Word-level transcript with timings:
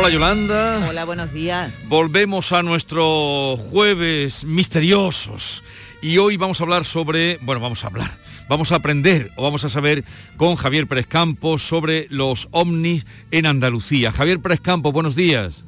Hola 0.00 0.08
Yolanda. 0.08 0.86
Hola, 0.88 1.04
buenos 1.04 1.30
días. 1.30 1.70
Volvemos 1.86 2.52
a 2.52 2.62
nuestro 2.62 3.56
jueves 3.58 4.44
misteriosos. 4.44 5.62
Y 6.00 6.16
hoy 6.16 6.38
vamos 6.38 6.58
a 6.60 6.64
hablar 6.64 6.86
sobre, 6.86 7.38
bueno, 7.42 7.60
vamos 7.60 7.84
a 7.84 7.88
hablar, 7.88 8.16
vamos 8.48 8.72
a 8.72 8.76
aprender 8.76 9.30
o 9.36 9.42
vamos 9.42 9.64
a 9.64 9.68
saber 9.68 10.02
con 10.38 10.56
Javier 10.56 10.86
Pérez 10.86 11.06
Campos 11.06 11.62
sobre 11.62 12.06
los 12.08 12.48
ovnis 12.52 13.04
en 13.30 13.44
Andalucía. 13.44 14.10
Javier 14.10 14.40
Pérez 14.40 14.60
Campos, 14.60 14.94
buenos 14.94 15.14
días. 15.16 15.66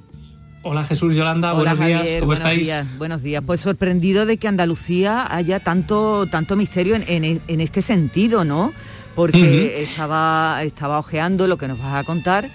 Hola 0.62 0.87
Jesús 0.87 1.14
Yolanda, 1.14 1.52
Hola, 1.52 1.74
buenos 1.74 1.78
Javier, 1.80 2.02
días, 2.02 2.14
¿cómo 2.20 2.26
buenos 2.28 2.40
estáis? 2.45 2.62
días, 2.62 2.87
buenos 2.98 3.23
días. 3.23 3.42
Pues 3.46 3.60
sorprendido 3.60 4.24
de 4.24 4.38
que 4.38 4.48
Andalucía 4.48 5.26
haya 5.34 5.60
tanto, 5.60 6.26
tanto 6.30 6.57
misterio 6.57 6.95
en, 6.95 7.04
en- 7.07 7.42
en 7.46 7.60
este 7.60 7.82
sentido, 7.82 8.45
¿no? 8.46 8.73
Porque 9.14 9.82
estaba, 9.82 10.62
estaba 10.62 10.98
ojeando 10.98 11.46
lo 11.46 11.59
que 11.59 11.68
nos 11.68 11.79
vas 11.79 11.96
a 11.96 12.04
contar 12.04 12.48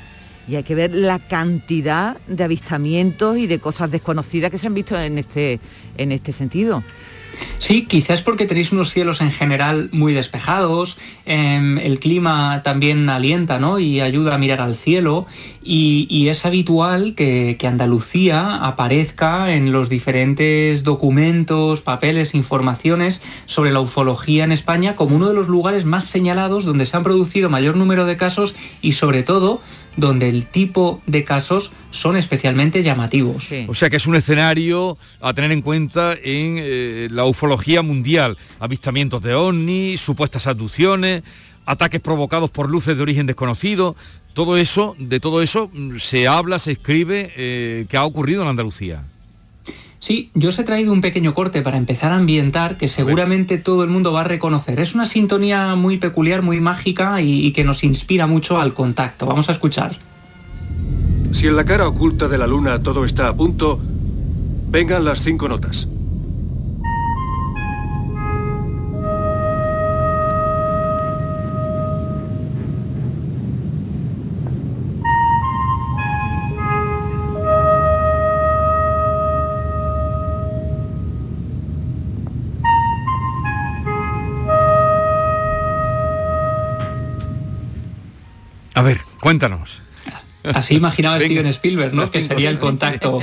y 0.47 0.55
hay 0.55 0.63
que 0.63 0.75
ver 0.75 0.93
la 0.93 1.19
cantidad 1.19 2.17
de 2.27 2.43
avistamientos 2.43 3.37
y 3.37 3.47
de 3.47 3.59
cosas 3.59 3.91
desconocidas 3.91 4.49
que 4.49 4.57
se 4.57 4.67
han 4.67 4.73
visto 4.73 4.99
en 4.99 5.17
este, 5.17 5.59
en 5.97 6.11
este 6.11 6.31
sentido. 6.31 6.83
Sí, 7.59 7.85
quizás 7.85 8.21
porque 8.21 8.45
tenéis 8.45 8.71
unos 8.71 8.91
cielos 8.91 9.21
en 9.21 9.31
general 9.31 9.89
muy 9.91 10.13
despejados, 10.13 10.97
em, 11.25 11.77
el 11.77 11.99
clima 11.99 12.61
también 12.63 13.09
alienta 13.09 13.59
¿no? 13.59 13.79
y 13.79 13.99
ayuda 14.01 14.35
a 14.35 14.37
mirar 14.37 14.61
al 14.61 14.75
cielo 14.75 15.27
y, 15.63 16.27
es 16.29 16.45
habitual 16.45 17.13
que 17.15 17.57
Andalucía 17.63 18.55
aparezca 18.55 19.53
en 19.53 19.71
los 19.71 19.87
diferentes 19.87 20.83
documentos, 20.83 21.81
papeles, 21.81 22.33
informaciones 22.33 23.21
sobre 23.45 23.71
la 23.71 23.79
ufología 23.79 24.43
en 24.43 24.51
España 24.51 24.95
como 24.95 25.15
uno 25.15 25.29
de 25.29 25.33
los 25.33 25.47
lugares 25.47 25.85
más 25.85 26.05
señalados 26.05 26.65
donde 26.65 26.85
se 26.85 26.97
han 26.97 27.03
producido 27.03 27.49
mayor 27.49 27.77
número 27.77 28.05
de 28.05 28.17
casos 28.17 28.55
y 28.81 28.93
sobre 28.93 29.23
todo 29.23 29.61
donde 29.97 30.29
el 30.29 30.47
tipo 30.47 31.01
de 31.07 31.25
casos 31.25 31.71
son 31.91 32.15
especialmente 32.15 32.83
llamativos. 32.83 33.47
O 33.67 33.75
sea 33.75 33.89
que 33.89 33.97
es 33.97 34.07
un 34.07 34.15
escenario 34.15 34.97
a 35.19 35.33
tener 35.33 35.51
en 35.51 35.61
cuenta 35.61 36.13
en 36.13 36.57
eh, 36.59 37.07
la 37.11 37.25
ufología 37.25 37.81
mundial. 37.81 38.37
Avistamientos 38.59 39.21
de 39.21 39.33
ovnis, 39.33 39.99
supuestas 39.99 40.47
abducciones, 40.47 41.23
ataques 41.65 41.99
provocados 41.99 42.49
por 42.51 42.69
luces 42.69 42.95
de 42.95 43.03
origen 43.03 43.25
desconocido. 43.25 43.95
Todo 44.33 44.55
eso, 44.57 44.95
de 44.99 45.19
todo 45.19 45.41
eso 45.41 45.69
mm, 45.73 45.97
se 45.97 46.27
habla, 46.27 46.59
se 46.59 46.73
escribe, 46.73 47.33
eh, 47.35 47.85
que 47.89 47.97
ha 47.97 48.05
ocurrido 48.05 48.43
en 48.43 48.49
Andalucía. 48.49 49.03
Sí, 50.07 50.31
yo 50.33 50.47
os 50.47 50.57
he 50.57 50.63
traído 50.63 50.93
un 50.93 51.01
pequeño 51.01 51.33
corte 51.33 51.61
para 51.61 51.75
empezar 51.75 52.13
a 52.13 52.15
ambientar 52.15 52.77
que 52.77 52.87
seguramente 52.87 53.57
todo 53.57 53.83
el 53.83 53.89
mundo 53.89 54.13
va 54.13 54.21
a 54.21 54.23
reconocer. 54.23 54.79
Es 54.79 54.95
una 54.95 55.05
sintonía 55.05 55.75
muy 55.75 55.97
peculiar, 55.97 56.43
muy 56.43 56.61
mágica 56.61 57.21
y, 57.21 57.45
y 57.45 57.51
que 57.51 57.65
nos 57.65 57.83
inspira 57.83 58.25
mucho 58.25 58.57
al 58.57 58.73
contacto. 58.73 59.25
Vamos 59.25 59.49
a 59.49 59.51
escuchar. 59.51 59.97
Si 61.33 61.47
en 61.47 61.57
la 61.57 61.65
cara 61.65 61.89
oculta 61.89 62.29
de 62.29 62.37
la 62.37 62.47
luna 62.47 62.81
todo 62.81 63.03
está 63.03 63.27
a 63.27 63.35
punto, 63.35 63.81
vengan 64.69 65.03
las 65.03 65.19
cinco 65.19 65.49
notas. 65.49 65.89
A 88.77 88.83
ver, 88.83 89.01
cuéntanos. 89.21 89.81
Así 90.43 90.75
imaginaba 90.75 91.17
Venga. 91.17 91.33
Steven 91.33 91.47
Spielberg, 91.47 91.93
¿no? 91.95 92.11
Que 92.11 92.21
sería 92.21 92.51
el 92.51 92.59
contacto 92.59 93.21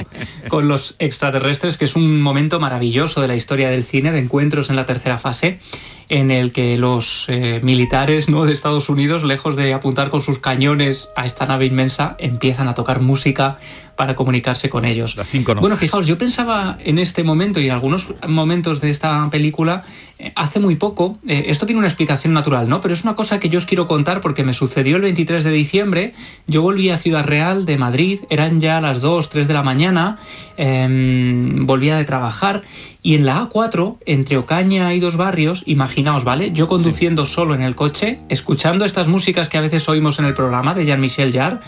con 0.48 0.66
los 0.66 0.97
extraterrestres, 0.98 1.78
que 1.78 1.84
es 1.84 1.94
un 1.94 2.20
momento 2.20 2.59
maravilloso 2.59 3.20
de 3.20 3.28
la 3.28 3.37
historia 3.37 3.70
del 3.70 3.84
cine, 3.84 4.10
de 4.10 4.19
encuentros 4.19 4.69
en 4.69 4.75
la 4.75 4.84
tercera 4.84 5.16
fase, 5.16 5.60
en 6.09 6.31
el 6.31 6.53
que 6.53 6.76
los 6.78 7.26
eh, 7.28 7.60
militares 7.62 8.28
¿no? 8.28 8.44
de 8.44 8.53
Estados 8.53 8.88
Unidos, 8.88 9.25
lejos 9.25 9.56
de 9.56 9.72
apuntar 9.72 10.10
con 10.10 10.22
sus 10.22 10.38
cañones 10.38 11.09
a 11.16 11.26
esta 11.26 11.47
nave 11.47 11.66
inmensa, 11.66 12.16
empiezan 12.19 12.69
a 12.69 12.75
tocar 12.75 13.00
música 13.00 13.59
para 13.97 14.16
comunicarse 14.16 14.69
con 14.69 14.84
ellos. 14.84 15.16
Las 15.16 15.28
cinco 15.28 15.53
notas. 15.53 15.60
Bueno, 15.60 15.76
fijaos, 15.76 16.06
yo 16.06 16.19
pensaba 16.19 16.78
en 16.84 16.98
este 16.98 17.22
momento 17.22 17.60
y 17.60 17.66
en 17.66 17.72
algunos 17.72 18.09
momentos 18.26 18.81
de 18.81 18.91
esta 18.91 19.28
película, 19.31 19.84
eh, 20.19 20.32
hace 20.34 20.59
muy 20.59 20.76
poco, 20.76 21.19
eh, 21.26 21.44
esto 21.48 21.66
tiene 21.66 21.78
una 21.78 21.88
explicación 21.88 22.32
natural, 22.32 22.69
¿no? 22.69 22.81
Pero 22.81 22.94
es 22.94 23.03
una 23.04 23.14
cosa 23.14 23.38
que 23.41 23.48
yo 23.48 23.59
os 23.59 23.66
quiero 23.66 23.87
contar 23.87 24.20
porque 24.20 24.43
me 24.43 24.53
sucedió 24.53 24.97
el 24.97 25.03
23 25.03 25.44
de 25.44 25.50
diciembre, 25.50 26.14
yo 26.47 26.62
volví 26.62 26.91
a 26.91 26.98
Ciudad 26.98 27.25
Real 27.25 27.66
de 27.66 27.78
Madrid, 27.78 28.20
eran 28.31 28.60
ya 28.60 28.81
las 28.81 29.00
2, 29.00 29.31
3 29.31 29.48
de 29.48 29.54
la 29.54 29.62
mañana, 29.62 30.19
em, 30.56 31.66
volvía 31.66 31.97
de 31.97 32.04
trabajar 32.04 32.62
y 33.04 33.15
en 33.15 33.26
la 33.26 33.50
A4, 33.50 33.98
entre 34.06 34.38
Ocaña 34.38 34.94
y 34.94 34.98
dos 34.98 35.19
barrios, 35.19 35.62
imaginaos, 35.66 36.25
¿vale? 36.25 36.53
Yo 36.53 36.69
conduciendo 36.69 37.26
solo 37.26 37.54
en 37.54 37.60
el 37.60 37.75
coche, 37.75 38.20
escuchando 38.31 38.87
estas 38.87 39.09
músicas 39.09 39.50
que 39.50 39.59
a 39.59 39.60
veces 39.60 39.87
oímos 39.91 40.19
en 40.19 40.25
el 40.25 40.32
programa 40.32 40.72
de 40.72 40.87
Jean-Michel 40.87 41.34
Jarre, 41.34 41.59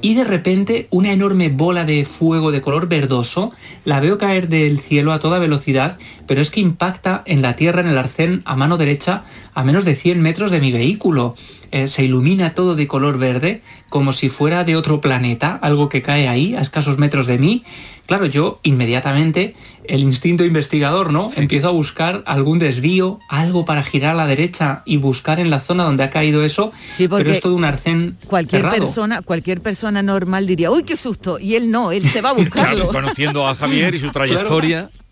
y 0.00 0.14
de 0.14 0.22
repente 0.22 0.86
una 0.90 1.12
enorme 1.12 1.48
bola 1.48 1.84
de 1.84 2.04
fuego 2.04 2.52
de 2.52 2.60
color 2.60 2.86
verdoso 2.86 3.52
la 3.84 3.98
veo 3.98 4.16
caer 4.16 4.48
del 4.48 4.78
cielo 4.78 5.12
a 5.12 5.18
toda 5.18 5.40
velocidad, 5.40 5.98
pero 6.26 6.40
es 6.40 6.50
que 6.50 6.60
impacta 6.60 7.22
en 7.26 7.42
la 7.42 7.56
tierra 7.56 7.80
en 7.80 7.88
el 7.88 7.98
arcén 7.98 8.42
a 8.44 8.56
mano 8.56 8.76
derecha 8.76 9.24
a 9.54 9.62
menos 9.64 9.84
de 9.84 9.96
100 9.96 10.20
metros 10.20 10.50
de 10.50 10.60
mi 10.60 10.72
vehículo. 10.72 11.34
Eh, 11.72 11.88
se 11.88 12.04
ilumina 12.04 12.54
todo 12.54 12.74
de 12.76 12.86
color 12.86 13.18
verde, 13.18 13.62
como 13.88 14.12
si 14.12 14.28
fuera 14.28 14.64
de 14.64 14.76
otro 14.76 15.00
planeta, 15.00 15.58
algo 15.62 15.88
que 15.88 16.02
cae 16.02 16.28
ahí 16.28 16.54
a 16.54 16.60
escasos 16.60 16.98
metros 16.98 17.26
de 17.26 17.38
mí. 17.38 17.64
Claro, 18.06 18.26
yo 18.26 18.60
inmediatamente, 18.62 19.56
el 19.88 20.00
instinto 20.00 20.44
investigador, 20.44 21.12
¿no? 21.12 21.28
Empiezo 21.34 21.66
a 21.66 21.72
buscar 21.72 22.22
algún 22.26 22.60
desvío, 22.60 23.18
algo 23.28 23.64
para 23.64 23.82
girar 23.82 24.12
a 24.12 24.14
la 24.14 24.26
derecha 24.26 24.82
y 24.86 24.96
buscar 24.96 25.40
en 25.40 25.50
la 25.50 25.58
zona 25.58 25.82
donde 25.82 26.04
ha 26.04 26.10
caído 26.10 26.44
eso, 26.44 26.70
Sí, 26.96 27.08
porque 27.08 27.24
pero 27.24 27.34
es 27.34 27.40
todo 27.42 27.56
un 27.56 27.64
arcén 27.64 28.16
Cualquier 28.28 28.62
cerrado. 28.62 28.78
persona, 28.84 29.22
cualquier 29.22 29.60
persona 29.60 30.02
normal 30.04 30.46
diría, 30.46 30.70
uy, 30.70 30.84
qué 30.84 30.96
susto, 30.96 31.40
y 31.40 31.56
él 31.56 31.68
no, 31.70 31.90
él 31.90 32.08
se 32.08 32.20
va 32.20 32.28
a 32.30 32.32
buscarlo. 32.34 32.88
Claro, 32.88 32.92
conociendo 32.92 33.46
a 33.46 33.56
Javier 33.56 33.94
y 33.96 33.98
su 33.98 34.10
trayectoria. 34.12 34.88
Claro, 34.88 35.05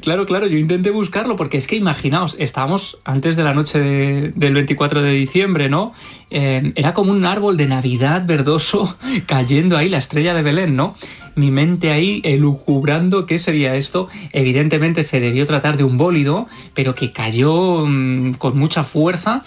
claro, 0.00 0.46
yo 0.46 0.58
intenté 0.58 0.90
buscarlo 0.90 1.36
porque 1.36 1.58
es 1.58 1.66
que 1.66 1.76
imaginaos, 1.76 2.36
estábamos 2.38 2.98
antes 3.04 3.36
de 3.36 3.42
la 3.44 3.54
noche 3.54 3.78
de- 3.80 4.32
del 4.34 4.54
24 4.54 5.02
de 5.02 5.12
diciembre, 5.12 5.68
¿no? 5.68 5.92
Era 6.30 6.92
como 6.94 7.12
un 7.12 7.24
árbol 7.24 7.56
de 7.56 7.66
Navidad 7.66 8.24
verdoso 8.26 8.96
cayendo 9.26 9.76
ahí, 9.76 9.88
la 9.88 9.98
estrella 9.98 10.34
de 10.34 10.42
Belén, 10.42 10.76
¿no? 10.76 10.94
Mi 11.34 11.50
mente 11.50 11.90
ahí 11.90 12.20
elucubrando 12.24 13.24
qué 13.26 13.38
sería 13.38 13.76
esto. 13.76 14.08
Evidentemente 14.32 15.04
se 15.04 15.20
debió 15.20 15.46
tratar 15.46 15.76
de 15.76 15.84
un 15.84 15.96
bólido, 15.96 16.48
pero 16.74 16.94
que 16.94 17.12
cayó 17.12 17.84
mm, 17.86 18.34
con 18.34 18.58
mucha 18.58 18.84
fuerza. 18.84 19.44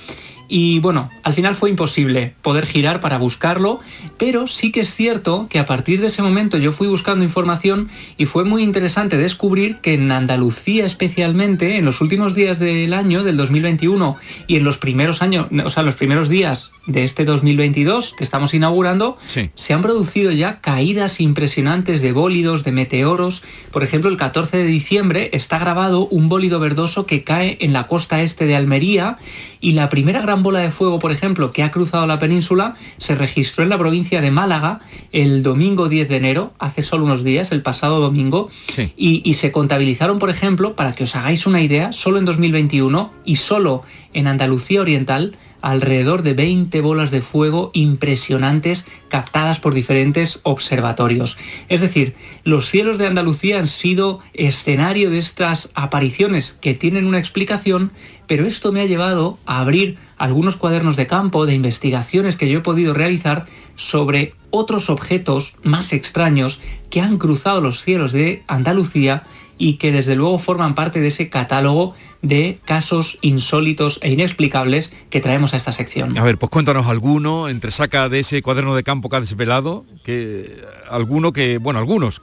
Y 0.53 0.79
bueno, 0.79 1.09
al 1.23 1.33
final 1.33 1.55
fue 1.55 1.69
imposible 1.69 2.33
poder 2.41 2.65
girar 2.65 2.99
para 2.99 3.17
buscarlo, 3.17 3.79
pero 4.17 4.47
sí 4.47 4.73
que 4.73 4.81
es 4.81 4.93
cierto 4.93 5.47
que 5.49 5.59
a 5.59 5.65
partir 5.65 6.01
de 6.01 6.07
ese 6.07 6.21
momento 6.21 6.57
yo 6.57 6.73
fui 6.73 6.89
buscando 6.89 7.23
información 7.23 7.87
y 8.17 8.25
fue 8.25 8.43
muy 8.43 8.61
interesante 8.61 9.15
descubrir 9.15 9.77
que 9.77 9.93
en 9.93 10.11
Andalucía 10.11 10.85
especialmente, 10.85 11.77
en 11.77 11.85
los 11.85 12.01
últimos 12.01 12.35
días 12.35 12.59
del 12.59 12.93
año, 12.93 13.23
del 13.23 13.37
2021, 13.37 14.17
y 14.47 14.57
en 14.57 14.65
los 14.65 14.77
primeros 14.77 15.21
años, 15.21 15.47
o 15.63 15.69
sea, 15.69 15.83
los 15.83 15.95
primeros 15.95 16.27
días 16.27 16.71
de 16.85 17.05
este 17.05 17.23
2022 17.23 18.13
que 18.17 18.25
estamos 18.25 18.53
inaugurando, 18.53 19.17
Sí. 19.25 19.51
se 19.55 19.73
han 19.73 19.81
producido 19.81 20.31
ya 20.33 20.59
caídas 20.59 21.21
impresionantes 21.21 22.01
de 22.01 22.11
bólidos, 22.11 22.65
de 22.65 22.73
meteoros. 22.73 23.41
Por 23.71 23.83
ejemplo, 23.83 24.09
el 24.09 24.17
14 24.17 24.57
de 24.57 24.65
diciembre 24.65 25.29
está 25.31 25.59
grabado 25.59 26.07
un 26.07 26.27
bólido 26.27 26.59
verdoso 26.59 27.05
que 27.05 27.23
cae 27.23 27.57
en 27.61 27.71
la 27.71 27.87
costa 27.87 28.21
este 28.21 28.47
de 28.47 28.57
Almería 28.57 29.17
y 29.61 29.73
la 29.73 29.89
primera 29.89 30.21
gran 30.21 30.43
bola 30.43 30.59
de 30.59 30.71
fuego, 30.71 30.99
por 30.99 31.11
ejemplo, 31.11 31.51
que 31.51 31.63
ha 31.63 31.71
cruzado 31.71 32.07
la 32.07 32.19
península, 32.19 32.75
se 32.97 33.15
registró 33.15 33.63
en 33.63 33.69
la 33.69 33.77
provincia 33.77 34.19
de 34.19 34.31
Málaga 34.31 34.81
el 35.11 35.43
domingo 35.43 35.87
10 35.87 36.09
de 36.09 36.17
enero, 36.17 36.53
hace 36.59 36.81
solo 36.81 37.05
unos 37.05 37.23
días, 37.23 37.51
el 37.51 37.61
pasado 37.61 37.99
domingo, 37.99 38.49
y, 38.97 39.21
y 39.23 39.33
se 39.35 39.51
contabilizaron, 39.51 40.19
por 40.19 40.31
ejemplo, 40.31 40.75
para 40.75 40.93
que 40.93 41.03
os 41.03 41.15
hagáis 41.15 41.45
una 41.45 41.61
idea, 41.61 41.93
solo 41.93 42.17
en 42.17 42.25
2021 42.25 43.13
y 43.23 43.35
solo 43.35 43.83
en 44.13 44.27
Andalucía 44.27 44.81
Oriental, 44.81 45.37
alrededor 45.61 46.23
de 46.23 46.33
20 46.33 46.81
bolas 46.81 47.11
de 47.11 47.21
fuego 47.21 47.71
impresionantes 47.73 48.85
captadas 49.09 49.59
por 49.59 49.73
diferentes 49.73 50.39
observatorios. 50.43 51.37
Es 51.69 51.81
decir, 51.81 52.15
los 52.43 52.69
cielos 52.69 52.97
de 52.97 53.07
Andalucía 53.07 53.59
han 53.59 53.67
sido 53.67 54.19
escenario 54.33 55.09
de 55.09 55.19
estas 55.19 55.69
apariciones 55.73 56.57
que 56.61 56.73
tienen 56.73 57.05
una 57.05 57.19
explicación, 57.19 57.91
pero 58.31 58.45
esto 58.45 58.71
me 58.71 58.79
ha 58.79 58.85
llevado 58.85 59.39
a 59.45 59.59
abrir 59.59 59.97
algunos 60.17 60.55
cuadernos 60.55 60.95
de 60.95 61.05
campo 61.05 61.45
de 61.45 61.53
investigaciones 61.53 62.37
que 62.37 62.47
yo 62.47 62.59
he 62.59 62.61
podido 62.61 62.93
realizar 62.93 63.45
sobre 63.75 64.35
otros 64.51 64.89
objetos 64.89 65.55
más 65.63 65.91
extraños 65.91 66.61
que 66.89 67.01
han 67.01 67.17
cruzado 67.17 67.59
los 67.59 67.81
cielos 67.81 68.13
de 68.13 68.43
Andalucía 68.47 69.23
y 69.57 69.73
que 69.73 69.91
desde 69.91 70.15
luego 70.15 70.39
forman 70.39 70.75
parte 70.75 71.01
de 71.01 71.09
ese 71.09 71.29
catálogo 71.29 71.93
de 72.21 72.61
casos 72.63 73.17
insólitos 73.19 73.99
e 74.01 74.13
inexplicables 74.13 74.93
que 75.09 75.19
traemos 75.19 75.53
a 75.53 75.57
esta 75.57 75.73
sección. 75.73 76.17
A 76.17 76.23
ver, 76.23 76.37
pues 76.37 76.49
cuéntanos 76.49 76.87
alguno, 76.87 77.49
entre 77.49 77.71
saca 77.71 78.07
de 78.07 78.19
ese 78.19 78.41
cuaderno 78.41 78.75
de 78.77 78.83
campo 78.83 79.09
que 79.09 79.17
ha 79.17 79.19
desvelado, 79.19 79.85
que 80.05 80.55
alguno 80.89 81.33
que, 81.33 81.57
bueno, 81.57 81.79
algunos 81.79 82.21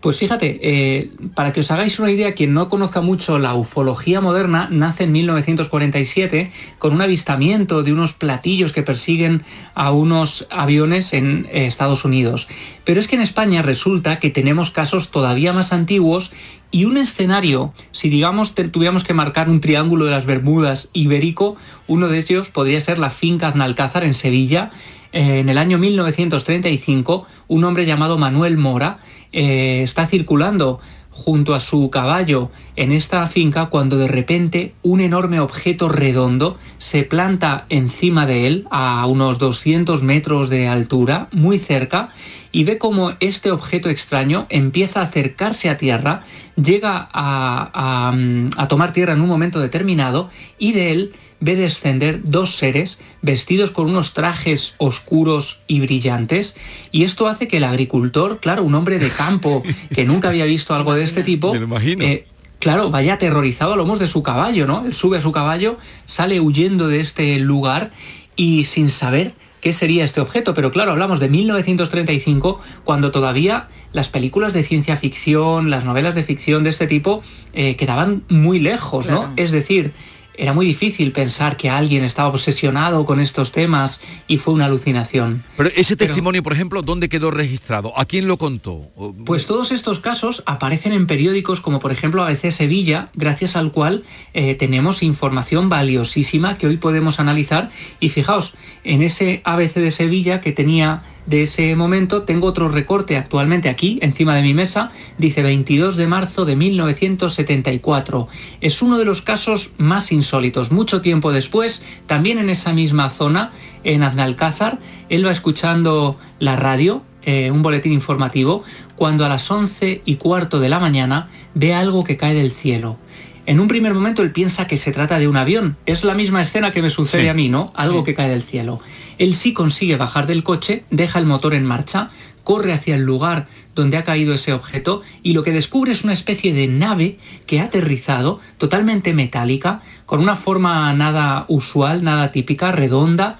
pues 0.00 0.18
fíjate, 0.18 0.58
eh, 0.62 1.10
para 1.34 1.52
que 1.52 1.60
os 1.60 1.70
hagáis 1.70 1.98
una 1.98 2.10
idea, 2.10 2.32
quien 2.32 2.54
no 2.54 2.68
conozca 2.68 3.00
mucho 3.00 3.38
la 3.38 3.54
ufología 3.54 4.20
moderna, 4.20 4.68
nace 4.70 5.04
en 5.04 5.12
1947 5.12 6.52
con 6.78 6.92
un 6.92 7.02
avistamiento 7.02 7.82
de 7.82 7.92
unos 7.92 8.12
platillos 8.12 8.72
que 8.72 8.82
persiguen 8.82 9.42
a 9.74 9.90
unos 9.90 10.46
aviones 10.50 11.12
en 11.12 11.48
eh, 11.50 11.66
Estados 11.66 12.04
Unidos. 12.04 12.48
Pero 12.84 13.00
es 13.00 13.08
que 13.08 13.16
en 13.16 13.22
España 13.22 13.62
resulta 13.62 14.18
que 14.18 14.30
tenemos 14.30 14.70
casos 14.70 15.10
todavía 15.10 15.52
más 15.52 15.72
antiguos 15.72 16.32
y 16.70 16.84
un 16.84 16.98
escenario, 16.98 17.72
si 17.92 18.10
digamos 18.10 18.54
tuviéramos 18.54 19.04
que 19.04 19.14
marcar 19.14 19.48
un 19.48 19.60
triángulo 19.60 20.04
de 20.04 20.10
las 20.10 20.26
Bermudas 20.26 20.90
ibérico, 20.92 21.56
uno 21.86 22.08
de 22.08 22.18
ellos 22.18 22.50
podría 22.50 22.80
ser 22.80 22.98
la 22.98 23.10
finca 23.10 23.48
Aznalcázar 23.48 24.04
en 24.04 24.14
Sevilla. 24.14 24.70
Eh, 25.12 25.38
en 25.38 25.48
el 25.48 25.56
año 25.56 25.78
1935, 25.78 27.26
un 27.48 27.64
hombre 27.64 27.86
llamado 27.86 28.18
Manuel 28.18 28.58
Mora 28.58 28.98
eh, 29.32 29.82
está 29.82 30.06
circulando 30.06 30.80
junto 31.10 31.54
a 31.54 31.60
su 31.60 31.90
caballo 31.90 32.50
en 32.76 32.92
esta 32.92 33.26
finca 33.26 33.66
cuando 33.66 33.96
de 33.98 34.08
repente 34.08 34.74
un 34.82 35.00
enorme 35.00 35.40
objeto 35.40 35.88
redondo 35.88 36.56
se 36.78 37.02
planta 37.02 37.66
encima 37.68 38.24
de 38.24 38.46
él 38.46 38.66
a 38.70 39.04
unos 39.06 39.38
200 39.38 40.02
metros 40.02 40.48
de 40.48 40.68
altura, 40.68 41.28
muy 41.32 41.58
cerca, 41.58 42.10
y 42.52 42.64
ve 42.64 42.78
como 42.78 43.12
este 43.20 43.50
objeto 43.50 43.90
extraño 43.90 44.46
empieza 44.48 45.00
a 45.00 45.04
acercarse 45.04 45.68
a 45.68 45.76
tierra, 45.76 46.22
llega 46.56 47.08
a, 47.12 48.14
a 48.56 48.68
tomar 48.68 48.92
tierra 48.92 49.12
en 49.12 49.20
un 49.20 49.28
momento 49.28 49.60
determinado 49.60 50.30
y 50.58 50.72
de 50.72 50.92
él 50.92 51.12
ve 51.40 51.56
descender 51.56 52.20
dos 52.24 52.56
seres 52.56 52.98
vestidos 53.22 53.70
con 53.70 53.88
unos 53.88 54.12
trajes 54.12 54.74
oscuros 54.78 55.60
y 55.66 55.80
brillantes 55.80 56.56
y 56.90 57.04
esto 57.04 57.28
hace 57.28 57.48
que 57.48 57.58
el 57.58 57.64
agricultor, 57.64 58.40
claro, 58.40 58.64
un 58.64 58.74
hombre 58.74 58.98
de 58.98 59.08
campo 59.10 59.62
que 59.94 60.04
nunca 60.04 60.28
había 60.28 60.44
visto 60.44 60.74
algo 60.74 60.94
de 60.94 61.04
este 61.04 61.22
tipo, 61.22 61.54
eh, 61.54 62.26
claro, 62.58 62.90
vaya 62.90 63.14
aterrorizado 63.14 63.74
a 63.74 63.76
lomos 63.76 63.98
de 63.98 64.08
su 64.08 64.22
caballo, 64.22 64.66
¿no? 64.66 64.84
Él 64.84 64.94
sube 64.94 65.18
a 65.18 65.20
su 65.20 65.32
caballo, 65.32 65.78
sale 66.06 66.40
huyendo 66.40 66.88
de 66.88 67.00
este 67.00 67.38
lugar 67.38 67.92
y 68.36 68.64
sin 68.64 68.90
saber 68.90 69.34
qué 69.60 69.72
sería 69.72 70.04
este 70.04 70.20
objeto. 70.20 70.54
Pero 70.54 70.70
claro, 70.70 70.92
hablamos 70.92 71.20
de 71.20 71.28
1935, 71.28 72.60
cuando 72.84 73.10
todavía 73.10 73.68
las 73.92 74.08
películas 74.08 74.52
de 74.52 74.62
ciencia 74.62 74.96
ficción, 74.96 75.70
las 75.70 75.84
novelas 75.84 76.14
de 76.14 76.22
ficción 76.22 76.64
de 76.64 76.70
este 76.70 76.86
tipo, 76.86 77.22
eh, 77.52 77.76
quedaban 77.76 78.22
muy 78.28 78.60
lejos, 78.60 79.08
¿no? 79.08 79.32
Es 79.36 79.50
decir, 79.50 79.92
era 80.38 80.52
muy 80.52 80.64
difícil 80.64 81.12
pensar 81.12 81.56
que 81.56 81.68
alguien 81.68 82.04
estaba 82.04 82.28
obsesionado 82.28 83.04
con 83.04 83.20
estos 83.20 83.52
temas 83.52 84.00
y 84.28 84.38
fue 84.38 84.54
una 84.54 84.66
alucinación. 84.66 85.42
Pero 85.56 85.70
ese 85.74 85.96
testimonio, 85.96 86.42
por 86.42 86.52
ejemplo, 86.52 86.82
¿dónde 86.82 87.08
quedó 87.08 87.30
registrado? 87.30 87.92
¿A 87.98 88.04
quién 88.04 88.28
lo 88.28 88.38
contó? 88.38 88.88
Pues 89.26 89.46
todos 89.46 89.72
estos 89.72 89.98
casos 89.98 90.42
aparecen 90.46 90.92
en 90.92 91.06
periódicos 91.06 91.60
como 91.60 91.80
por 91.80 91.92
ejemplo 91.92 92.22
ABC 92.22 92.52
Sevilla, 92.52 93.10
gracias 93.14 93.56
al 93.56 93.72
cual 93.72 94.04
eh, 94.32 94.54
tenemos 94.54 95.02
información 95.02 95.68
valiosísima 95.68 96.56
que 96.56 96.68
hoy 96.68 96.76
podemos 96.76 97.18
analizar. 97.18 97.70
Y 97.98 98.10
fijaos, 98.10 98.54
en 98.84 99.02
ese 99.02 99.42
ABC 99.44 99.74
de 99.74 99.90
Sevilla 99.90 100.40
que 100.40 100.52
tenía 100.52 101.02
de 101.28 101.42
ese 101.42 101.76
momento, 101.76 102.22
tengo 102.22 102.46
otro 102.46 102.70
recorte 102.70 103.18
actualmente 103.18 103.68
aquí, 103.68 103.98
encima 104.00 104.34
de 104.34 104.40
mi 104.40 104.54
mesa, 104.54 104.92
dice 105.18 105.42
22 105.42 105.96
de 105.96 106.06
marzo 106.06 106.46
de 106.46 106.56
1974. 106.56 108.28
Es 108.62 108.80
uno 108.80 108.96
de 108.96 109.04
los 109.04 109.20
casos 109.20 109.72
más 109.76 110.10
insólitos. 110.10 110.70
Mucho 110.70 111.02
tiempo 111.02 111.30
después, 111.30 111.82
también 112.06 112.38
en 112.38 112.48
esa 112.48 112.72
misma 112.72 113.10
zona, 113.10 113.52
en 113.84 114.02
Aznalcázar, 114.02 114.78
él 115.10 115.26
va 115.26 115.32
escuchando 115.32 116.16
la 116.38 116.56
radio, 116.56 117.02
eh, 117.22 117.50
un 117.50 117.62
boletín 117.62 117.92
informativo, 117.92 118.64
cuando 118.96 119.26
a 119.26 119.28
las 119.28 119.50
11 119.50 120.00
y 120.06 120.16
cuarto 120.16 120.60
de 120.60 120.70
la 120.70 120.80
mañana 120.80 121.28
ve 121.54 121.74
algo 121.74 122.04
que 122.04 122.16
cae 122.16 122.32
del 122.32 122.52
cielo. 122.52 122.96
En 123.44 123.60
un 123.60 123.68
primer 123.68 123.92
momento 123.92 124.22
él 124.22 124.32
piensa 124.32 124.66
que 124.66 124.78
se 124.78 124.92
trata 124.92 125.18
de 125.18 125.28
un 125.28 125.36
avión. 125.36 125.76
Es 125.84 126.04
la 126.04 126.14
misma 126.14 126.42
escena 126.42 126.70
que 126.70 126.82
me 126.82 126.90
sucede 126.90 127.30
a 127.30 127.34
mí, 127.34 127.48
¿no? 127.48 127.66
Algo 127.74 128.04
que 128.04 128.14
cae 128.14 128.28
del 128.28 128.42
cielo. 128.42 128.80
Él 129.18 129.34
sí 129.34 129.52
consigue 129.52 129.96
bajar 129.96 130.26
del 130.26 130.42
coche, 130.42 130.84
deja 130.90 131.18
el 131.18 131.26
motor 131.26 131.54
en 131.54 131.64
marcha, 131.64 132.10
corre 132.44 132.72
hacia 132.72 132.94
el 132.94 133.02
lugar 133.02 133.46
donde 133.74 133.96
ha 133.96 134.04
caído 134.04 134.32
ese 134.34 134.52
objeto 134.52 135.02
y 135.22 135.34
lo 135.34 135.42
que 135.42 135.52
descubre 135.52 135.92
es 135.92 136.02
una 136.02 136.12
especie 136.12 136.52
de 136.54 136.66
nave 136.66 137.18
que 137.46 137.60
ha 137.60 137.64
aterrizado 137.64 138.40
totalmente 138.56 139.12
metálica, 139.12 139.82
con 140.06 140.20
una 140.20 140.36
forma 140.36 140.92
nada 140.94 141.44
usual, 141.48 142.02
nada 142.02 142.32
típica, 142.32 142.72
redonda, 142.72 143.38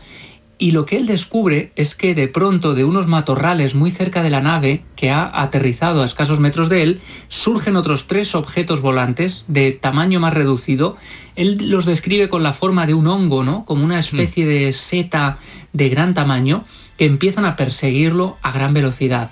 y 0.61 0.73
lo 0.73 0.87
que 0.87 0.97
él 0.97 1.07
descubre 1.07 1.71
es 1.77 1.95
que 1.95 2.17
de 2.17 2.27
pronto 2.27 2.75
de 2.75 2.83
unos 2.83 3.07
matorrales 3.07 3.77
muy 3.77 3.93
cerca 3.93 4.25
de 4.25 4.31
la 4.31 4.41
nave, 4.41 4.83
que 4.97 5.11
ha 5.11 5.31
aterrizado 5.41 6.03
a 6.03 6.05
escasos 6.05 6.41
metros 6.41 6.69
de 6.69 6.83
él, 6.83 7.01
surgen 7.29 7.77
otros 7.77 8.09
tres 8.09 8.35
objetos 8.35 8.81
volantes 8.81 9.45
de 9.47 9.71
tamaño 9.71 10.19
más 10.19 10.35
reducido. 10.35 10.97
Él 11.37 11.71
los 11.71 11.87
describe 11.87 12.29
con 12.29 12.43
la 12.43 12.55
forma 12.55 12.87
de 12.87 12.95
un 12.95 13.07
hongo, 13.07 13.45
¿no? 13.45 13.65
Como 13.65 13.85
una 13.85 14.01
especie 14.01 14.45
hmm. 14.45 14.49
de 14.49 14.73
seta 14.73 15.39
de 15.73 15.89
gran 15.89 16.15
tamaño 16.15 16.65
que 16.97 17.05
empiezan 17.05 17.45
a 17.45 17.57
perseguirlo 17.57 18.39
a 18.43 18.53
gran 18.53 18.75
velocidad. 18.75 19.31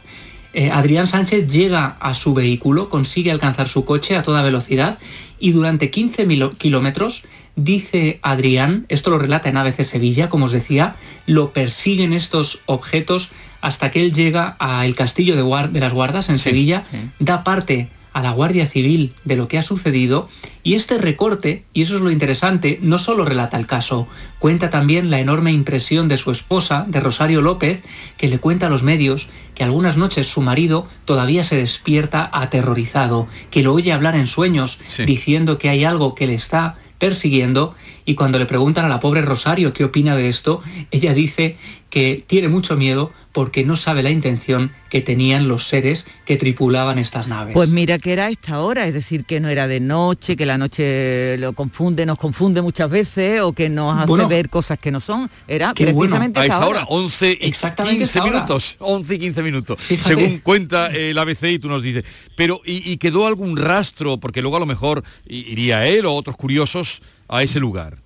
Eh, 0.53 0.71
Adrián 0.71 1.07
Sánchez 1.07 1.49
llega 1.49 1.97
a 2.01 2.15
su 2.15 2.33
vehículo, 2.35 2.89
consigue 2.89 3.31
alcanzar 3.31 3.69
su 3.69 3.85
coche 3.85 4.17
a 4.17 4.23
toda 4.23 4.43
velocidad 4.43 4.99
y 5.39 5.53
durante 5.53 5.91
15 5.91 6.27
kilómetros 6.57 7.25
Dice 7.57 8.19
Adrián, 8.21 8.85
esto 8.91 9.09
lo 9.09 9.19
relata 9.19 9.49
en 9.49 9.57
ABC 9.57 9.83
Sevilla, 9.83 10.29
como 10.29 10.45
os 10.45 10.53
decía, 10.53 10.97
lo 11.25 11.55
persiguen 11.55 12.13
estos 12.13 12.61
objetos 12.67 13.31
hasta 13.63 13.91
que 13.91 14.03
él 14.03 14.13
llega 14.13 14.57
al 14.59 14.95
castillo 14.95 15.37
de, 15.37 15.69
de 15.73 15.81
las 15.81 15.95
guardas 15.95 16.29
en 16.29 16.39
Sevilla, 16.39 16.85
da 17.19 17.45
parte 17.45 17.89
a 18.17 18.23
la 18.23 18.31
Guardia 18.31 18.67
Civil 18.67 19.13
de 19.27 19.37
lo 19.37 19.47
que 19.47 19.59
ha 19.59 19.63
sucedido 19.63 20.31
y 20.63 20.73
este 20.73 20.97
recorte, 20.97 21.65
y 21.75 21.83
eso 21.83 21.97
es 21.97 22.01
lo 22.01 22.11
interesante, 22.11 22.79
no 22.81 22.99
solo 22.99 23.27
relata 23.27 23.59
el 23.59 23.67
caso, 23.67 24.09
cuenta 24.39 24.71
también 24.71 25.11
la 25.11 25.21
enorme 25.21 25.53
impresión 25.53 26.09
de 26.09 26.17
su 26.17 26.31
esposa, 26.31 26.87
de 26.89 27.01
Rosario 27.01 27.43
López, 27.43 27.83
que 28.17 28.29
le 28.29 28.39
cuenta 28.39 28.69
a 28.69 28.71
los 28.71 28.83
medios 28.83 29.29
que 29.55 29.65
algunas 29.65 29.99
noches 29.99 30.29
su 30.29 30.41
marido 30.41 30.89
todavía 31.05 31.45
se 31.45 31.57
despierta 31.57 32.31
aterrorizado, 32.33 33.29
que 33.51 33.63
lo 33.63 33.75
oye 33.75 33.93
hablar 33.93 34.17
en 34.17 34.27
sueños, 34.27 34.79
diciendo 35.05 35.59
que 35.59 35.69
hay 35.69 35.85
algo 35.85 36.15
que 36.15 36.27
le 36.27 36.35
está 36.35 36.77
persiguiendo 36.97 37.75
y 38.07 38.15
cuando 38.15 38.39
le 38.39 38.47
preguntan 38.47 38.87
a 38.87 38.89
la 38.89 38.99
pobre 38.99 39.21
Rosario 39.21 39.75
qué 39.75 39.85
opina 39.85 40.17
de 40.17 40.31
esto, 40.31 40.63
ella 40.91 41.13
dice 41.13 41.59
que 41.91 42.25
tiene 42.27 42.49
mucho 42.49 42.79
miedo 42.79 43.13
porque 43.37 43.67
no 43.67 43.77
sabe 43.77 44.03
la 44.03 44.09
intención 44.09 44.73
que 44.89 45.03
tenían 45.03 45.47
los 45.47 45.69
seres 45.69 46.07
que 46.25 46.39
tripulaban 46.39 46.99
estas 46.99 47.29
naves. 47.29 47.53
Pues 47.53 47.69
mira 47.69 47.99
que 47.99 48.15
era 48.15 48.31
esta 48.31 48.61
hora, 48.61 48.87
es 48.87 48.95
decir, 48.95 49.27
que 49.27 49.41
no 49.41 49.51
era 49.51 49.69
de 49.69 49.79
noche, 49.79 50.37
que 50.37 50.47
la 50.47 50.57
noche 50.57 51.37
lo 51.37 51.53
confunde, 51.53 52.07
nos 52.07 52.17
confunde 52.17 52.63
muchas 52.63 52.89
veces 52.89 53.43
o 53.43 53.53
que 53.53 53.69
nos 53.69 53.95
hace 53.95 54.25
ver 54.25 54.49
cosas 54.49 54.79
que 54.79 54.91
no 54.91 55.01
son. 55.01 55.29
Era 55.47 55.75
precisamente 55.75 56.41
a 56.41 56.47
esta 56.47 56.67
hora. 56.67 56.87
11 56.89 57.33
y 57.39 57.53
15 57.53 58.23
minutos, 58.23 58.77
11 58.79 59.15
y 59.15 59.19
15 59.19 59.43
minutos, 59.43 59.81
según 60.01 60.39
cuenta 60.39 60.87
el 60.87 61.19
ABC 61.19 61.43
y 61.43 61.59
tú 61.59 61.69
nos 61.69 61.83
dices. 61.83 62.05
Pero, 62.37 62.63
¿y, 62.65 62.97
quedó 62.97 63.27
algún 63.27 63.59
rastro? 63.59 64.17
Porque 64.17 64.41
luego 64.41 64.57
a 64.57 64.61
lo 64.61 64.67
mejor 64.67 65.05
iría 65.27 65.87
él 65.87 66.07
o 66.07 66.15
otros 66.15 66.37
curiosos 66.37 67.03
a 67.29 67.43
ese 67.43 67.61
lugar. 67.61 68.06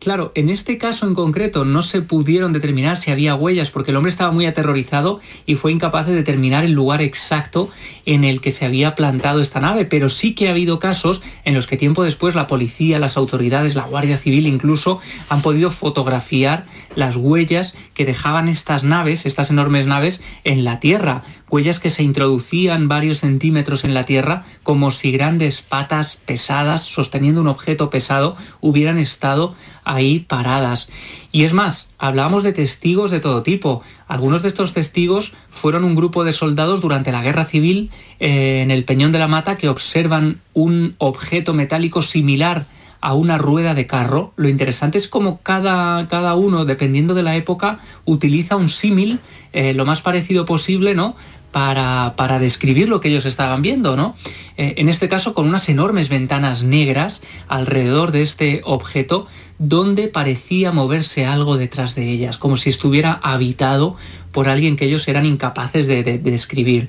Claro, 0.00 0.32
en 0.34 0.48
este 0.48 0.78
caso 0.78 1.06
en 1.06 1.14
concreto 1.14 1.66
no 1.66 1.82
se 1.82 2.00
pudieron 2.00 2.54
determinar 2.54 2.96
si 2.96 3.10
había 3.10 3.34
huellas 3.34 3.70
porque 3.70 3.90
el 3.90 3.98
hombre 3.98 4.08
estaba 4.08 4.32
muy 4.32 4.46
aterrorizado 4.46 5.20
y 5.44 5.56
fue 5.56 5.72
incapaz 5.72 6.06
de 6.06 6.14
determinar 6.14 6.64
el 6.64 6.72
lugar 6.72 7.02
exacto 7.02 7.68
en 8.06 8.24
el 8.24 8.40
que 8.40 8.50
se 8.50 8.64
había 8.64 8.94
plantado 8.94 9.42
esta 9.42 9.60
nave, 9.60 9.84
pero 9.84 10.08
sí 10.08 10.34
que 10.34 10.48
ha 10.48 10.52
habido 10.52 10.78
casos 10.78 11.20
en 11.44 11.52
los 11.52 11.66
que 11.66 11.76
tiempo 11.76 12.02
después 12.02 12.34
la 12.34 12.46
policía, 12.46 12.98
las 12.98 13.18
autoridades, 13.18 13.74
la 13.74 13.82
Guardia 13.82 14.16
Civil 14.16 14.46
incluso 14.46 15.00
han 15.28 15.42
podido 15.42 15.70
fotografiar 15.70 16.64
las 16.94 17.16
huellas 17.16 17.74
que 17.92 18.06
dejaban 18.06 18.48
estas 18.48 18.84
naves, 18.84 19.26
estas 19.26 19.50
enormes 19.50 19.84
naves, 19.84 20.22
en 20.44 20.64
la 20.64 20.80
Tierra 20.80 21.24
huellas 21.50 21.80
que 21.80 21.90
se 21.90 22.02
introducían 22.02 22.88
varios 22.88 23.20
centímetros 23.20 23.84
en 23.84 23.94
la 23.94 24.04
tierra 24.04 24.44
como 24.62 24.90
si 24.92 25.12
grandes 25.12 25.62
patas 25.62 26.18
pesadas 26.24 26.82
sosteniendo 26.82 27.40
un 27.40 27.48
objeto 27.48 27.90
pesado 27.90 28.36
hubieran 28.60 28.98
estado 28.98 29.54
ahí 29.84 30.20
paradas. 30.20 30.88
Y 31.32 31.44
es 31.44 31.52
más, 31.52 31.88
hablábamos 31.98 32.42
de 32.42 32.52
testigos 32.52 33.10
de 33.10 33.20
todo 33.20 33.42
tipo. 33.42 33.82
Algunos 34.08 34.42
de 34.42 34.48
estos 34.48 34.72
testigos 34.72 35.32
fueron 35.50 35.84
un 35.84 35.94
grupo 35.94 36.24
de 36.24 36.32
soldados 36.32 36.80
durante 36.80 37.12
la 37.12 37.22
guerra 37.22 37.44
civil 37.44 37.90
eh, 38.18 38.62
en 38.62 38.70
el 38.70 38.84
Peñón 38.84 39.12
de 39.12 39.18
la 39.18 39.28
Mata 39.28 39.56
que 39.56 39.68
observan 39.68 40.40
un 40.54 40.94
objeto 40.98 41.54
metálico 41.54 42.02
similar 42.02 42.66
a 43.00 43.14
una 43.14 43.38
rueda 43.38 43.74
de 43.74 43.86
carro. 43.86 44.32
Lo 44.36 44.48
interesante 44.48 44.98
es 44.98 45.08
cómo 45.08 45.40
cada, 45.42 46.06
cada 46.08 46.34
uno, 46.34 46.64
dependiendo 46.64 47.14
de 47.14 47.22
la 47.22 47.36
época, 47.36 47.80
utiliza 48.04 48.56
un 48.56 48.68
símil 48.68 49.20
eh, 49.52 49.72
lo 49.74 49.86
más 49.86 50.02
parecido 50.02 50.44
posible, 50.44 50.94
¿no? 50.94 51.16
Para, 51.52 52.38
describir 52.38 52.88
lo 52.88 53.00
que 53.00 53.08
ellos 53.08 53.26
estaban 53.26 53.62
viendo, 53.62 53.96
¿no? 53.96 54.14
Eh, 54.56 54.74
en 54.78 54.88
este 54.88 55.08
caso 55.08 55.34
con 55.34 55.48
unas 55.48 55.68
enormes 55.68 56.08
ventanas 56.08 56.62
negras 56.62 57.22
alrededor 57.48 58.12
de 58.12 58.22
este 58.22 58.60
objeto 58.64 59.26
donde 59.58 60.08
parecía 60.08 60.72
moverse 60.72 61.26
algo 61.26 61.56
detrás 61.56 61.94
de 61.94 62.08
ellas, 62.08 62.38
como 62.38 62.56
si 62.56 62.70
estuviera 62.70 63.20
habitado 63.22 63.96
por 64.32 64.48
alguien 64.48 64.76
que 64.76 64.86
ellos 64.86 65.06
eran 65.08 65.26
incapaces 65.26 65.86
de 65.86 66.02
describir. 66.02 66.88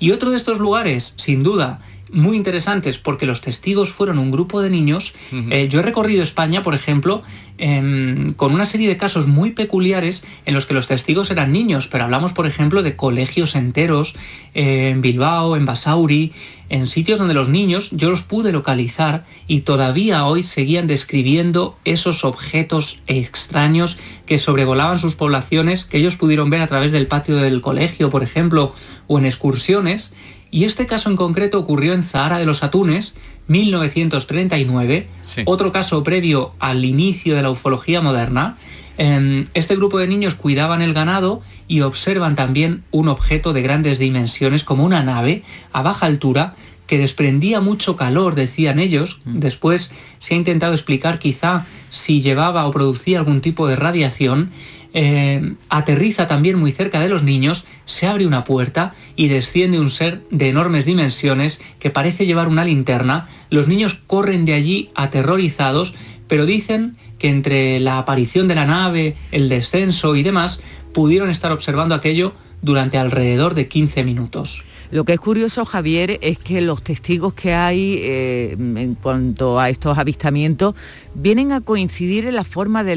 Y 0.00 0.12
otro 0.12 0.30
de 0.30 0.38
estos 0.38 0.58
lugares, 0.58 1.12
sin 1.16 1.42
duda, 1.42 1.80
muy 2.12 2.36
interesantes 2.36 2.98
porque 2.98 3.26
los 3.26 3.40
testigos 3.40 3.90
fueron 3.92 4.18
un 4.18 4.30
grupo 4.30 4.62
de 4.62 4.70
niños. 4.70 5.14
Eh, 5.32 5.68
yo 5.68 5.80
he 5.80 5.82
recorrido 5.82 6.22
España, 6.22 6.62
por 6.62 6.74
ejemplo, 6.74 7.22
em, 7.58 8.32
con 8.34 8.52
una 8.52 8.66
serie 8.66 8.88
de 8.88 8.96
casos 8.96 9.26
muy 9.26 9.50
peculiares 9.50 10.22
en 10.46 10.54
los 10.54 10.66
que 10.66 10.74
los 10.74 10.86
testigos 10.86 11.30
eran 11.30 11.52
niños, 11.52 11.88
pero 11.88 12.04
hablamos, 12.04 12.32
por 12.32 12.46
ejemplo, 12.46 12.82
de 12.82 12.96
colegios 12.96 13.54
enteros 13.54 14.14
eh, 14.54 14.90
en 14.90 15.02
Bilbao, 15.02 15.56
en 15.56 15.66
Basauri, 15.66 16.32
en 16.70 16.86
sitios 16.86 17.18
donde 17.18 17.34
los 17.34 17.48
niños 17.48 17.90
yo 17.90 18.10
los 18.10 18.22
pude 18.22 18.52
localizar 18.52 19.26
y 19.46 19.60
todavía 19.60 20.24
hoy 20.24 20.44
seguían 20.44 20.86
describiendo 20.86 21.76
esos 21.84 22.24
objetos 22.24 23.00
extraños 23.08 23.98
que 24.24 24.38
sobrevolaban 24.38 25.00
sus 25.00 25.16
poblaciones, 25.16 25.84
que 25.84 25.98
ellos 25.98 26.16
pudieron 26.16 26.48
ver 26.48 26.62
a 26.62 26.68
través 26.68 26.92
del 26.92 27.08
patio 27.08 27.36
del 27.36 27.60
colegio, 27.60 28.08
por 28.10 28.22
ejemplo, 28.22 28.74
o 29.08 29.18
en 29.18 29.26
excursiones 29.26 30.12
y 30.50 30.64
este 30.64 30.86
caso 30.86 31.10
en 31.10 31.16
concreto 31.16 31.58
ocurrió 31.58 31.92
en 31.92 32.02
Zahara 32.02 32.38
de 32.38 32.46
los 32.46 32.62
Atunes, 32.62 33.14
1939, 33.48 35.08
otro 35.44 35.72
caso 35.72 36.02
previo 36.02 36.52
al 36.58 36.84
inicio 36.84 37.34
de 37.34 37.42
la 37.42 37.50
ufología 37.50 38.00
moderna. 38.00 38.56
Em, 38.96 39.46
este 39.54 39.76
grupo 39.76 39.98
de 39.98 40.06
niños 40.06 40.34
cuidaban 40.34 40.82
el 40.82 40.92
ganado 40.92 41.42
y 41.66 41.80
observan 41.80 42.36
también 42.36 42.84
un 42.90 43.08
objeto 43.08 43.52
de 43.52 43.62
grandes 43.62 43.98
dimensiones 43.98 44.62
como 44.62 44.84
una 44.84 45.02
nave 45.02 45.42
a 45.72 45.82
baja 45.82 46.06
altura 46.06 46.54
que 46.86 46.98
desprendía 46.98 47.60
mucho 47.60 47.96
calor, 47.96 48.34
decían 48.34 48.80
ellos. 48.80 49.20
Mm. 49.24 49.38
Después 49.38 49.90
se 50.18 50.34
ha 50.34 50.36
intentado 50.36 50.74
explicar 50.74 51.20
quizá 51.20 51.66
si 51.88 52.20
llevaba 52.20 52.66
o 52.66 52.72
producía 52.72 53.20
algún 53.20 53.40
tipo 53.40 53.68
de 53.68 53.76
radiación 53.76 54.50
eh, 54.92 55.54
aterriza 55.68 56.26
también 56.26 56.58
muy 56.58 56.72
cerca 56.72 57.00
de 57.00 57.08
los 57.08 57.22
niños, 57.22 57.64
se 57.84 58.06
abre 58.06 58.26
una 58.26 58.44
puerta 58.44 58.94
y 59.16 59.28
desciende 59.28 59.78
un 59.78 59.90
ser 59.90 60.22
de 60.30 60.48
enormes 60.48 60.84
dimensiones 60.84 61.60
que 61.78 61.90
parece 61.90 62.26
llevar 62.26 62.48
una 62.48 62.64
linterna. 62.64 63.28
Los 63.50 63.68
niños 63.68 64.00
corren 64.06 64.44
de 64.44 64.54
allí 64.54 64.90
aterrorizados, 64.94 65.94
pero 66.28 66.46
dicen 66.46 66.96
que 67.18 67.28
entre 67.28 67.80
la 67.80 67.98
aparición 67.98 68.48
de 68.48 68.54
la 68.54 68.66
nave, 68.66 69.16
el 69.30 69.48
descenso 69.48 70.16
y 70.16 70.22
demás, 70.22 70.62
pudieron 70.92 71.30
estar 71.30 71.52
observando 71.52 71.94
aquello 71.94 72.34
durante 72.62 72.98
alrededor 72.98 73.54
de 73.54 73.68
15 73.68 74.04
minutos. 74.04 74.64
Lo 74.90 75.04
que 75.04 75.12
es 75.12 75.20
curioso, 75.20 75.64
Javier, 75.64 76.18
es 76.20 76.38
que 76.38 76.60
los 76.60 76.82
testigos 76.82 77.32
que 77.34 77.54
hay 77.54 78.00
eh, 78.02 78.56
en 78.58 78.96
cuanto 78.96 79.60
a 79.60 79.70
estos 79.70 79.96
avistamientos 79.96 80.74
vienen 81.14 81.52
a 81.52 81.60
coincidir 81.60 82.26
en 82.26 82.34
la 82.34 82.44
forma 82.44 82.82
de, 82.82 82.96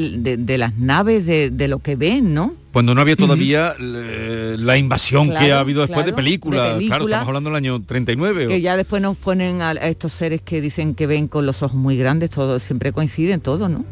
las 0.58 0.76
naves, 0.76 1.24
de, 1.24 1.68
lo 1.68 1.78
que 1.78 1.94
ven, 1.94 2.34
¿no? 2.34 2.54
Cuando 2.74 2.92
no 2.92 3.00
había 3.02 3.14
todavía 3.14 3.76
la 3.78 4.76
invasión 4.76 5.30
que 5.30 5.52
ha 5.52 5.60
habido 5.60 5.82
después 5.82 6.04
de, 6.04 6.12
películas. 6.12 6.76
Claro, 6.84 7.04
estamos 7.04 7.28
hablando 7.28 7.50
del 7.50 7.56
año 7.56 7.80
39. 7.80 8.48
Que 8.48 8.60
ya 8.60 8.76
después 8.76 9.00
nos 9.00 9.16
ponen 9.16 9.62
a, 9.62 9.70
estos 9.74 10.12
seres 10.12 10.40
que 10.40 10.60
dicen 10.60 10.96
que 10.96 11.06
ven 11.06 11.28
con 11.28 11.46
los 11.46 11.62
ojos 11.62 11.76
muy 11.76 11.96
grandes, 11.96 12.30
todo, 12.30 12.58
siempre 12.58 12.90
coinciden 12.90 13.40
todos, 13.40 13.70
¿no? 13.70 13.84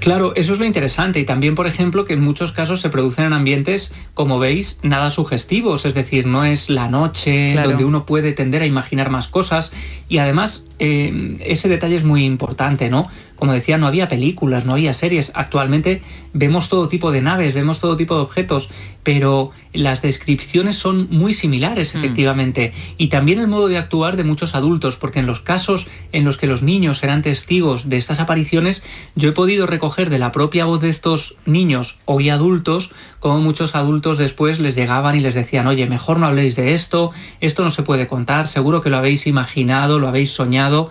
Claro, 0.00 0.32
eso 0.36 0.54
es 0.54 0.58
lo 0.58 0.64
interesante 0.64 1.20
y 1.20 1.24
también, 1.24 1.54
por 1.54 1.66
ejemplo, 1.66 2.06
que 2.06 2.14
en 2.14 2.22
muchos 2.22 2.52
casos 2.52 2.80
se 2.80 2.88
producen 2.88 3.26
en 3.26 3.34
ambientes, 3.34 3.92
como 4.14 4.38
veis, 4.38 4.78
nada 4.82 5.10
sugestivos, 5.10 5.84
es 5.84 5.94
decir, 5.94 6.26
no 6.26 6.46
es 6.46 6.70
la 6.70 6.88
noche 6.88 7.54
donde 7.62 7.84
uno 7.84 8.06
puede 8.06 8.32
tender 8.32 8.62
a 8.62 8.66
imaginar 8.66 9.10
más 9.10 9.28
cosas 9.28 9.70
y 10.08 10.16
además 10.16 10.64
eh, 10.78 11.36
ese 11.40 11.68
detalle 11.68 11.96
es 11.96 12.04
muy 12.04 12.24
importante, 12.24 12.88
¿no? 12.88 13.04
Como 13.40 13.54
decía, 13.54 13.78
no 13.78 13.86
había 13.86 14.10
películas, 14.10 14.66
no 14.66 14.74
había 14.74 14.92
series. 14.92 15.32
Actualmente 15.34 16.02
vemos 16.34 16.68
todo 16.68 16.90
tipo 16.90 17.10
de 17.10 17.22
naves, 17.22 17.54
vemos 17.54 17.80
todo 17.80 17.96
tipo 17.96 18.14
de 18.14 18.20
objetos, 18.20 18.68
pero 19.02 19.50
las 19.72 20.02
descripciones 20.02 20.76
son 20.76 21.08
muy 21.10 21.32
similares, 21.32 21.94
mm. 21.94 21.98
efectivamente. 21.98 22.74
Y 22.98 23.08
también 23.08 23.38
el 23.38 23.48
modo 23.48 23.68
de 23.68 23.78
actuar 23.78 24.18
de 24.18 24.24
muchos 24.24 24.54
adultos, 24.54 24.98
porque 24.98 25.20
en 25.20 25.26
los 25.26 25.40
casos 25.40 25.86
en 26.12 26.24
los 26.24 26.36
que 26.36 26.46
los 26.46 26.60
niños 26.60 27.02
eran 27.02 27.22
testigos 27.22 27.88
de 27.88 27.96
estas 27.96 28.20
apariciones, 28.20 28.82
yo 29.16 29.30
he 29.30 29.32
podido 29.32 29.66
recoger 29.66 30.10
de 30.10 30.18
la 30.18 30.32
propia 30.32 30.66
voz 30.66 30.82
de 30.82 30.90
estos 30.90 31.34
niños 31.46 31.96
hoy 32.04 32.28
adultos, 32.28 32.90
como 33.20 33.40
muchos 33.40 33.74
adultos 33.74 34.18
después 34.18 34.60
les 34.60 34.74
llegaban 34.74 35.16
y 35.16 35.20
les 35.20 35.34
decían, 35.34 35.66
oye, 35.66 35.86
mejor 35.86 36.18
no 36.18 36.26
habléis 36.26 36.56
de 36.56 36.74
esto, 36.74 37.12
esto 37.40 37.64
no 37.64 37.70
se 37.70 37.82
puede 37.82 38.06
contar, 38.06 38.48
seguro 38.48 38.82
que 38.82 38.90
lo 38.90 38.98
habéis 38.98 39.26
imaginado, 39.26 39.98
lo 39.98 40.08
habéis 40.08 40.32
soñado. 40.32 40.90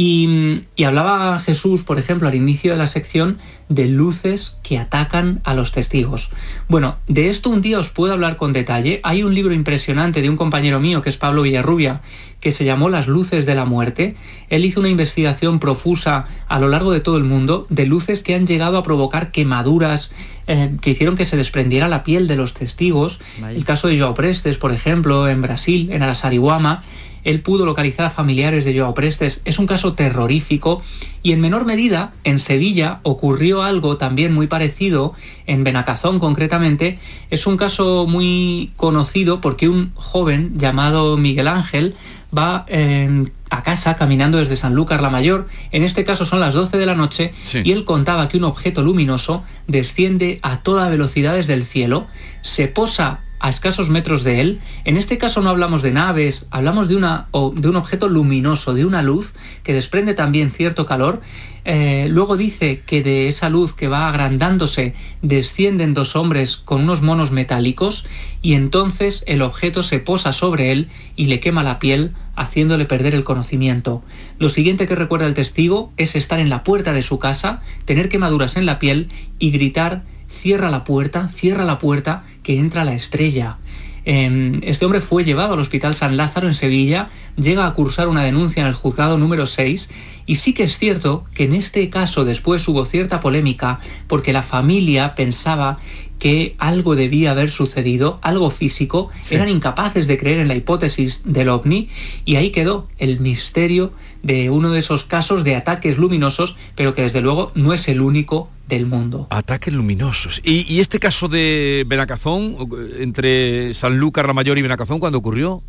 Y, 0.00 0.62
hablaba 0.86 1.40
Jesús, 1.40 1.82
por 1.82 1.98
ejemplo, 1.98 2.28
al 2.28 2.36
inicio 2.36 2.70
de 2.70 2.78
la 2.78 2.86
sección 2.86 3.38
de 3.68 3.88
luces 3.88 4.54
que 4.62 4.78
atacan 4.78 5.40
a 5.42 5.54
los 5.54 5.72
testigos. 5.72 6.30
Bueno, 6.68 6.98
de 7.08 7.30
esto 7.30 7.50
un 7.50 7.62
día 7.62 7.80
os 7.80 7.90
puedo 7.90 8.12
hablar 8.12 8.36
con 8.36 8.52
detalle. 8.52 9.00
Hay 9.02 9.24
un 9.24 9.34
libro 9.34 9.52
impresionante 9.54 10.22
de 10.22 10.30
un 10.30 10.36
compañero 10.36 10.78
mío, 10.78 11.02
que 11.02 11.10
es 11.10 11.16
Pablo 11.16 11.42
Villarrubia, 11.42 12.00
que 12.38 12.52
se 12.52 12.64
llamó 12.64 12.88
Las 12.90 13.08
luces 13.08 13.44
de 13.44 13.56
la 13.56 13.64
muerte. 13.64 14.14
Él 14.50 14.64
hizo 14.64 14.78
una 14.78 14.88
investigación 14.88 15.58
profusa 15.58 16.26
a 16.46 16.60
lo 16.60 16.68
largo 16.68 16.92
de 16.92 17.00
todo 17.00 17.16
el 17.16 17.24
mundo 17.24 17.66
de 17.68 17.84
luces 17.84 18.22
que 18.22 18.36
han 18.36 18.46
llegado 18.46 18.78
a 18.78 18.84
provocar 18.84 19.32
quemaduras, 19.32 20.12
eh, 20.46 20.76
que 20.80 20.90
hicieron 20.90 21.16
que 21.16 21.24
se 21.24 21.36
desprendiera 21.36 21.88
la 21.88 22.04
piel 22.04 22.28
de 22.28 22.36
los 22.36 22.54
testigos. 22.54 23.18
El 23.42 23.64
caso 23.64 23.88
de 23.88 23.98
Joao 23.98 24.14
Prestes, 24.14 24.58
por 24.58 24.72
ejemplo, 24.72 25.28
en 25.28 25.42
Brasil, 25.42 25.90
en 25.90 26.04
Arasarihuama 26.04 26.84
él 27.24 27.40
pudo 27.40 27.66
localizar 27.66 28.06
a 28.06 28.10
familiares 28.10 28.64
de 28.64 28.78
Joao 28.78 28.94
Prestes. 28.94 29.40
Es 29.44 29.58
un 29.58 29.66
caso 29.66 29.94
terrorífico 29.94 30.82
y 31.22 31.32
en 31.32 31.40
menor 31.40 31.64
medida 31.64 32.12
en 32.24 32.38
Sevilla 32.38 33.00
ocurrió 33.02 33.62
algo 33.62 33.96
también 33.96 34.32
muy 34.32 34.46
parecido, 34.46 35.14
en 35.46 35.64
Benacazón 35.64 36.18
concretamente. 36.20 36.98
Es 37.30 37.46
un 37.46 37.56
caso 37.56 38.06
muy 38.06 38.72
conocido 38.76 39.40
porque 39.40 39.68
un 39.68 39.92
joven 39.94 40.58
llamado 40.58 41.16
Miguel 41.16 41.48
Ángel 41.48 41.96
va 42.36 42.64
em, 42.68 43.30
a 43.50 43.62
casa 43.62 43.96
caminando 43.96 44.38
desde 44.38 44.56
Sanlúcar 44.56 45.00
la 45.00 45.10
Mayor, 45.10 45.48
en 45.72 45.82
este 45.82 46.04
caso 46.04 46.26
son 46.26 46.40
las 46.40 46.54
12 46.54 46.76
de 46.76 46.86
la 46.86 46.94
noche, 46.94 47.32
y 47.64 47.72
él 47.72 47.84
contaba 47.84 48.28
que 48.28 48.36
un 48.36 48.44
objeto 48.44 48.82
luminoso 48.82 49.42
desciende 49.66 50.38
a 50.42 50.60
toda 50.60 50.88
velocidad 50.88 51.34
desde 51.34 51.54
el 51.54 51.64
cielo, 51.64 52.06
se 52.42 52.68
posa 52.68 53.20
a 53.40 53.50
escasos 53.50 53.88
metros 53.90 54.24
de 54.24 54.40
él. 54.40 54.60
En 54.84 54.96
este 54.96 55.18
caso 55.18 55.40
no 55.40 55.50
hablamos 55.50 55.82
de 55.82 55.92
naves, 55.92 56.46
hablamos 56.50 56.88
de, 56.88 56.96
una, 56.96 57.28
de 57.54 57.68
un 57.68 57.76
objeto 57.76 58.08
luminoso, 58.08 58.74
de 58.74 58.84
una 58.84 59.02
luz 59.02 59.34
que 59.62 59.74
desprende 59.74 60.14
también 60.14 60.50
cierto 60.50 60.86
calor. 60.86 61.20
Eh, 61.64 62.08
luego 62.10 62.36
dice 62.36 62.80
que 62.86 63.02
de 63.02 63.28
esa 63.28 63.50
luz 63.50 63.74
que 63.74 63.88
va 63.88 64.08
agrandándose 64.08 64.94
descienden 65.20 65.92
dos 65.92 66.16
hombres 66.16 66.56
con 66.56 66.82
unos 66.82 67.02
monos 67.02 67.30
metálicos 67.30 68.06
y 68.40 68.54
entonces 68.54 69.22
el 69.26 69.42
objeto 69.42 69.82
se 69.82 69.98
posa 69.98 70.32
sobre 70.32 70.72
él 70.72 70.88
y 71.14 71.26
le 71.26 71.40
quema 71.40 71.62
la 71.62 71.78
piel 71.78 72.12
haciéndole 72.36 72.86
perder 72.86 73.14
el 73.14 73.24
conocimiento. 73.24 74.02
Lo 74.38 74.48
siguiente 74.48 74.86
que 74.86 74.94
recuerda 74.94 75.26
el 75.26 75.34
testigo 75.34 75.92
es 75.96 76.14
estar 76.14 76.38
en 76.38 76.48
la 76.48 76.64
puerta 76.64 76.92
de 76.92 77.02
su 77.02 77.18
casa, 77.18 77.60
tener 77.84 78.08
quemaduras 78.08 78.56
en 78.56 78.64
la 78.64 78.78
piel 78.78 79.08
y 79.38 79.50
gritar 79.50 80.04
cierra 80.28 80.70
la 80.70 80.84
puerta, 80.84 81.28
cierra 81.28 81.64
la 81.64 81.78
puerta, 81.78 82.24
que 82.48 82.58
entra 82.58 82.82
la 82.82 82.94
estrella. 82.94 83.58
Em, 84.06 84.60
este 84.62 84.86
hombre 84.86 85.02
fue 85.02 85.22
llevado 85.22 85.52
al 85.52 85.60
Hospital 85.60 85.94
San 85.94 86.16
Lázaro 86.16 86.48
en 86.48 86.54
Sevilla, 86.54 87.10
llega 87.36 87.66
a 87.66 87.74
cursar 87.74 88.08
una 88.08 88.24
denuncia 88.24 88.62
en 88.62 88.68
el 88.68 88.72
juzgado 88.72 89.18
número 89.18 89.46
6 89.46 89.90
y 90.24 90.36
sí 90.36 90.54
que 90.54 90.62
es 90.62 90.78
cierto 90.78 91.26
que 91.34 91.44
en 91.44 91.52
este 91.52 91.90
caso 91.90 92.24
después 92.24 92.66
hubo 92.66 92.86
cierta 92.86 93.20
polémica 93.20 93.80
porque 94.06 94.32
la 94.32 94.42
familia 94.42 95.14
pensaba 95.14 95.78
que 96.18 96.54
algo 96.58 96.96
debía 96.96 97.30
haber 97.30 97.50
sucedido, 97.50 98.18
algo 98.22 98.50
físico, 98.50 99.10
eran 99.30 99.48
incapaces 99.48 100.06
de 100.06 100.18
creer 100.18 100.38
en 100.38 100.48
la 100.48 100.56
hipótesis 100.56 101.22
del 101.24 101.48
ovni 101.48 101.88
y 102.24 102.36
ahí 102.36 102.50
quedó 102.50 102.88
el 102.98 103.20
misterio 103.20 103.92
de 104.22 104.50
uno 104.50 104.70
de 104.72 104.80
esos 104.80 105.04
casos 105.04 105.44
de 105.44 105.54
ataques 105.54 105.98
luminosos, 105.98 106.56
pero 106.74 106.92
que 106.94 107.02
desde 107.02 107.20
luego 107.20 107.52
no 107.54 107.72
es 107.72 107.88
el 107.88 108.00
único 108.00 108.50
del 108.68 108.86
mundo. 108.86 109.28
Ataques 109.30 109.72
luminosos. 109.72 110.40
¿Y, 110.44 110.80
este 110.80 110.98
caso 110.98 111.28
de 111.28 111.84
Benacazón, 111.86 112.56
entre 112.98 113.74
Sanlúcar, 113.74 114.26
La 114.26 114.34
Mayor 114.34 114.58
y 114.58 114.62
Benacazón, 114.62 114.98
cuándo 114.98 115.18
ocurrió? 115.18 115.62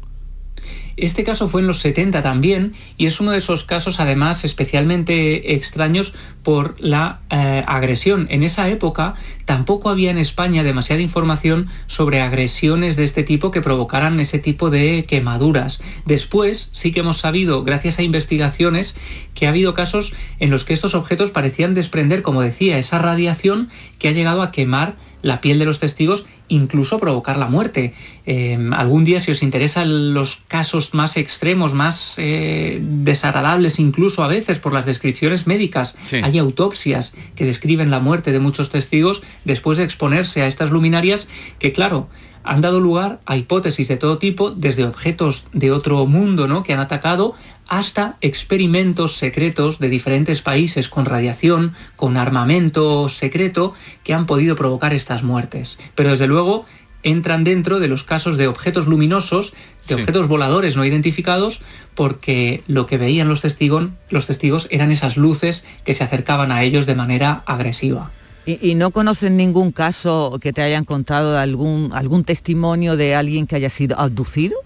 Este 1.02 1.24
caso 1.24 1.48
fue 1.48 1.62
en 1.62 1.68
los 1.68 1.80
70 1.80 2.22
también 2.22 2.74
y 2.98 3.06
es 3.06 3.20
uno 3.20 3.32
de 3.32 3.40
esos 3.40 3.64
casos 3.64 4.00
además 4.00 4.44
especialmente 4.44 5.54
extraños 5.54 6.14
por 6.44 6.76
la 6.80 7.22
eh, 7.30 7.64
agresión. 7.68 8.28
En 8.30 8.44
esa 8.44 8.70
época 8.70 9.16
tampoco 9.46 9.90
había 9.90 10.12
en 10.12 10.18
España 10.18 10.64
demasiada 10.64 11.02
información 11.02 11.70
sobre 11.88 12.22
agresiones 12.22 12.96
de 12.96 13.04
este 13.04 13.24
tipo 13.24 13.52
que 13.52 13.62
provocaran 13.62 14.20
ese 14.20 14.40
tipo 14.40 14.70
de 14.70 15.06
quemaduras. 15.08 15.80
Después 16.06 16.70
sí 16.72 16.92
que 16.92 17.02
hemos 17.02 17.18
sabido, 17.18 17.64
gracias 17.64 18.00
a 18.00 18.04
investigaciones, 18.04 18.96
que 19.34 19.46
ha 19.46 19.50
habido 19.50 19.74
casos 19.74 20.14
en 20.40 20.50
los 20.50 20.66
que 20.66 20.74
estos 20.74 20.96
objetos 20.96 21.32
parecían 21.32 21.74
desprender, 21.74 22.22
como 22.22 22.42
decía, 22.42 22.78
esa 22.78 23.00
radiación 23.00 23.70
que 23.98 24.10
ha 24.10 24.12
llegado 24.12 24.42
a 24.42 24.52
quemar 24.52 24.96
la 25.22 25.42
piel 25.42 25.60
de 25.60 25.66
los 25.66 25.80
testigos 25.80 26.26
incluso 26.50 27.00
provocar 27.00 27.38
la 27.38 27.48
muerte. 27.48 27.94
Em, 28.26 28.74
algún 28.74 29.06
día, 29.06 29.20
si 29.22 29.32
os 29.32 29.42
interesan 29.42 30.14
los 30.14 30.42
casos 30.48 30.94
más 30.94 31.16
extremos, 31.16 31.74
más 31.74 32.16
eh, 32.18 32.80
desagradables, 32.82 33.80
incluso 33.80 34.24
a 34.24 34.28
veces 34.28 34.60
por 34.60 34.74
las 34.74 34.86
descripciones 34.86 35.48
médicas, 35.48 35.96
hay 36.22 36.38
autopsias 36.38 37.14
que 37.36 37.46
describen 37.46 37.92
la 37.92 38.00
muerte 38.00 38.32
de 38.32 38.40
muchos 38.40 38.70
testigos 38.70 39.22
después 39.46 39.78
de 39.78 39.86
exponerse 39.86 40.42
a 40.42 40.48
estas 40.48 40.72
luminarias 40.72 41.28
que, 41.60 41.72
claro, 41.72 42.10
han 42.44 42.62
dado 42.62 42.80
lugar 42.80 43.20
a 43.26 43.38
hipótesis 43.38 43.88
de 43.88 43.98
todo 43.98 44.18
tipo, 44.18 44.52
desde 44.52 44.84
objetos 44.84 45.46
de 45.54 45.72
otro 45.72 46.06
mundo 46.06 46.48
¿no? 46.48 46.64
que 46.64 46.74
han 46.74 46.80
atacado 46.80 47.36
hasta 47.70 48.18
experimentos 48.22 49.16
secretos 49.16 49.80
de 49.80 49.90
diferentes 49.90 50.42
países 50.42 50.90
con 50.90 51.06
radiación, 51.06 51.74
con 51.96 52.18
armamento 52.18 53.08
secreto, 53.10 53.74
que 54.04 54.14
han 54.14 54.26
podido 54.26 54.56
provocar 54.56 54.94
estas 54.94 55.24
muertes. 55.24 55.78
Pero 55.96 56.12
desde 56.12 56.28
luego 56.28 56.66
entran 57.04 57.44
dentro 57.44 57.80
de 57.80 57.88
los 57.88 58.04
casos 58.04 58.38
de 58.38 58.48
objetos 58.48 58.88
luminosos, 58.88 59.54
de 59.88 59.96
objetos 59.96 60.28
voladores 60.28 60.76
no 60.76 60.84
identificados, 60.84 61.62
porque 61.96 62.64
lo 62.68 62.88
que 62.88 62.98
veían 62.98 63.30
los 63.30 63.42
testigos, 63.42 63.90
los 64.10 64.26
testigos 64.26 64.68
eran 64.70 64.92
esas 64.92 65.16
luces 65.16 65.64
que 65.86 65.94
se 65.94 66.04
acercaban 66.04 66.52
a 66.52 66.64
ellos 66.64 66.86
de 66.86 66.96
manera 66.96 67.44
agresiva. 67.46 68.12
¿Y, 68.46 68.74
no 68.74 68.90
conocen 68.90 69.38
ningún 69.38 69.72
caso 69.72 70.40
que 70.42 70.54
te 70.54 70.64
hayan 70.64 70.84
contado 70.84 71.38
algún, 71.38 71.92
algún 71.94 72.24
testimonio 72.24 72.98
de 72.98 73.14
alguien 73.14 73.46
que 73.46 73.56
haya 73.56 73.70
sido 73.70 74.00
abducido? 74.00 74.58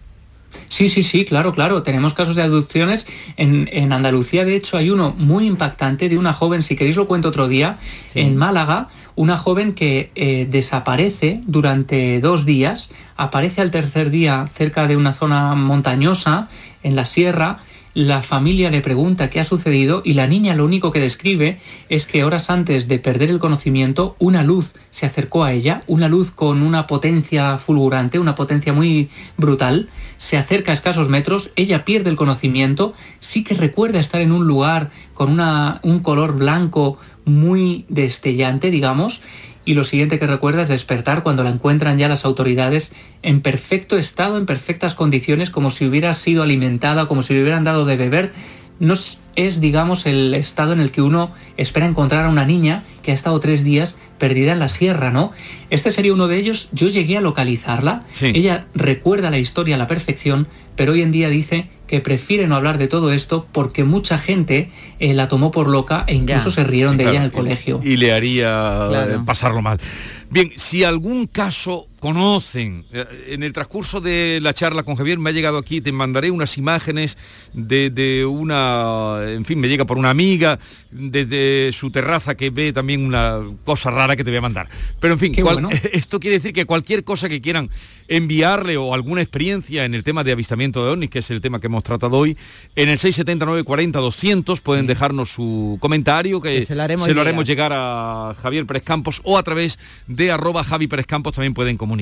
Sí, 0.69 0.89
sí, 0.89 1.03
sí, 1.03 1.25
claro, 1.25 1.53
claro. 1.53 1.83
Tenemos 1.83 2.13
casos 2.13 2.35
de 2.35 2.43
abducciones. 2.43 3.05
En, 3.37 3.93
Andalucía, 3.93 4.45
de 4.45 4.55
hecho, 4.55 4.77
hay 4.77 4.89
uno 4.89 5.13
muy 5.17 5.45
impactante 5.45 6.09
de 6.09 6.17
una 6.17 6.33
joven, 6.33 6.63
si 6.63 6.75
queréis 6.75 6.95
lo 6.95 7.07
cuento 7.07 7.29
otro 7.29 7.47
día, 7.47 7.77
en 8.15 8.35
Málaga, 8.37 8.89
una 9.15 9.37
joven 9.37 9.73
que 9.73 10.11
eh, 10.15 10.47
desaparece 10.49 11.41
durante 11.45 12.19
dos 12.19 12.45
días, 12.45 12.89
aparece 13.15 13.61
al 13.61 13.71
tercer 13.71 14.09
día 14.09 14.49
cerca 14.55 14.87
de 14.87 14.97
una 14.97 15.13
zona 15.13 15.53
montañosa, 15.55 16.49
en 16.81 16.95
la 16.95 17.05
sierra, 17.05 17.59
la 17.93 18.23
familia 18.23 18.71
le 18.71 18.81
pregunta 18.81 19.29
qué 19.29 19.39
ha 19.39 19.45
sucedido 19.45 20.01
y 20.03 20.13
la 20.13 20.25
niña 20.25 20.55
lo 20.55 20.65
único 20.65 20.91
que 20.91 20.99
describe 20.99 21.59
es 21.89 22.07
que 22.07 22.23
horas 22.23 22.49
antes 22.49 22.87
de 22.87 22.97
perder 22.97 23.29
el 23.29 23.39
conocimiento, 23.39 24.15
una 24.17 24.43
luz 24.43 24.73
se 24.89 25.05
acercó 25.05 25.43
a 25.43 25.53
ella, 25.53 25.81
una 25.85 26.09
luz 26.09 26.31
con 26.31 26.63
una 26.63 26.87
potencia 26.87 27.57
fulgurante, 27.59 28.17
una 28.17 28.35
potencia 28.35 28.73
muy 28.73 29.09
brutal, 29.37 29.89
se 30.17 30.37
acerca 30.37 30.71
a 30.71 30.75
escasos 30.75 31.07
metros, 31.09 31.51
ella 31.55 31.85
pierde 31.85 32.09
el 32.09 32.15
conocimiento, 32.15 32.93
sí 33.19 33.43
que 33.43 33.53
recuerda 33.53 33.99
estar 33.99 34.21
en 34.21 34.31
un 34.31 34.47
lugar 34.47 34.89
con 35.13 35.31
una, 35.31 35.79
un 35.83 35.99
color 35.99 36.35
blanco 36.35 36.97
muy 37.25 37.85
destellante, 37.89 38.71
digamos, 38.71 39.21
y 39.65 39.75
lo 39.75 39.85
siguiente 39.85 40.19
que 40.19 40.27
recuerda 40.27 40.63
es 40.63 40.67
despertar 40.67 41.23
cuando 41.23 41.43
la 41.43 41.49
encuentran 41.49 41.97
ya 41.97 42.09
las 42.09 42.25
autoridades 42.25 42.91
en 43.21 43.41
perfecto 43.41 43.97
estado, 43.97 44.37
en 44.37 44.45
perfectas 44.45 44.93
condiciones, 44.93 45.49
como 45.49 45.71
si 45.71 45.85
hubiera 45.85 46.13
sido 46.13 46.43
alimentada, 46.43 47.07
como 47.07 47.23
si 47.23 47.33
le 47.33 47.41
hubieran 47.41 47.63
dado 47.63 47.85
de 47.85 47.95
beber. 47.95 48.33
No 48.79 48.95
es, 49.35 49.61
digamos, 49.61 50.05
el 50.05 50.33
estado 50.33 50.73
en 50.73 50.79
el 50.79 50.91
que 50.91 51.01
uno 51.01 51.31
espera 51.57 51.85
encontrar 51.85 52.25
a 52.25 52.29
una 52.29 52.45
niña 52.45 52.83
que 53.01 53.11
ha 53.11 53.15
estado 53.15 53.39
tres 53.39 53.63
días 53.63 53.95
perdida 54.23 54.53
en 54.53 54.59
la 54.59 54.69
sierra, 54.69 55.11
¿no? 55.11 55.33
Este 55.69 55.91
sería 55.91 56.13
uno 56.13 56.29
de 56.29 56.37
ellos. 56.37 56.69
Yo 56.71 56.87
llegué 56.87 57.17
a 57.17 57.21
localizarla. 57.21 58.05
Ella 58.21 58.67
recuerda 58.73 59.29
la 59.29 59.37
historia 59.37 59.75
a 59.75 59.77
la 59.77 59.85
perfección, 59.85 60.47
pero 60.77 60.93
hoy 60.93 61.01
en 61.01 61.11
día 61.11 61.27
dice 61.27 61.67
que 61.87 61.99
prefiere 61.99 62.47
no 62.47 62.55
hablar 62.55 62.77
de 62.77 62.87
todo 62.87 63.11
esto 63.11 63.45
porque 63.51 63.83
mucha 63.83 64.17
gente 64.19 64.71
eh, 64.99 65.13
la 65.13 65.27
tomó 65.27 65.51
por 65.51 65.67
loca 65.67 66.05
e 66.07 66.15
incluso 66.15 66.51
se 66.51 66.63
rieron 66.63 66.95
de 66.95 67.03
ella 67.03 67.17
en 67.17 67.23
el 67.23 67.33
colegio. 67.33 67.81
Y, 67.83 67.97
le 67.97 68.13
haría 68.13 68.87
eh, 68.93 69.17
pasarlo 69.25 69.61
mal. 69.61 69.81
Bien, 70.29 70.53
si 70.55 70.85
algún 70.85 71.27
caso 71.27 71.87
conocen, 72.03 72.83
eh, 72.91 73.05
en 73.29 73.43
el 73.43 73.53
transcurso 73.53 74.01
de 74.01 74.39
la 74.41 74.53
charla 74.53 74.83
con 74.83 74.97
Javier 74.97 75.19
me 75.19 75.29
ha 75.29 75.33
llegado 75.33 75.57
aquí, 75.57 75.79
te 75.79 75.93
mandaré 75.93 76.31
unas 76.31 76.57
imágenes 76.57 77.17
de, 77.53 78.25
una, 78.29 79.19
en 79.25 79.45
fin, 79.45 79.57
me 79.57 79.69
llega 79.69 79.85
por 79.85 79.97
una 79.97 80.09
amiga, 80.09 80.59
desde 80.91 81.71
su 81.71 81.91
terraza 81.91 82.35
que 82.35 82.49
ve 82.49 82.73
también 82.73 83.05
una 83.05 83.39
cosa 83.63 83.89
rara 83.89 84.17
que 84.17 84.25
te 84.25 84.31
voy 84.31 84.37
a 84.39 84.41
mandar. 84.41 84.67
Pero 84.99 85.13
en 85.13 85.19
fin, 85.19 85.33
esto 85.93 86.19
quiere 86.19 86.39
decir 86.39 86.51
que 86.51 86.65
cualquier 86.65 87.05
cosa 87.05 87.29
que 87.29 87.39
quieran 87.39 87.69
enviarle 88.09 88.75
o 88.75 88.93
alguna 88.93 89.21
experiencia 89.21 89.85
en 89.85 89.93
el 89.93 90.03
tema 90.03 90.25
de 90.25 90.33
avistamiento 90.33 90.83
de 90.83 90.91
ovnis, 90.91 91.09
que 91.09 91.19
es 91.19 91.31
el 91.31 91.39
tema 91.39 91.61
que 91.61 91.67
hemos 91.67 91.85
tratado 91.85 92.17
hoy, 92.17 92.37
en 92.75 92.89
el 92.89 92.99
679 92.99 93.63
40 93.63 93.99
200 93.99 94.59
pueden 94.59 94.87
dejarnos 94.87 95.31
su 95.31 95.77
comentario 95.79 96.41
que, 96.41 96.65
se 96.65 96.75
lo 96.75 96.83
haremos, 96.83 97.45
llegar. 97.45 97.71
a 97.73 98.35
Javier 98.41 98.65
Pérez 98.65 98.83
Campos 98.83 99.21
o 99.23 99.37
a 99.37 99.43
través 99.43 99.79
de 100.07 100.31
arroba 100.33 100.65
Javi 100.65 100.87
Pérez 100.87 101.05
Campos 101.05 101.33
también 101.33 101.53
pueden 101.53 101.77
comunicar. 101.77 101.92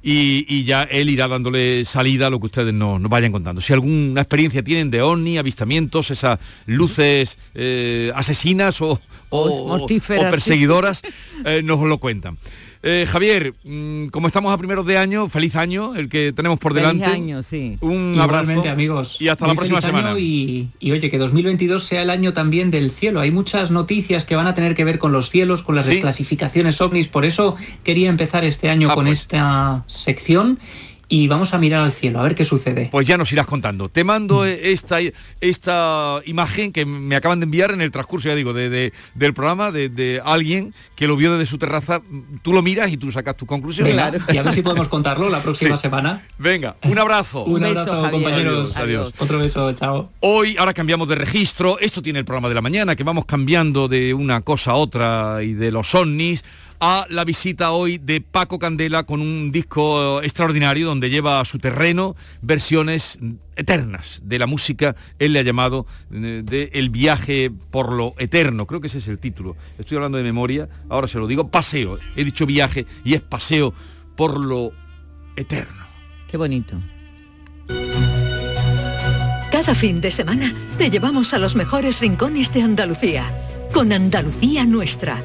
Y, 0.00 0.64
ya 0.64 0.84
él 0.84 1.10
irá 1.10 1.28
dándole 1.28 1.84
salida 1.84 2.28
a 2.28 2.30
lo 2.30 2.38
que 2.38 2.46
ustedes 2.46 2.72
nos, 2.72 3.02
vayan 3.02 3.32
contando. 3.32 3.60
Si 3.60 3.72
alguna 3.72 4.20
experiencia 4.20 4.62
tienen 4.62 4.90
de 4.90 5.02
ovni, 5.02 5.38
avistamientos, 5.38 6.10
esas 6.10 6.38
luces 6.66 7.36
eh, 7.54 8.12
asesinas 8.14 8.80
o, 8.80 9.00
o, 9.30 9.86
perseguidoras, 10.06 11.02
eh, 11.44 11.62
nos 11.62 11.80
lo 11.80 11.98
cuentan. 11.98 12.38
Eh, 12.82 13.06
Javier, 13.08 13.54
mm, 13.64 14.06
como 14.08 14.28
estamos 14.28 14.54
a 14.54 14.58
primeros 14.58 14.86
de 14.86 14.98
año, 14.98 15.28
feliz 15.28 15.56
año, 15.56 15.96
el 15.96 16.08
que 16.08 16.32
tenemos 16.32 16.58
por 16.58 16.74
delante. 16.74 17.04
Feliz 17.04 17.16
año, 17.16 17.42
sí. 17.42 17.76
Un 17.80 18.16
abrazo. 18.20 18.62
amigos. 18.68 19.16
Y 19.20 19.28
hasta 19.28 19.46
la 19.46 19.54
próxima 19.54 19.82
semana. 19.82 20.18
Y, 20.18 20.70
oye, 20.82 21.10
que 21.10 21.18
2022 21.18 21.84
sea 21.84 22.02
el 22.02 22.10
año 22.10 22.32
también 22.32 22.70
del 22.70 22.90
cielo. 22.90 23.20
Hay 23.20 23.30
muchas 23.30 23.70
noticias 23.70 24.24
que 24.24 24.36
van 24.36 24.46
a 24.46 24.54
tener 24.54 24.74
que 24.74 24.84
ver 24.84 24.98
con 24.98 25.12
los 25.12 25.30
cielos, 25.30 25.62
con 25.62 25.74
las 25.74 25.86
desclasificaciones 25.86 26.80
ovnis. 26.80 27.08
Por 27.08 27.24
eso 27.24 27.56
quería 27.82 28.08
empezar 28.08 28.44
este 28.44 28.70
año 28.70 28.88
ah, 28.90 28.94
con 28.94 29.06
pues. 29.06 29.20
esta 29.20 29.84
sección 29.86 30.58
y 31.08 31.26
vamos 31.26 31.54
a 31.54 31.58
mirar 31.58 31.84
al 31.84 31.92
cielo, 31.92 32.20
a 32.20 32.22
ver 32.22 32.34
qué 32.34 32.44
sucede. 32.44 32.88
Pues 32.92 33.06
ya 33.06 33.16
nos 33.16 33.32
irás 33.32 33.46
contando. 33.46 33.88
Te 33.88 34.04
mando 34.04 34.42
mm. 34.42 34.48
esta, 34.62 34.98
esta 35.40 36.20
imagen 36.26 36.70
que 36.70 36.84
me 36.84 37.16
acaban 37.16 37.40
de 37.40 37.44
enviar 37.44 37.70
en 37.70 37.80
el 37.80 37.90
transcurso, 37.90 38.28
ya 38.28 38.34
digo, 38.34 38.52
de, 38.52 38.92
del 39.14 39.34
programa, 39.34 39.70
de, 39.72 40.20
alguien 40.24 40.74
que 40.94 41.06
lo 41.06 41.16
vio 41.16 41.32
desde 41.32 41.46
su 41.46 41.58
terraza. 41.58 42.02
Tú 42.42 42.52
lo 42.52 42.60
miras 42.60 42.92
y 42.92 42.98
tú 42.98 43.10
sacas 43.10 43.36
tu 43.36 43.46
conclusión. 43.46 43.88
Claro. 43.88 44.18
Y 44.28 44.36
a 44.36 44.42
ver 44.42 44.54
si 44.54 44.62
podemos 44.62 44.88
contarlo 44.90 45.30
la 45.30 45.42
próxima 45.42 45.78
semana. 45.78 46.22
Venga, 46.38 46.76
un 46.84 46.98
abrazo. 46.98 47.44
un, 47.46 47.64
abrazo, 47.64 48.10
compañeros. 48.10 48.76
Adiós. 48.76 49.14
Otro 49.18 49.38
beso, 49.38 49.72
chao. 49.72 50.10
Hoy, 50.20 50.56
ahora 50.58 50.74
cambiamos 50.74 51.08
de 51.08 51.14
registro. 51.14 51.78
Esto 51.78 52.02
tiene 52.02 52.18
el 52.18 52.24
programa 52.26 52.48
de 52.48 52.54
la 52.54 52.62
mañana, 52.62 52.96
que 52.96 53.04
vamos 53.04 53.24
cambiando 53.24 53.88
de 53.88 54.12
una 54.12 54.42
cosa 54.42 54.72
a 54.72 54.74
otra 54.74 55.42
y 55.42 55.54
de 55.54 55.70
los 55.70 55.94
ovnis 55.94 56.44
a 56.80 57.06
la 57.10 57.24
visita 57.24 57.72
hoy 57.72 57.98
de 57.98 58.20
Paco 58.20 58.58
Candela 58.58 59.04
con 59.04 59.20
un 59.20 59.50
disco 59.50 60.22
extraordinario 60.22 60.86
donde 60.86 61.10
lleva 61.10 61.40
a 61.40 61.44
su 61.44 61.58
terreno 61.58 62.14
versiones 62.42 63.18
eternas 63.56 64.22
de 64.24 64.38
la 64.38 64.46
música, 64.46 64.94
él 65.18 65.32
le 65.32 65.40
ha 65.40 65.42
llamado 65.42 65.86
eh, 66.12 66.42
de 66.44 66.70
El 66.72 66.90
viaje 66.90 67.50
por 67.70 67.92
lo 67.92 68.14
eterno, 68.18 68.66
creo 68.66 68.80
que 68.80 68.86
ese 68.86 68.98
es 68.98 69.08
el 69.08 69.18
título, 69.18 69.56
estoy 69.78 69.96
hablando 69.96 70.18
de 70.18 70.24
memoria, 70.24 70.68
ahora 70.88 71.08
se 71.08 71.18
lo 71.18 71.26
digo, 71.26 71.48
paseo, 71.48 71.98
he 72.14 72.24
dicho 72.24 72.46
viaje 72.46 72.86
y 73.04 73.14
es 73.14 73.20
paseo 73.20 73.74
por 74.16 74.38
lo 74.38 74.70
eterno. 75.36 75.86
Qué 76.30 76.36
bonito. 76.36 76.80
Cada 79.50 79.74
fin 79.74 80.00
de 80.00 80.10
semana 80.10 80.54
te 80.76 80.90
llevamos 80.90 81.34
a 81.34 81.38
los 81.38 81.56
mejores 81.56 82.00
rincones 82.00 82.52
de 82.52 82.62
Andalucía, 82.62 83.24
con 83.72 83.92
Andalucía 83.92 84.64
Nuestra 84.64 85.24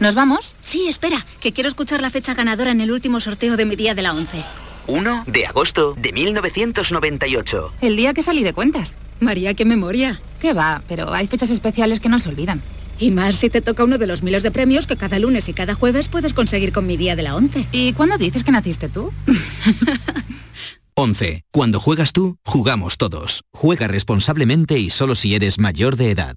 ¿Nos 0.00 0.14
vamos? 0.14 0.54
Sí, 0.62 0.88
espera, 0.88 1.26
que 1.40 1.52
quiero 1.52 1.68
escuchar 1.68 2.00
la 2.00 2.08
fecha 2.08 2.32
ganadora 2.32 2.70
en 2.70 2.80
el 2.80 2.90
último 2.90 3.20
sorteo 3.20 3.58
de 3.58 3.66
mi 3.66 3.76
día 3.76 3.94
de 3.94 4.00
la 4.00 4.14
11. 4.14 4.42
1 4.86 5.24
de 5.26 5.46
agosto 5.46 5.94
de 5.94 6.12
1998. 6.12 7.74
El 7.82 7.96
día 7.96 8.14
que 8.14 8.22
salí 8.22 8.42
de 8.42 8.54
cuentas. 8.54 8.98
María, 9.20 9.52
qué 9.52 9.66
memoria. 9.66 10.22
Qué 10.40 10.54
va, 10.54 10.82
pero 10.88 11.12
hay 11.12 11.26
fechas 11.26 11.50
especiales 11.50 12.00
que 12.00 12.08
no 12.08 12.18
se 12.18 12.30
olvidan. 12.30 12.62
Y 13.00 13.10
más 13.10 13.36
si 13.36 13.48
te 13.48 13.62
toca 13.62 13.82
uno 13.82 13.98
de 13.98 14.06
los 14.06 14.22
miles 14.22 14.42
de 14.42 14.50
premios 14.50 14.86
que 14.86 14.96
cada 14.96 15.18
lunes 15.18 15.48
y 15.48 15.54
cada 15.54 15.74
jueves 15.74 16.08
puedes 16.08 16.34
conseguir 16.34 16.72
con 16.72 16.86
mi 16.86 16.96
día 16.98 17.16
de 17.16 17.22
la 17.22 17.34
11. 17.34 17.66
¿Y 17.72 17.94
cuándo 17.94 18.18
dices 18.18 18.44
que 18.44 18.52
naciste 18.52 18.88
tú? 18.88 19.10
11. 20.94 21.44
Cuando 21.50 21.80
juegas 21.80 22.12
tú, 22.12 22.36
jugamos 22.44 22.98
todos. 22.98 23.42
Juega 23.52 23.88
responsablemente 23.88 24.78
y 24.78 24.90
solo 24.90 25.14
si 25.14 25.34
eres 25.34 25.58
mayor 25.58 25.96
de 25.96 26.10
edad. 26.10 26.36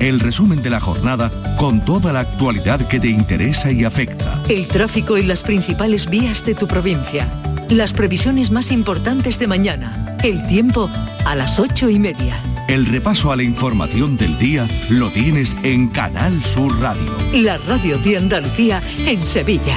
el 0.00 0.20
resumen 0.20 0.62
de 0.62 0.70
la 0.70 0.80
jornada 0.80 1.30
con 1.56 1.84
toda 1.84 2.12
la 2.12 2.20
actualidad 2.20 2.86
que 2.88 3.00
te 3.00 3.08
interesa 3.08 3.70
y 3.70 3.84
afecta. 3.84 4.40
El 4.48 4.68
tráfico 4.68 5.16
y 5.16 5.22
las 5.22 5.42
principales 5.42 6.08
vías 6.08 6.44
de 6.44 6.54
tu 6.54 6.66
provincia. 6.66 7.28
Las 7.68 7.92
previsiones 7.92 8.50
más 8.50 8.70
importantes 8.70 9.38
de 9.38 9.46
mañana. 9.46 10.16
El 10.22 10.46
tiempo 10.46 10.90
a 11.24 11.34
las 11.34 11.58
ocho 11.58 11.88
y 11.88 11.98
media. 11.98 12.36
El 12.68 12.86
repaso 12.86 13.30
a 13.30 13.36
la 13.36 13.42
información 13.42 14.16
del 14.16 14.38
día 14.38 14.66
lo 14.88 15.10
tienes 15.10 15.56
en 15.62 15.88
Canal 15.88 16.42
Sur 16.42 16.78
Radio. 16.80 17.14
La 17.32 17.58
radio 17.58 17.98
de 17.98 18.16
Andalucía 18.16 18.82
en 19.06 19.26
Sevilla. 19.26 19.76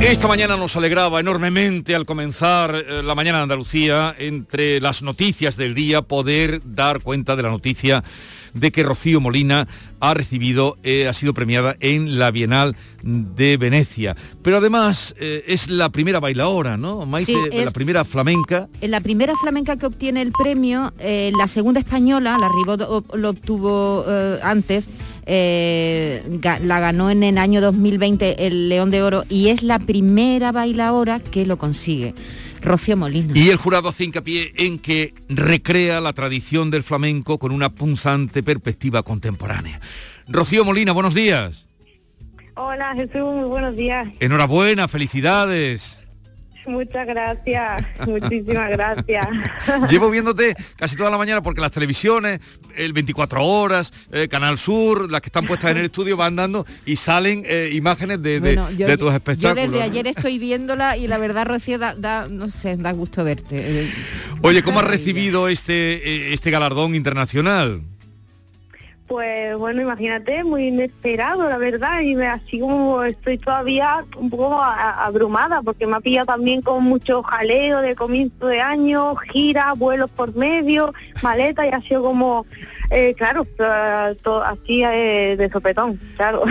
Esta 0.00 0.28
mañana 0.28 0.56
nos 0.56 0.76
alegraba 0.76 1.18
enormemente 1.18 1.94
al 1.94 2.06
comenzar 2.06 2.74
eh, 2.74 3.02
la 3.02 3.16
mañana 3.16 3.38
de 3.38 3.42
Andalucía, 3.42 4.14
entre 4.18 4.80
las 4.80 5.02
noticias 5.02 5.56
del 5.56 5.74
día, 5.74 6.02
poder 6.02 6.60
dar 6.64 7.00
cuenta 7.00 7.34
de 7.34 7.42
la 7.42 7.50
noticia 7.50 8.04
de 8.54 8.70
que 8.70 8.84
Rocío 8.84 9.20
Molina 9.20 9.66
ha 10.00 10.14
recibido, 10.14 10.76
eh, 10.82 11.08
ha 11.08 11.14
sido 11.14 11.34
premiada 11.34 11.76
en 11.80 12.18
la 12.18 12.30
Bienal 12.30 12.76
de 13.02 13.56
Venecia. 13.56 14.16
Pero 14.42 14.58
además 14.58 15.14
eh, 15.18 15.44
es 15.46 15.68
la 15.68 15.90
primera 15.90 16.20
bailaora, 16.20 16.76
¿no? 16.76 17.04
Maite, 17.06 17.32
Sí, 17.32 17.38
la 17.64 17.70
primera 17.70 18.04
flamenca. 18.04 18.68
En 18.80 18.90
la 18.90 19.00
primera 19.00 19.34
flamenca 19.40 19.76
que 19.76 19.86
obtiene 19.86 20.22
el 20.22 20.32
premio, 20.32 20.92
eh, 20.98 21.30
la 21.38 21.48
segunda 21.48 21.80
española, 21.80 22.36
la 22.38 22.48
Ribot 22.48 23.06
lo 23.14 23.30
obtuvo 23.30 24.04
eh, 24.06 24.38
antes, 24.42 24.88
eh, 25.26 26.22
ga- 26.40 26.60
la 26.60 26.80
ganó 26.80 27.10
en 27.10 27.22
el 27.22 27.38
año 27.38 27.60
2020 27.60 28.46
el 28.46 28.68
León 28.68 28.90
de 28.90 29.02
Oro 29.02 29.24
y 29.28 29.48
es 29.48 29.62
la 29.62 29.78
primera 29.78 30.52
bailaora 30.52 31.20
que 31.20 31.44
lo 31.46 31.56
consigue. 31.58 32.14
Rocío 32.68 32.96
Molina. 32.96 33.32
Y 33.34 33.48
el 33.48 33.56
jurado 33.56 33.88
hace 33.88 34.04
hincapié 34.04 34.52
en 34.56 34.78
que 34.78 35.14
recrea 35.28 36.00
la 36.00 36.12
tradición 36.12 36.70
del 36.70 36.82
flamenco 36.82 37.38
con 37.38 37.50
una 37.50 37.70
punzante 37.70 38.42
perspectiva 38.42 39.02
contemporánea. 39.02 39.80
Rocío 40.28 40.64
Molina, 40.64 40.92
buenos 40.92 41.14
días. 41.14 41.66
Hola 42.54 42.92
Jesús, 42.94 43.34
muy 43.34 43.48
buenos 43.48 43.74
días. 43.74 44.08
Enhorabuena, 44.20 44.86
felicidades. 44.86 46.00
Muchas 46.68 47.06
gracias, 47.06 47.84
muchísimas 48.06 48.70
gracias. 48.70 49.28
Llevo 49.90 50.10
viéndote 50.10 50.54
casi 50.76 50.96
toda 50.96 51.10
la 51.10 51.16
mañana 51.18 51.42
porque 51.42 51.60
las 51.60 51.70
televisiones, 51.72 52.40
el 52.76 52.92
24 52.92 53.42
horas, 53.44 53.92
eh, 54.12 54.28
Canal 54.28 54.58
Sur, 54.58 55.10
las 55.10 55.20
que 55.22 55.28
están 55.28 55.46
puestas 55.46 55.70
en 55.70 55.78
el 55.78 55.86
estudio 55.86 56.16
van 56.16 56.36
dando 56.36 56.66
y 56.84 56.96
salen 56.96 57.42
eh, 57.46 57.70
imágenes 57.72 58.22
de, 58.22 58.40
de- 58.40 58.54
Bueno, 58.56 58.70
yo- 58.72 58.86
de 58.86 58.96
tus 58.98 59.10
Yo 59.10 59.16
espectáculos. 59.16 59.56
desde 59.56 59.78
¿no? 59.78 59.82
ayer 59.92 60.06
estoy 60.08 60.38
viéndola 60.38 60.96
y 60.96 61.06
la 61.08 61.18
verdad, 61.18 61.46
Rocío, 61.46 61.78
da, 61.78 61.94
da- 61.94 62.28
no 62.28 62.48
sé, 62.50 62.76
da 62.76 62.92
gusto 62.92 63.24
verte. 63.24 63.90
Oye, 64.42 64.62
¿cómo 64.62 64.80
has 64.80 64.86
recibido 64.86 65.48
este, 65.48 65.72
eh, 66.28 66.32
este 66.34 66.50
galardón 66.50 66.94
internacional? 66.94 67.80
Pues 69.08 69.56
bueno, 69.56 69.80
imagínate, 69.80 70.44
muy 70.44 70.66
inesperado, 70.68 71.48
la 71.48 71.56
verdad, 71.56 72.02
y 72.02 72.14
me, 72.14 72.26
así 72.26 72.60
como 72.60 73.02
estoy 73.04 73.38
todavía 73.38 74.04
un 74.18 74.28
poco 74.28 74.60
a- 74.60 75.06
abrumada, 75.06 75.62
porque 75.62 75.86
me 75.86 75.96
ha 75.96 76.00
pillado 76.00 76.26
también 76.26 76.60
con 76.60 76.84
mucho 76.84 77.22
jaleo 77.22 77.80
de 77.80 77.94
comienzo 77.96 78.46
de 78.46 78.60
año, 78.60 79.16
gira, 79.16 79.72
vuelos 79.72 80.10
por 80.10 80.34
medio, 80.36 80.92
maleta, 81.22 81.66
y 81.66 81.70
ha 81.70 81.80
sido 81.80 82.02
como, 82.02 82.44
eh, 82.90 83.14
claro, 83.16 83.46
eh, 83.58 84.14
to- 84.22 84.42
así 84.44 84.84
eh, 84.84 85.36
de 85.38 85.48
sopetón, 85.50 85.98
claro. 86.18 86.42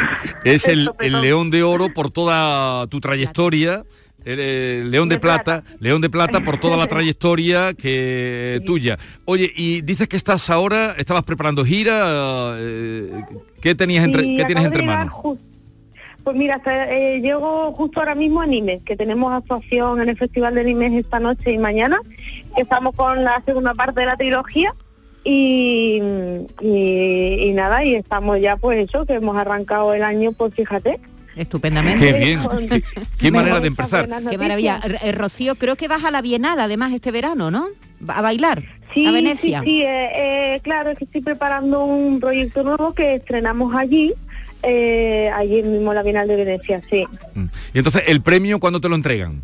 Es 0.43 0.67
el 0.67 0.89
León 1.21 1.51
de 1.51 1.61
Oro 1.61 1.93
por 1.93 2.09
toda 2.09 2.87
tu 2.87 2.99
trayectoria. 2.99 3.83
Eh, 4.29 4.83
León 4.85 5.07
de, 5.07 5.19
plata, 5.19 5.63
León 5.79 6.01
de 6.01 6.09
Plata 6.09 6.41
por 6.41 6.59
toda 6.59 6.75
la 6.75 6.87
trayectoria 6.89 7.73
que 7.73 8.61
tuya. 8.65 8.99
Oye, 9.23 9.53
y 9.55 9.81
dices 9.81 10.09
que 10.09 10.17
estás 10.17 10.49
ahora, 10.49 10.95
estabas 10.97 11.23
preparando 11.23 11.63
gira, 11.63 12.57
eh, 12.57 13.23
¿qué 13.61 13.73
tenías 13.73 14.03
entre, 14.03 14.23
qué 14.23 14.43
tienes 14.43 14.65
entre 14.65 14.83
manos? 14.83 15.13
Pues 16.25 16.35
mira, 16.35 16.55
hasta, 16.55 16.91
eh, 16.93 17.21
llego 17.21 17.71
justo 17.71 18.01
ahora 18.01 18.15
mismo 18.15 18.41
a 18.41 18.45
Nimes, 18.45 18.83
que 18.83 18.97
tenemos 18.97 19.31
actuación 19.31 20.01
en 20.01 20.09
el 20.09 20.17
Festival 20.17 20.55
de 20.55 20.65
Nimes 20.65 20.91
esta 20.91 21.21
noche 21.21 21.53
y 21.53 21.57
mañana, 21.57 21.97
que 22.53 22.63
estamos 22.63 22.93
con 22.95 23.23
la 23.23 23.41
segunda 23.45 23.75
parte 23.75 24.01
de 24.01 24.07
la 24.07 24.17
trilogía. 24.17 24.73
Y, 25.23 26.01
y, 26.59 27.47
y 27.47 27.53
nada, 27.53 27.85
y 27.85 27.95
estamos 27.95 28.41
ya 28.41 28.57
pues 28.57 28.89
eso, 28.89 29.05
que 29.05 29.13
hemos 29.13 29.37
arrancado 29.37 29.93
el 29.93 30.03
año, 30.03 30.33
pues 30.33 30.53
fíjate. 30.53 30.99
Estupendamente. 31.37 32.11
Qué 32.11 32.19
bien, 32.19 32.39
qué, 32.69 32.83
qué 33.17 33.31
manera 33.31 33.59
de 33.59 33.67
empezar. 33.67 34.09
Qué 34.29 34.37
maravilla. 34.37 34.79
Eh, 35.03 35.11
Rocío, 35.11 35.55
creo 35.55 35.75
que 35.75 35.87
vas 35.87 36.03
a 36.03 36.11
la 36.11 36.21
Bienal 36.21 36.59
además 36.59 36.93
este 36.93 37.11
verano, 37.11 37.51
¿no? 37.51 37.67
Va 38.07 38.17
A 38.17 38.21
bailar 38.21 38.63
Sí, 38.93 39.05
a 39.05 39.11
Venecia. 39.11 39.59
sí, 39.61 39.65
sí, 39.65 39.81
eh, 39.83 40.55
eh, 40.55 40.59
claro, 40.63 40.89
es 40.91 40.97
que 40.97 41.03
estoy 41.05 41.21
preparando 41.21 41.83
un 41.83 42.19
proyecto 42.19 42.63
nuevo 42.63 42.93
que 42.93 43.15
estrenamos 43.15 43.75
allí, 43.75 44.13
eh, 44.63 45.29
allí 45.35 45.61
mismo 45.61 45.91
en 45.91 45.95
la 45.95 46.03
Bienal 46.03 46.27
de 46.27 46.35
Venecia, 46.37 46.81
sí. 46.89 47.05
Y 47.73 47.77
entonces, 47.77 48.03
¿el 48.07 48.21
premio 48.21 48.59
cuándo 48.59 48.79
te 48.81 48.87
lo 48.89 48.95
entregan? 48.95 49.41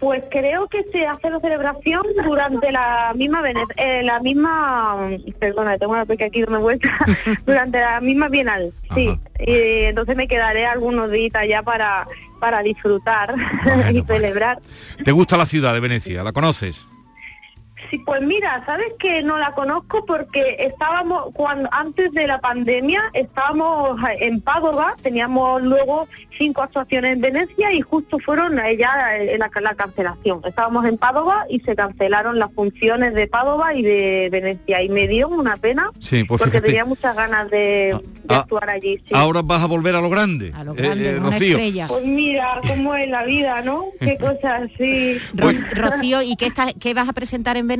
Pues 0.00 0.24
creo 0.30 0.66
que 0.66 0.82
se 0.90 1.06
hace 1.06 1.28
la 1.30 1.38
celebración 1.40 2.02
durante 2.24 2.72
la 2.72 3.12
misma 3.14 3.42
Vene- 3.42 3.66
eh, 3.76 4.02
la 4.02 4.18
misma 4.20 4.96
perdona, 5.38 5.76
tengo 5.78 5.92
una 5.92 6.06
pequeña 6.06 6.28
aquí 6.28 6.40
dando 6.42 6.60
vuelta, 6.60 6.88
durante 7.46 7.78
la 7.80 8.00
misma 8.00 8.28
Bienal, 8.28 8.72
sí. 8.94 9.10
Y 9.38 9.84
entonces 9.84 10.16
me 10.16 10.26
quedaré 10.26 10.64
algunos 10.66 11.10
días 11.10 11.32
ya 11.48 11.62
para 11.62 12.06
para 12.40 12.62
disfrutar 12.62 13.34
y 13.92 14.02
celebrar. 14.04 14.60
¿Te 15.04 15.12
gusta 15.12 15.36
la 15.36 15.44
ciudad 15.44 15.74
de 15.74 15.80
Venecia? 15.80 16.22
¿La 16.24 16.32
conoces? 16.32 16.86
Sí, 17.90 17.98
pues 18.06 18.22
mira, 18.22 18.62
sabes 18.66 18.86
que 19.00 19.20
no 19.24 19.36
la 19.38 19.50
conozco 19.52 20.04
porque 20.06 20.56
estábamos 20.60 21.26
cuando 21.34 21.68
antes 21.72 22.12
de 22.12 22.26
la 22.28 22.40
pandemia 22.40 23.02
estábamos 23.14 23.98
en 24.20 24.40
Padova, 24.40 24.94
teníamos 25.02 25.60
luego 25.62 26.06
cinco 26.38 26.62
actuaciones 26.62 27.14
en 27.14 27.20
Venecia 27.20 27.72
y 27.72 27.80
justo 27.80 28.18
fueron 28.24 28.58
eh, 28.60 28.76
ya 28.78 29.16
eh, 29.16 29.36
la, 29.38 29.50
la 29.60 29.74
cancelación. 29.74 30.40
Estábamos 30.44 30.84
en 30.86 30.98
Padova 30.98 31.46
y 31.50 31.58
se 31.60 31.74
cancelaron 31.74 32.38
las 32.38 32.52
funciones 32.52 33.12
de 33.14 33.26
Padova 33.26 33.74
y 33.74 33.82
de 33.82 34.28
Venecia 34.30 34.82
y 34.82 34.88
me 34.88 35.08
dio 35.08 35.26
una 35.28 35.56
pena 35.56 35.90
Sí, 35.98 36.22
pues 36.22 36.38
porque 36.38 36.52
fíjate. 36.58 36.66
tenía 36.68 36.84
muchas 36.84 37.16
ganas 37.16 37.50
de, 37.50 37.98
de 38.22 38.34
ah, 38.34 38.38
actuar 38.38 38.70
allí. 38.70 38.98
sí. 38.98 39.14
Ahora 39.14 39.42
vas 39.42 39.62
a 39.64 39.66
volver 39.66 39.96
a 39.96 40.00
lo 40.00 40.10
grande. 40.10 40.52
A 40.54 40.62
lo 40.62 40.74
grande, 40.74 41.18
una 41.18 41.30
estrella. 41.30 41.88
Pues 41.88 42.04
mira, 42.04 42.60
cómo 42.68 42.94
es 42.94 43.10
la 43.10 43.24
vida, 43.24 43.62
¿no? 43.62 43.86
Qué 43.98 44.16
cosas 44.20 44.70
así. 44.72 45.18
Ro- 45.34 45.50
Rocío, 45.74 46.22
¿y 46.22 46.36
qué, 46.36 46.46
está- 46.46 46.72
qué 46.78 46.94
vas 46.94 47.08
a 47.08 47.12
presentar 47.12 47.56
en 47.56 47.66
Venecia? 47.66 47.79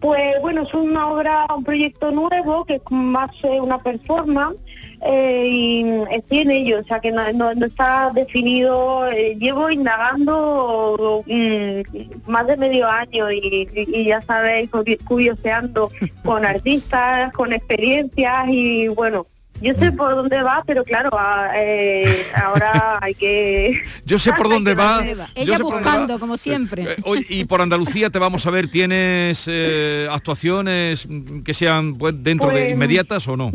Pues 0.00 0.40
bueno, 0.40 0.62
es 0.62 0.72
una 0.72 1.08
obra, 1.08 1.46
un 1.54 1.62
proyecto 1.62 2.10
nuevo 2.10 2.64
que 2.64 2.76
es 2.76 2.82
más 2.90 3.30
eh, 3.42 3.60
una 3.60 3.76
performance 3.82 4.56
eh, 5.02 5.46
y 5.46 5.84
estoy 6.10 6.38
en 6.38 6.50
ello, 6.50 6.80
o 6.80 6.84
sea 6.84 7.00
que 7.00 7.12
no, 7.12 7.30
no- 7.34 7.54
no 7.54 7.66
está 7.66 8.10
definido. 8.14 9.06
eh, 9.08 9.36
llevo 9.38 9.70
indagando 9.70 11.22
mm, 11.26 12.30
más 12.30 12.46
de 12.46 12.56
medio 12.56 12.88
año 12.88 13.30
y, 13.30 13.68
y- 13.74 13.96
y 14.00 14.04
ya 14.06 14.22
sabéis, 14.22 14.70
curioseando 15.06 15.90
con 16.24 16.46
artistas, 16.46 17.30
con 17.34 17.52
experiencias 17.52 18.48
y 18.48 18.88
bueno. 18.88 19.26
Yo 19.60 19.74
sé 19.78 19.92
por 19.92 20.14
dónde 20.14 20.42
va, 20.42 20.62
pero 20.66 20.84
claro, 20.84 21.10
a- 21.12 21.50
eh, 21.54 22.24
ahora 22.34 22.98
hay 23.02 23.14
que... 23.14 23.80
Yo 24.06 24.18
sé 24.18 24.32
por 24.32 24.48
dónde 24.50 24.74
va. 24.74 25.02
Ella 25.34 25.58
buscando, 25.58 26.14
va. 26.14 26.18
como 26.20 26.36
siempre. 26.36 26.82
Eh, 26.92 26.96
oye, 27.04 27.26
y 27.28 27.44
por 27.44 27.60
Andalucía 27.60 28.10
te 28.10 28.18
vamos 28.18 28.46
a 28.46 28.50
ver, 28.50 28.68
¿tienes 28.68 29.44
eh, 29.46 30.08
actuaciones 30.10 31.06
mm, 31.08 31.40
que 31.42 31.54
sean 31.54 31.94
pues, 31.94 32.14
dentro 32.22 32.48
de 32.48 32.60
Pues, 32.60 32.70
inmediatas 32.72 33.28
o 33.28 33.36
no? 33.36 33.50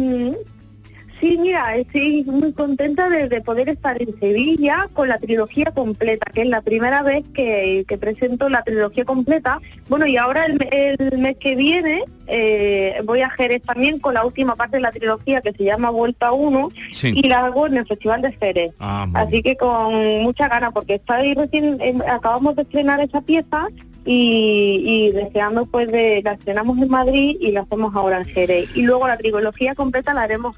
Sí, 1.21 1.37
mira, 1.37 1.75
estoy 1.77 2.23
muy 2.25 2.51
contenta 2.51 3.09
de, 3.09 3.29
de 3.29 3.41
poder 3.41 3.69
estar 3.69 4.01
en 4.01 4.19
Sevilla 4.19 4.87
con 4.93 5.07
la 5.07 5.17
trilogía 5.17 5.65
completa, 5.73 6.29
que 6.33 6.41
es 6.41 6.49
la 6.49 6.61
primera 6.61 7.03
vez 7.03 7.23
que, 7.33 7.85
que 7.87 7.97
presento 7.97 8.49
la 8.49 8.63
trilogía 8.63 9.05
completa. 9.05 9.59
Bueno, 9.87 10.05
y 10.07 10.17
ahora 10.17 10.45
el, 10.45 10.59
el 10.71 11.17
mes 11.19 11.37
que 11.37 11.55
viene 11.55 12.03
eh, 12.27 13.01
voy 13.05 13.21
a 13.21 13.29
Jerez 13.29 13.61
también 13.61 13.99
con 13.99 14.13
la 14.13 14.25
última 14.25 14.55
parte 14.55 14.77
de 14.77 14.81
la 14.81 14.91
trilogía 14.91 15.41
que 15.41 15.53
se 15.53 15.63
llama 15.63 15.89
Vuelta 15.89 16.31
1 16.33 16.69
Sí. 16.93 17.13
y 17.15 17.27
la 17.27 17.45
hago 17.45 17.67
en 17.67 17.77
el 17.77 17.87
Festival 17.87 18.21
de 18.21 18.33
Jerez. 18.33 18.73
Ah, 18.79 19.07
Así 19.13 19.41
que 19.41 19.55
con 19.55 19.93
mucha 20.23 20.47
gana, 20.49 20.71
porque 20.71 20.95
está 20.95 21.15
ahí 21.15 21.33
recién, 21.33 21.77
em, 21.81 22.01
acabamos 22.01 22.55
de 22.57 22.63
estrenar 22.63 22.99
esa 22.99 23.21
pieza 23.21 23.67
y, 24.05 24.81
y 24.85 25.11
deseando 25.11 25.65
pues 25.65 25.91
de, 25.91 26.21
la 26.23 26.33
estrenamos 26.33 26.77
en 26.77 26.89
Madrid 26.89 27.37
y 27.39 27.51
la 27.51 27.61
hacemos 27.61 27.95
ahora 27.95 28.17
en 28.19 28.25
Jerez. 28.25 28.69
Y 28.75 28.81
luego 28.83 29.07
la 29.07 29.17
trilogía 29.17 29.73
completa 29.75 30.13
la 30.13 30.23
haremos 30.23 30.55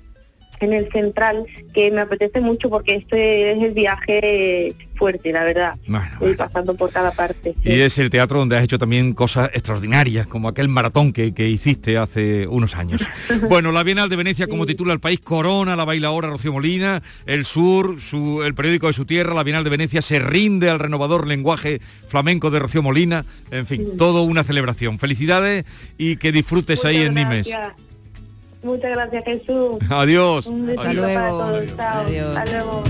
en 0.60 0.74
el 0.74 0.92
central 0.92 1.46
que 1.74 1.92
me 1.92 2.02
apetece 2.02 2.42
mucho 2.42 2.70
porque 2.70 2.96
este 2.96 3.52
es 3.52 3.64
el 3.64 3.74
viaje 3.74 4.76
fuerte, 4.98 5.32
la 5.32 5.44
verdad. 5.44 5.76
Voy 6.20 6.36
pasando 6.36 6.76
por 6.76 6.92
cada 6.92 7.12
parte. 7.12 7.56
Y 7.64 7.80
es 7.80 7.98
el 7.98 8.10
teatro 8.10 8.40
donde 8.40 8.58
has 8.58 8.64
hecho 8.64 8.80
también 8.80 9.14
cosas 9.14 9.50
extraordinarias, 9.54 10.28
como 10.28 10.48
aquel 10.48 10.68
maratón 10.68 11.14
que, 11.14 11.48
hiciste 11.48 11.98
hace 11.98 12.48
unos 12.48 12.76
años. 12.76 13.08
bueno, 13.50 13.72
la 13.72 13.84
Bienal 13.84 14.10
de 14.10 14.16
Venecia, 14.16 14.48
como 14.48 14.66
titula 14.66 14.94
el 14.94 15.00
país, 15.00 15.20
corona 15.20 15.76
la 15.76 15.86
bailaora 15.86 16.30
Rocío 16.30 16.52
Molina, 16.52 17.02
el 17.26 17.46
sur, 17.46 18.02
su, 18.02 18.44
el 18.44 18.54
periódico 18.54 18.88
de 18.88 18.94
su 18.94 19.06
tierra, 19.06 19.34
la 19.34 19.44
Bienal 19.44 19.64
de 19.64 19.70
Venecia 19.70 20.02
se 20.02 20.20
rinde 20.20 20.70
al 20.70 20.80
renovador 20.80 21.28
lenguaje 21.28 21.80
flamenco 22.08 22.52
de 22.52 22.60
Rocío 22.60 22.82
Molina, 22.82 23.24
en 23.52 23.68
fin, 23.68 23.98
todo 23.98 24.24
una 24.24 24.44
celebración. 24.44 25.00
Felicidades 25.00 25.66
y 25.98 26.18
que 26.18 26.32
disfrutes 26.32 26.84
ahí 26.84 26.98
en 26.98 27.14
Nimes. 27.14 27.48
Muchas 28.68 28.92
gracias, 28.92 29.24
Jesús. 29.24 29.78
Adiós. 29.90 30.46
Un 30.48 30.70
Hasta 30.70 30.92
luego. 30.92 31.44
Adiós. 31.80 32.36
Hasta 32.36 32.52
luego. 32.52 32.84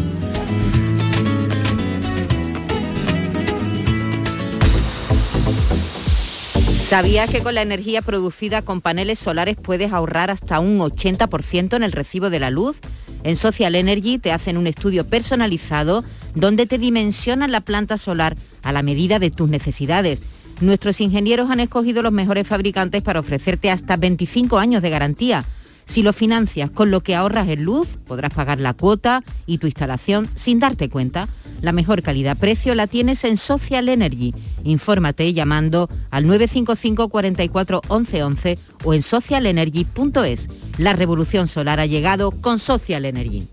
¿Sabías 6.88 7.30
que 7.30 7.44
con 7.44 7.54
la 7.54 7.62
energía 7.62 8.02
producida 8.02 8.64
con 8.64 8.82
paneles 8.82 9.20
solares 9.20 9.56
puedes 9.56 9.94
ahorrar 9.94 10.32
hasta 10.32 10.60
un 10.60 10.80
80% 10.80 11.76
en 11.76 11.84
el 11.84 11.92
recibo 11.92 12.32
de 12.32 12.40
la 12.40 12.50
luz? 12.50 12.80
En 13.24 13.36
Social 13.36 13.76
Energy 13.76 14.18
te 14.18 14.32
hacen 14.32 14.58
un 14.58 14.66
estudio 14.66 15.06
personalizado 15.06 16.04
donde 16.34 16.66
te 16.66 16.80
dimensionan 16.80 17.52
la 17.52 17.62
planta 17.62 18.00
solar 18.00 18.36
a 18.64 18.72
la 18.72 18.82
medida 18.82 19.20
de 19.20 19.30
tus 19.30 19.48
necesidades. 19.48 20.24
Nuestros 20.60 21.02
ingenieros 21.02 21.52
han 21.52 21.60
escogido 21.60 22.02
los 22.02 22.14
mejores 22.14 22.48
fabricantes 22.48 23.04
para 23.04 23.20
ofrecerte 23.20 23.70
hasta 23.70 23.96
25 23.96 24.58
años 24.58 24.82
de 24.82 24.90
garantía 24.90 25.46
si 25.88 26.04
lo 26.04 26.14
financias 26.14 26.70
con 26.70 26.92
lo 26.92 27.02
que 27.02 27.16
ahorras 27.16 27.48
en 27.48 27.64
luz, 27.64 27.88
podrás 28.06 28.34
pagar 28.34 28.60
la 28.60 28.74
cuota 28.74 29.24
y 29.46 29.58
tu 29.58 29.68
instalación 29.68 30.30
sin 30.36 30.60
darte 30.60 30.90
cuenta. 30.90 31.28
La 31.62 31.72
mejor 31.72 32.04
calidad-precio 32.04 32.76
la 32.76 32.88
tienes 32.88 33.24
en 33.24 33.38
Social 33.38 33.90
Energy. 33.90 34.36
Infórmate 34.64 35.34
llamando 35.34 35.90
al 36.12 36.28
955 36.28 37.08
44 37.08 37.82
11 37.88 38.60
o 38.84 38.94
en 38.94 39.02
socialenergy.es. 39.02 40.50
La 40.78 40.94
revolución 40.94 41.48
solar 41.48 41.80
ha 41.80 41.86
llegado 41.86 42.32
con 42.32 42.60
Social 42.60 43.06
Energy. 43.06 43.48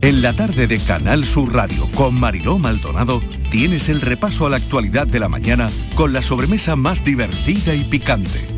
En 0.00 0.20
la 0.20 0.32
tarde 0.32 0.66
de 0.66 0.78
Canal 0.78 1.24
Sur 1.24 1.54
Radio 1.54 1.88
con 1.94 2.18
Mariló 2.18 2.58
Maldonado 2.58 3.20
tienes 3.50 3.88
el 3.88 4.00
repaso 4.00 4.46
a 4.46 4.50
la 4.50 4.56
actualidad 4.56 5.06
de 5.06 5.20
la 5.20 5.28
mañana 5.28 5.70
con 5.94 6.12
la 6.12 6.22
sobremesa 6.22 6.76
más 6.76 7.04
divertida 7.04 7.74
y 7.74 7.82
picante 7.84 8.57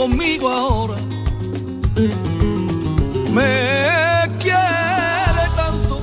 Conmigo 0.00 0.48
ahora. 0.48 0.94
Me 3.36 3.52
quiere 4.38 5.44
tanto, 5.54 6.00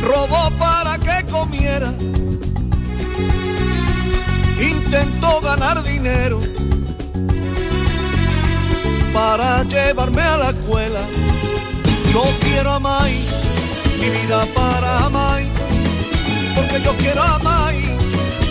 robó 0.00 0.50
para 0.56 0.96
que 0.98 1.26
comiera, 1.32 1.92
intentó 4.60 5.40
ganar 5.40 5.82
dinero. 5.82 6.38
Para 9.12 9.64
llevarme 9.64 10.22
a 10.22 10.36
la 10.36 10.50
escuela. 10.50 11.00
Yo 12.12 12.22
quiero 12.44 12.70
a 12.74 12.78
Mai, 12.78 13.14
mi 13.98 14.08
vida 14.10 14.46
para 14.54 15.08
Mai, 15.08 15.44
porque 16.54 16.80
yo 16.84 16.92
quiero 16.98 17.20
a 17.20 17.38
Mai, 17.40 17.78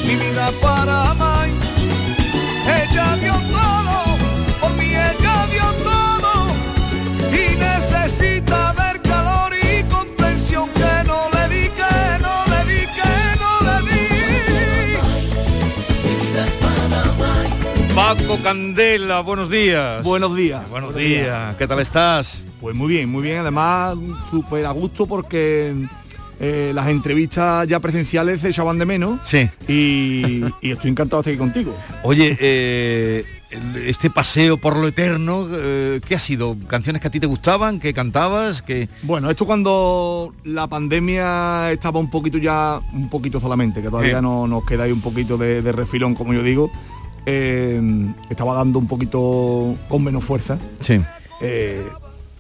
mi 0.06 0.16
vida 0.16 0.52
para 0.62 1.14
Mai. 1.14 1.43
Ella 2.94 3.16
dio 3.16 3.34
todo, 3.34 4.18
por 4.62 4.72
mí 4.74 4.86
ella 4.86 5.48
dio 5.50 5.74
todo, 5.84 6.32
y 7.32 7.56
necesita 7.56 8.74
ver 8.74 9.02
calor 9.02 9.52
y 9.56 9.82
comprensión 9.86 10.70
que 10.76 11.04
no 11.08 11.28
le 11.34 11.48
di, 11.50 11.70
que 11.70 12.20
no 12.22 12.46
le 12.52 12.64
di, 12.72 12.86
que 12.86 13.14
no 13.40 13.52
le 13.66 13.78
di. 13.90 14.06
Paco 17.96 18.38
Candela, 18.44 19.22
buenos 19.22 19.50
días. 19.50 20.04
Buenos 20.04 20.36
días. 20.36 20.70
Buenos, 20.70 20.94
días. 20.96 21.56
¿Qué 21.58 21.68
tal 21.68 21.80
estás? 21.80 22.44
Pues 22.62 22.76
muy 22.76 22.90
bien, 22.90 23.10
muy 23.10 23.24
bien. 23.24 23.40
Además, 23.40 23.98
súper 24.30 24.68
a 24.68 24.72
gusto 24.72 25.08
porque 25.08 25.74
eh, 26.46 26.74
las 26.74 26.90
entrevistas 26.90 27.66
ya 27.70 27.80
presenciales 27.80 28.42
se 28.42 28.50
echaban 28.50 28.78
de 28.78 28.86
menos. 28.86 29.18
Sí. 29.24 29.50
Y, 29.66 30.44
estoy 30.62 30.92
encantado 30.92 31.22
de 31.22 31.32
estar 31.32 31.34
aquí 31.34 31.38
contigo. 31.38 31.74
Oye, 32.04 32.38
eh, 32.38 33.24
este 33.88 34.10
paseo 34.10 34.58
por 34.58 34.76
lo 34.76 34.90
eterno, 34.90 35.48
eh, 35.50 36.02
¿qué 36.06 36.16
ha 36.16 36.20
sido? 36.20 36.58
¿Canciones 36.68 37.02
que 37.02 37.08
a 37.08 37.12
ti 37.12 37.22
te 37.22 37.28
gustaban, 37.28 37.80
que 37.80 37.94
cantabas? 37.94 38.62
que 38.62 38.90
Bueno, 39.04 39.30
esto 39.30 39.46
cuando 39.46 40.34
la 40.44 40.68
pandemia 40.68 41.72
estaba 41.72 42.02
un 42.02 42.10
poquito 42.10 42.38
ya, 42.38 42.82
un 42.92 43.10
poquito 43.10 43.40
solamente, 43.40 43.82
que 43.82 43.90
todavía 43.90 44.22
no 44.22 44.46
nos 44.46 44.66
queda 44.66 44.84
ahí 44.84 44.92
un 44.92 45.02
poquito 45.02 45.38
de, 45.38 45.62
refilón, 45.72 46.14
como 46.14 46.34
yo 46.34 46.44
digo, 46.44 46.70
estaba 47.26 48.54
dando 48.54 48.80
un 48.80 48.88
poquito 48.90 49.76
con 49.88 50.04
menos 50.04 50.26
fuerza. 50.26 50.58
Sí 50.82 51.00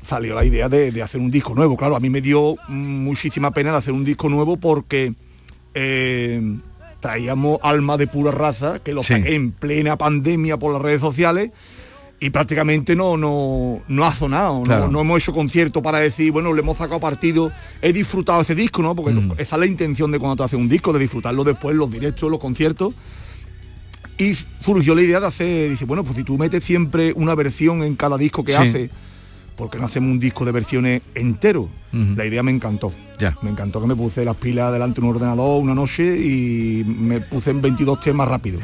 salió 0.03 0.35
la 0.35 0.45
idea 0.45 0.69
de, 0.69 1.01
hacer 1.01 1.19
un 1.19 1.31
disco 1.31 1.55
nuevo. 1.55 1.77
Claro, 1.77 1.95
a 1.95 1.99
mí 1.99 2.09
me 2.09 2.21
dio 2.21 2.55
muchísima 2.67 3.51
pena 3.51 3.71
de 3.71 3.77
hacer 3.77 3.93
un 3.93 4.03
disco 4.03 4.29
nuevo 4.29 4.57
porque 4.57 5.13
eh, 5.73 6.57
traíamos 6.99 7.59
alma 7.63 7.97
de 7.97 8.07
pura 8.07 8.31
raza, 8.31 8.79
que 8.79 8.93
lo 8.93 9.03
saqué 9.03 9.35
en 9.35 9.51
plena 9.51 9.97
pandemia 9.97 10.57
por 10.57 10.73
las 10.73 10.81
redes 10.81 11.01
sociales 11.01 11.51
y 12.23 12.29
prácticamente 12.29 12.95
no, 12.95 13.17
no, 13.17 13.81
no 13.89 14.05
ha 14.05 14.13
sonado, 14.15 14.63
no, 14.65 15.01
hemos 15.01 15.21
hecho 15.21 15.33
concierto 15.33 15.81
para 15.81 15.99
decir, 15.99 16.31
bueno, 16.31 16.53
le 16.53 16.61
hemos 16.61 16.77
sacado 16.77 17.01
partido, 17.01 17.51
he 17.81 17.91
disfrutado 17.91 18.39
ese 18.39 18.55
disco, 18.55 18.81
¿no? 18.81 18.95
Porque 18.95 19.11
mm. 19.11 19.33
esa 19.39 19.57
es 19.57 19.59
la 19.59 19.65
intención 19.65 20.09
de 20.09 20.19
cuando 20.19 20.37
te 20.37 20.43
haces 20.43 20.57
un 20.57 20.69
disco, 20.69 20.93
de 20.93 20.99
disfrutarlo 20.99 21.43
después, 21.43 21.75
los 21.75 21.91
directos, 21.91 22.31
los 22.31 22.39
conciertos. 22.39 22.93
Y 24.17 24.35
surgió 24.63 24.95
la 24.95 25.01
idea 25.01 25.19
de 25.19 25.27
hacer, 25.27 25.71
dice, 25.71 25.83
bueno, 25.83 26.05
pues 26.05 26.15
si 26.15 26.23
tú 26.23 26.37
metes 26.37 26.63
siempre 26.63 27.11
una 27.13 27.35
versión 27.35 27.83
en 27.83 27.97
cada 27.97 28.17
disco 28.17 28.45
que 28.45 28.55
hace 28.55 28.89
porque 29.55 29.77
no 29.77 29.85
hacemos 29.85 30.11
un 30.11 30.19
disco 30.19 30.45
de 30.45 30.51
versiones 30.51 31.01
entero? 31.15 31.69
La 31.91 32.25
idea 32.25 32.41
me 32.41 32.51
encantó. 32.51 32.91
Ya. 33.19 33.37
Me 33.43 33.51
encantó 33.51 33.79
que 33.79 33.85
me 33.85 33.95
puse 33.95 34.25
las 34.25 34.35
pilas 34.35 34.73
delante 34.73 34.99
de 34.99 35.07
un 35.07 35.15
ordenador 35.15 35.61
una 35.61 35.75
noche 35.75 36.03
y 36.03 36.83
me 36.83 37.21
puse 37.21 37.51
en 37.51 37.61
22 37.61 37.99
temas 38.01 38.27
rápido. 38.27 38.59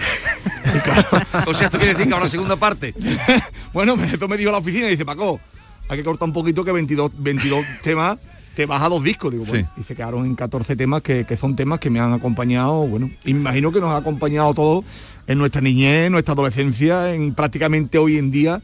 o 1.45 1.53
sea, 1.53 1.67
esto 1.67 1.77
quiere 1.77 1.93
decir 1.93 2.07
que 2.07 2.13
ahora 2.13 2.27
segunda 2.27 2.55
parte. 2.55 2.95
bueno, 3.73 3.95
esto 4.03 4.27
me 4.27 4.35
dijo 4.35 4.51
la 4.51 4.57
oficina 4.57 4.87
y 4.87 4.91
dice, 4.91 5.05
Paco, 5.05 5.39
hay 5.89 5.99
que 5.99 6.03
cortar 6.03 6.27
un 6.27 6.33
poquito 6.33 6.65
que 6.65 6.71
22, 6.71 7.11
22 7.19 7.65
temas 7.83 8.17
te 8.55 8.65
vas 8.65 8.81
a 8.81 8.89
dos 8.89 9.03
discos. 9.03 9.31
Digo, 9.31 9.45
bueno, 9.45 9.69
y 9.77 9.83
se 9.83 9.95
quedaron 9.95 10.25
en 10.25 10.35
14 10.35 10.75
temas 10.75 11.03
que, 11.03 11.23
que, 11.25 11.37
son 11.37 11.55
temas 11.55 11.79
que 11.79 11.91
me 11.91 11.99
han 11.99 12.13
acompañado, 12.13 12.87
bueno, 12.87 13.11
y 13.23 13.33
me 13.35 13.41
imagino 13.41 13.71
que 13.71 13.79
nos 13.79 13.91
ha 13.91 13.97
acompañado 13.97 14.53
todos 14.55 14.85
en 15.27 15.37
nuestra 15.37 15.61
niñez, 15.61 16.07
en 16.07 16.13
nuestra 16.13 16.33
adolescencia, 16.33 17.13
en 17.13 17.35
prácticamente 17.35 17.99
hoy 17.99 18.17
en 18.17 18.31
día 18.31 18.61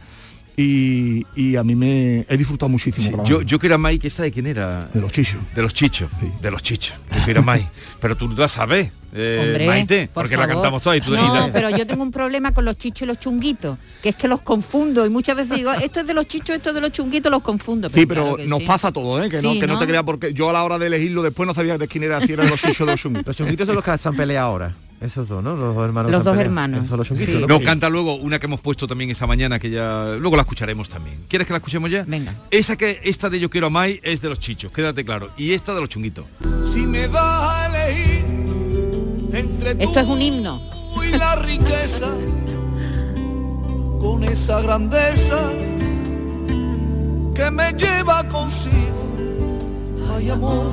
y, 0.58 1.26
y 1.36 1.56
a 1.56 1.63
mí 1.63 1.76
me 1.76 2.26
he 2.30 2.38
disfrutado 2.38 2.70
muchísimo. 2.70 3.24
Sí, 3.26 3.30
yo, 3.30 3.41
yo 3.41 3.60
quiero 3.60 3.76
a 3.76 3.78
Mike, 3.78 4.08
¿esta 4.08 4.24
de 4.24 4.32
quién 4.32 4.48
era? 4.48 4.89
De 4.94 5.02
los 5.02 5.12
chichos. 5.12 5.41
De 5.54 5.62
los 5.62 5.74
chichos, 5.74 6.10
de 6.41 6.52
los 6.52 6.63
chichos. 6.63 6.96
Yo 7.12 7.24
quiero 7.26 7.41
a 7.41 7.44
Mike. 7.44 7.68
Pero 8.00 8.15
tú 8.15 8.30
la 8.30 8.48
sabes, 8.48 8.91
eh, 9.18 9.39
Hombre, 9.41 9.65
Maite, 9.65 10.08
por 10.08 10.24
porque 10.24 10.36
la 10.36 10.46
cantamos 10.48 10.82
todas 10.82 10.98
y 10.98 11.02
tú 11.02 11.15
No, 11.15 11.50
pero 11.54 11.70
yo 11.70 11.88
tengo 11.88 12.04
un 12.04 12.12
problema 12.12 12.54
con 12.54 12.65
los 12.65 12.78
chichos 12.78 13.04
y 13.04 13.06
los 13.06 13.18
chunguitos, 13.18 13.78
que 14.04 14.10
es 14.10 14.15
que 14.18 14.28
los 14.28 14.41
confundo 14.41 15.06
y 15.06 15.10
muchas 15.10 15.38
veces 15.38 15.56
digo, 15.56 15.72
esto 15.72 16.02
es 16.02 16.08
de 16.08 16.13
los 16.13 16.28
chichos, 16.28 16.58
esto 16.58 16.70
es 16.70 16.76
de 16.76 16.82
los 16.82 16.91
chunguitos, 16.91 17.32
los 17.32 17.41
confundo. 17.41 17.89
Sí, 17.89 18.06
pero 18.06 18.24
claro 18.24 18.38
que 18.38 18.46
nos 18.46 18.60
sí. 18.60 18.65
pasa 18.65 18.91
todo, 18.91 19.24
¿eh? 19.24 19.30
Que, 19.30 19.41
no, 19.41 19.54
Sí, 19.54 19.60
que 19.62 19.68
no, 19.68 19.76
¿no? 19.76 19.80
te 19.80 19.88
creas, 19.88 20.04
porque 20.04 20.34
yo 20.34 20.50
a 20.50 20.54
la 20.54 20.63
hora 20.65 20.78
de 20.78 20.88
elegirlo 20.88 21.24
después 21.24 21.48
no 21.48 21.54
sabía 21.54 21.78
de 21.78 21.88
quién 21.88 22.04
era, 22.04 22.20
si 22.22 22.34
eran 22.34 22.50
los 22.50 22.60
chichos 22.60 22.82
o 22.82 22.86
los 22.86 23.00
chunguitos. 23.00 23.25
Los 23.27 23.38
chunguitos 23.38 23.65
son 23.65 23.75
los 23.75 23.84
que 23.86 23.98
se 23.98 24.08
han 24.10 24.15
peleado 24.17 24.48
ahora. 24.48 24.75
Esos 25.06 25.27
dos, 25.27 25.43
¿no? 25.43 25.56
Los 25.56 25.75
dos 25.75 25.85
hermanos. 25.85 26.12
Los 26.12 26.23
dos 26.23 26.37
hermanos. 26.37 26.85
Esos 26.85 27.08
son 27.08 27.17
los. 27.17 27.41
¿no? 27.41 27.47
No, 27.47 27.62
canta 27.62 27.89
luego 27.89 28.15
una 28.15 28.39
que 28.39 28.47
hemos 28.47 28.60
puesto 28.60 28.87
también 28.87 29.10
esta 29.12 29.27
mañana 29.27 29.60
que 29.60 29.69
ya 29.69 30.15
luego 30.19 30.35
la 30.35 30.41
escucharemos 30.41 30.89
también. 30.89 31.25
¿Quieres 31.27 31.45
que 31.47 31.53
la 31.53 31.58
escuchemos 31.58 31.89
ya? 31.91 32.03
Venga. 32.08 32.35
Esa 32.51 32.75
que 32.75 32.99
esta 33.03 33.29
de 33.29 33.39
Yo 33.39 33.49
quiero 33.49 33.67
a 33.67 33.69
Mai 33.69 33.99
es 34.03 34.21
de 34.21 34.29
los 34.29 34.39
chichos, 34.39 34.71
quédate 34.71 35.06
claro. 35.06 35.29
Y 35.37 35.53
esta 35.53 35.73
de 35.75 35.81
los 35.81 35.89
chunguitos. 35.89 36.25
Si 36.71 36.85
me 36.87 37.08
das 37.08 37.21
a 37.23 37.67
elegir 37.67 38.25
entre 39.33 39.71
Esto 39.83 39.99
es 39.99 40.08
un 40.08 40.21
himno. 40.21 40.60
tú 40.93 41.03
y 41.03 41.12
la 41.17 41.35
riqueza, 41.35 42.08
con 43.99 44.23
esa 44.23 44.62
grandeza 44.62 45.39
que 47.35 47.51
me 47.51 47.71
lleva 47.73 48.23
consigo, 48.29 49.15
ay 50.15 50.29
amor, 50.29 50.71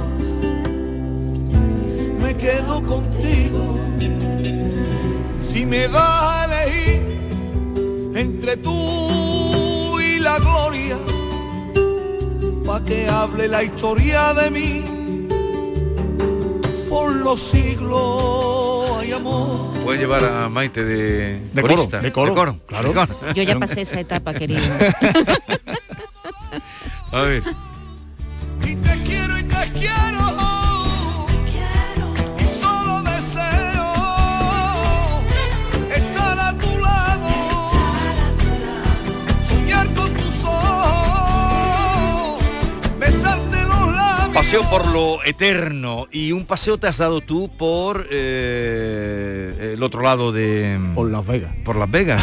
me 2.21 2.37
quedo 2.37 2.83
contigo. 2.83 3.79
Si 5.47 5.67
me 5.67 5.89
das 5.89 6.23
a 6.23 6.45
elegir 6.47 7.03
entre 8.15 8.57
tú 8.57 9.99
y 10.01 10.19
la 10.19 10.39
gloria, 10.39 10.97
pa' 12.67 12.83
que 12.85 13.09
hable 13.09 13.49
la 13.49 13.63
historia 13.63 14.33
de 14.35 14.51
mí 14.51 14.85
por 16.89 17.15
los 17.17 17.41
siglos, 17.41 18.91
ay 19.01 19.13
amor. 19.13 19.73
Puedes 19.85 20.01
llevar 20.01 20.25
a 20.25 20.49
Maite 20.49 20.85
de, 20.85 21.41
De 21.53 21.63
coro, 21.63 21.87
de 21.87 22.13
coro, 22.13 22.35
claro. 22.67 22.89
de 22.89 22.95
coro. 22.95 23.09
Yo 23.35 23.43
ya 23.43 23.59
pasé 23.59 23.83
esa 23.83 24.01
etapa, 24.01 24.33
querido. 24.35 24.63
A 27.13 27.23
ver. 27.23 27.43
Paseo 44.53 44.69
por 44.69 44.93
lo 44.93 45.25
eterno 45.25 46.09
y 46.13 46.33
un 46.33 46.45
paseo 46.45 46.77
te 46.77 46.87
has 46.87 46.99
dado 46.99 47.23
tú 47.23 47.49
por 47.57 48.07
eh, 48.11 49.73
el 49.73 49.83
otro 49.83 50.03
lado 50.03 50.31
de 50.31 50.79
Por 50.95 51.11
Las 51.11 51.27
Vegas. 51.27 51.55
por 51.65 51.77
Las 51.77 51.91
Vegas. 51.91 52.23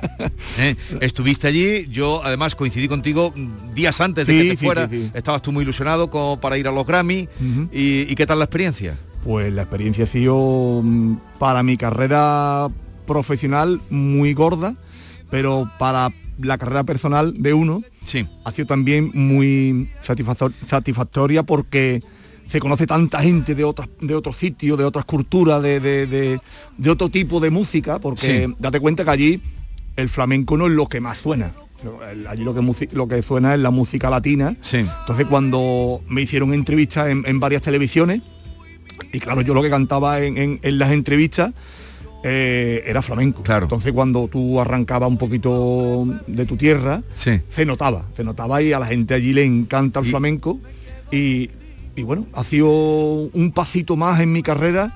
¿Eh? 0.58 0.74
Estuviste 1.00 1.46
allí, 1.46 1.86
yo 1.88 2.22
además 2.24 2.56
coincidí 2.56 2.88
contigo 2.88 3.32
días 3.72 4.00
antes 4.00 4.26
de 4.26 4.32
Sí, 4.32 4.38
que 4.42 4.50
te 4.54 4.56
sí, 4.56 4.66
fuera. 4.66 4.88
sí. 4.88 5.12
Estabas 5.14 5.42
tú 5.42 5.52
muy 5.52 5.62
ilusionado 5.62 6.10
como 6.10 6.40
para 6.40 6.58
ir 6.58 6.66
a 6.66 6.72
los 6.72 6.84
Grammy. 6.84 7.28
Y, 7.70 8.00
y 8.10 8.14
qué 8.16 8.26
tal 8.26 8.40
la 8.40 8.46
experiencia? 8.46 8.98
Pues 9.22 9.52
la 9.52 9.62
experiencia 9.62 10.02
ha 10.02 10.08
sido 10.08 10.80
mm, 10.82 11.18
para 11.38 11.62
mi 11.62 11.76
carrera 11.76 12.66
profesional 13.06 13.80
muy 13.90 14.34
gorda, 14.34 14.74
pero 15.30 15.70
para 15.78 16.08
la 16.42 16.58
carrera 16.58 16.84
personal 16.84 17.34
de 17.36 17.54
uno 17.54 17.82
Sí. 18.04 18.26
ha 18.44 18.52
sido 18.52 18.66
también 18.66 19.10
muy 19.14 19.90
satisfactor- 20.04 20.52
satisfactoria 20.68 21.42
porque 21.42 22.02
se 22.48 22.58
conoce 22.60 22.86
tanta 22.86 23.22
gente 23.22 23.54
de 23.54 23.62
otras 23.64 23.88
de 24.00 24.14
otros 24.14 24.36
sitios, 24.36 24.76
de 24.78 24.84
otras 24.84 25.04
culturas, 25.04 25.62
de, 25.62 25.78
de- 25.80 26.06
de- 26.06 26.40
de 26.76 26.90
otro 26.90 27.08
tipo 27.08 27.38
de 27.40 27.50
música, 27.50 27.98
porque 28.00 28.46
Sí. 28.46 28.54
date 28.58 28.80
cuenta 28.80 29.04
que 29.04 29.10
allí 29.10 29.42
el 29.96 30.08
flamenco 30.08 30.56
no 30.56 30.66
es 30.66 30.72
lo 30.72 30.86
que 30.88 31.00
más 31.00 31.18
suena. 31.18 31.52
Allí 32.28 32.44
lo 32.44 32.52
que, 32.54 32.88
lo 32.92 33.08
que 33.08 33.22
suena 33.22 33.54
es 33.54 33.60
la 33.60 33.70
música 33.70 34.10
latina. 34.10 34.54
Sí. 34.60 34.78
Entonces 34.78 35.26
cuando 35.28 36.02
me 36.08 36.22
hicieron 36.22 36.52
entrevistas 36.52 37.08
en, 37.08 37.22
en 37.26 37.40
varias 37.40 37.62
televisiones, 37.62 38.20
y 39.12 39.18
claro, 39.18 39.40
yo 39.40 39.54
lo 39.54 39.62
que 39.62 39.70
cantaba 39.70 40.20
en, 40.20 40.36
en- 40.36 40.58
en 40.62 40.78
las 40.78 40.90
entrevistas 40.90 41.52
eh, 42.22 42.82
era 42.86 43.02
flamenco. 43.02 43.42
Claro. 43.42 43.64
Entonces 43.64 43.92
cuando 43.92 44.28
tú 44.28 44.60
arrancabas 44.60 45.08
un 45.08 45.16
poquito 45.18 46.06
de 46.26 46.44
tu 46.46 46.56
tierra, 46.56 47.02
Sí. 47.14 47.40
se 47.48 47.64
notaba, 47.64 48.06
se 48.16 48.24
notaba 48.24 48.60
y 48.62 48.72
a 48.72 48.78
la 48.78 48.86
gente 48.86 49.14
allí 49.14 49.32
le 49.32 49.44
encanta 49.44 50.00
el 50.00 50.06
Y- 50.06 50.10
flamenco. 50.10 50.58
Y, 51.10 51.50
y 51.96 52.02
bueno, 52.02 52.26
ha 52.34 52.44
sido 52.44 52.68
un 52.70 53.52
pasito 53.54 53.96
más 53.96 54.20
en 54.20 54.32
mi 54.32 54.42
carrera 54.42 54.94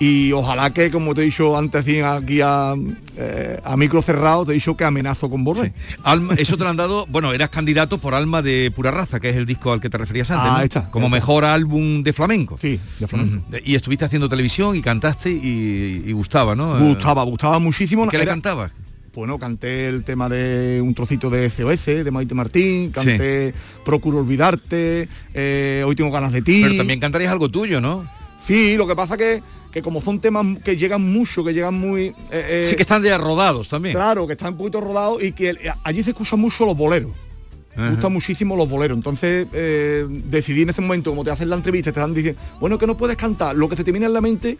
y 0.00 0.32
ojalá 0.32 0.70
que, 0.74 0.90
como 0.90 1.14
te 1.14 1.22
he 1.22 1.24
dicho 1.24 1.56
antes 1.56 1.86
aquí 2.04 2.40
a, 2.42 2.74
eh, 3.16 3.60
a 3.64 3.76
micro 3.76 4.02
cerrado, 4.02 4.44
te 4.44 4.52
he 4.52 4.54
dicho 4.56 4.76
que 4.76 4.84
amenazo 4.84 5.30
con 5.30 5.44
volver. 5.44 5.72
Sí. 5.88 5.94
Alma, 6.02 6.34
eso 6.36 6.56
te 6.56 6.64
lo 6.64 6.70
han 6.70 6.76
dado, 6.76 7.06
bueno, 7.08 7.32
eras 7.32 7.48
candidato 7.50 7.98
por 7.98 8.12
Alma 8.14 8.42
de 8.42 8.72
Pura 8.74 8.90
Raza, 8.90 9.20
que 9.20 9.30
es 9.30 9.36
el 9.36 9.46
disco 9.46 9.72
al 9.72 9.80
que 9.80 9.88
te 9.88 9.96
referías 9.96 10.30
antes, 10.30 10.50
Ah, 10.50 10.56
¿no? 10.58 10.64
está, 10.64 10.90
como 10.90 11.06
está. 11.06 11.16
mejor 11.16 11.44
álbum 11.44 12.02
de 12.02 12.12
flamenco. 12.12 12.58
Sí, 12.58 12.78
de 12.98 13.06
flamenco. 13.06 13.44
Y 13.64 13.74
estuviste 13.76 14.04
haciendo 14.04 14.28
televisión 14.28 14.74
y 14.76 14.82
cantaste 14.82 15.30
y, 15.30 16.02
y 16.06 16.12
gustaba, 16.12 16.54
¿no? 16.56 16.76
Eh, 16.76 16.80
Gustaba, 16.88 17.22
gustaba 17.22 17.58
muchísimo. 17.58 18.04
¿y 18.06 18.08
¿Qué 18.08 18.18
le 18.18 18.26
cantabas? 18.26 18.72
Bueno, 19.14 19.38
canté 19.38 19.86
el 19.86 20.02
tema 20.02 20.28
de 20.28 20.80
un 20.82 20.92
trocito 20.92 21.30
de 21.30 21.48
SOS, 21.48 21.86
de 21.86 22.10
Maite 22.10 22.34
Martín, 22.34 22.90
canté 22.90 23.54
Procuro 23.84 24.18
Olvidarte, 24.18 25.08
eh, 25.32 25.84
Hoy 25.86 25.94
tengo 25.94 26.10
ganas 26.10 26.32
de 26.32 26.42
ti. 26.42 26.62
Pero 26.64 26.74
también 26.78 26.98
cantarías 26.98 27.30
algo 27.30 27.48
tuyo, 27.48 27.80
¿no? 27.80 28.04
Sí, 28.44 28.76
lo 28.76 28.88
que 28.88 28.96
pasa 28.96 29.16
que, 29.16 29.40
que 29.74 29.82
como 29.82 30.00
son 30.00 30.20
temas 30.20 30.46
que 30.64 30.76
llegan 30.76 31.02
mucho, 31.02 31.42
que 31.44 31.52
llegan 31.52 31.74
muy... 31.74 32.04
eh, 32.04 32.14
eh, 32.30 32.66
sí 32.70 32.76
que 32.76 32.82
están 32.82 33.02
ya 33.02 33.18
rodados 33.18 33.68
también. 33.68 33.94
Claro, 33.94 34.24
que 34.26 34.34
están 34.34 34.52
un 34.52 34.58
poquito 34.58 34.80
rodados 34.80 35.20
y 35.22 35.32
que 35.32 35.50
eh, 35.50 35.56
allí 35.82 36.02
se 36.04 36.10
escuchan 36.10 36.38
mucho 36.38 36.64
los 36.64 36.76
boleros. 36.76 37.10
Me 37.76 37.90
gustan 37.90 38.12
muchísimo 38.12 38.54
los 38.56 38.68
boleros. 38.70 38.96
Entonces 38.96 39.48
eh, 39.52 40.06
decidí 40.08 40.62
en 40.62 40.70
ese 40.70 40.80
momento, 40.80 41.10
como 41.10 41.24
te 41.24 41.32
hacen 41.32 41.50
la 41.50 41.56
entrevista, 41.56 41.90
te 41.90 41.98
están 41.98 42.14
diciendo, 42.14 42.40
bueno, 42.60 42.78
que 42.78 42.86
no 42.86 42.96
puedes 42.96 43.16
cantar, 43.16 43.56
lo 43.56 43.68
que 43.68 43.74
se 43.74 43.82
te 43.82 43.90
viene 43.90 44.06
en 44.06 44.12
la 44.12 44.20
mente, 44.20 44.58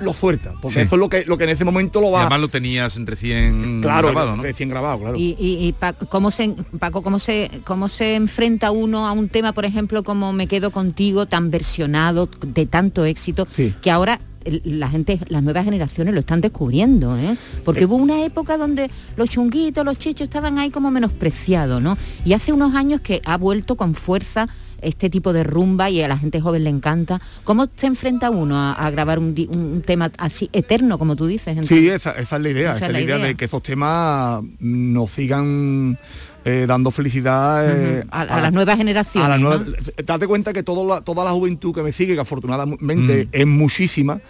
lo 0.00 0.14
suelta. 0.14 0.54
Porque 0.62 0.80
Sí. 0.80 0.86
eso 0.86 0.94
es 0.94 0.98
lo 0.98 1.10
que, 1.10 1.24
lo 1.26 1.36
que 1.36 1.44
en 1.44 1.50
ese 1.50 1.66
momento 1.66 2.00
lo 2.00 2.08
Y 2.08 2.12
va... 2.12 2.20
además 2.22 2.40
lo 2.40 2.48
tenías 2.48 2.96
recién 3.04 3.82
Claro, 3.82 4.08
grabado, 4.08 4.36
¿no? 4.38 4.42
recién 4.44 4.70
grabado, 4.70 4.98
claro. 4.98 5.16
Y, 5.18 5.36
y- 5.38 5.66
y 5.68 5.72
Pa- 5.74 5.92
¿cómo 5.92 6.30
se, 6.30 6.56
Paco, 6.78 7.02
¿cómo 7.02 7.18
se, 7.18 7.50
¿cómo 7.64 7.88
se 7.90 8.14
enfrenta 8.14 8.70
uno 8.70 9.06
a 9.06 9.12
un 9.12 9.28
tema, 9.28 9.52
por 9.52 9.66
ejemplo, 9.66 10.02
como 10.02 10.32
Me 10.32 10.46
quedo 10.46 10.70
contigo, 10.70 11.26
tan 11.26 11.50
versionado, 11.50 12.30
de 12.46 12.64
tanto 12.64 13.04
éxito, 13.04 13.46
Sí. 13.54 13.74
que 13.82 13.90
ahora 13.90 14.20
la 14.64 14.88
gente, 14.88 15.18
las 15.28 15.42
nuevas 15.42 15.64
generaciones 15.64 16.14
lo 16.14 16.20
están 16.20 16.40
descubriendo, 16.40 17.16
¿eh? 17.16 17.36
Porque 17.64 17.86
hubo 17.86 17.96
una 17.96 18.24
época 18.24 18.56
donde 18.56 18.90
los 19.16 19.30
chunguitos, 19.30 19.84
los 19.84 19.98
chichos 19.98 20.24
estaban 20.24 20.58
ahí 20.58 20.70
como 20.70 20.90
menospreciados, 20.90 21.80
¿no? 21.82 21.96
Y 22.24 22.32
hace 22.32 22.52
unos 22.52 22.74
años 22.74 23.00
que 23.00 23.20
ha 23.24 23.36
vuelto 23.36 23.76
con 23.76 23.94
fuerza 23.94 24.48
este 24.84 25.10
tipo 25.10 25.32
de 25.32 25.44
rumba 25.44 25.90
y 25.90 26.02
a 26.02 26.08
la 26.08 26.18
gente 26.18 26.40
joven 26.40 26.64
le 26.64 26.70
encanta. 26.70 27.20
¿Cómo 27.44 27.66
se 27.74 27.86
enfrenta 27.86 28.30
uno 28.30 28.56
a, 28.56 28.72
a 28.72 28.90
grabar 28.90 29.18
un, 29.18 29.82
tema 29.84 30.12
así 30.18 30.50
eterno, 30.52 30.98
como 30.98 31.16
tú 31.16 31.26
dices? 31.26 31.48
entonces? 31.48 31.78
Sí, 31.78 31.88
esa, 31.88 32.12
esa 32.12 32.36
es 32.36 32.42
la 32.42 32.48
idea, 32.48 32.76
esa, 32.76 32.86
es 32.86 32.92
la 32.92 33.00
idea, 33.00 33.18
de 33.18 33.34
que 33.34 33.46
esos 33.46 33.62
temas 33.62 34.42
nos 34.60 35.10
sigan 35.10 35.98
eh, 36.44 36.64
dando 36.68 36.90
felicidad 36.90 37.64
eh, 37.98 38.04
a- 38.10 38.22
a 38.22 38.40
las 38.40 38.52
nuevas 38.52 38.76
generaciones, 38.76 39.26
a 39.26 39.28
las 39.30 39.40
¿no? 39.40 39.48
nuevas- 39.56 39.92
Date 40.04 40.26
cuenta 40.26 40.52
que 40.52 40.62
todo 40.62 40.86
la- 40.86 41.00
toda 41.00 41.24
la 41.24 41.30
juventud 41.30 41.74
que 41.74 41.82
me 41.82 41.92
sigue, 41.92 42.14
que 42.14 42.20
afortunadamente 42.20 43.28
es 43.32 43.46
muchísima, 43.46 44.20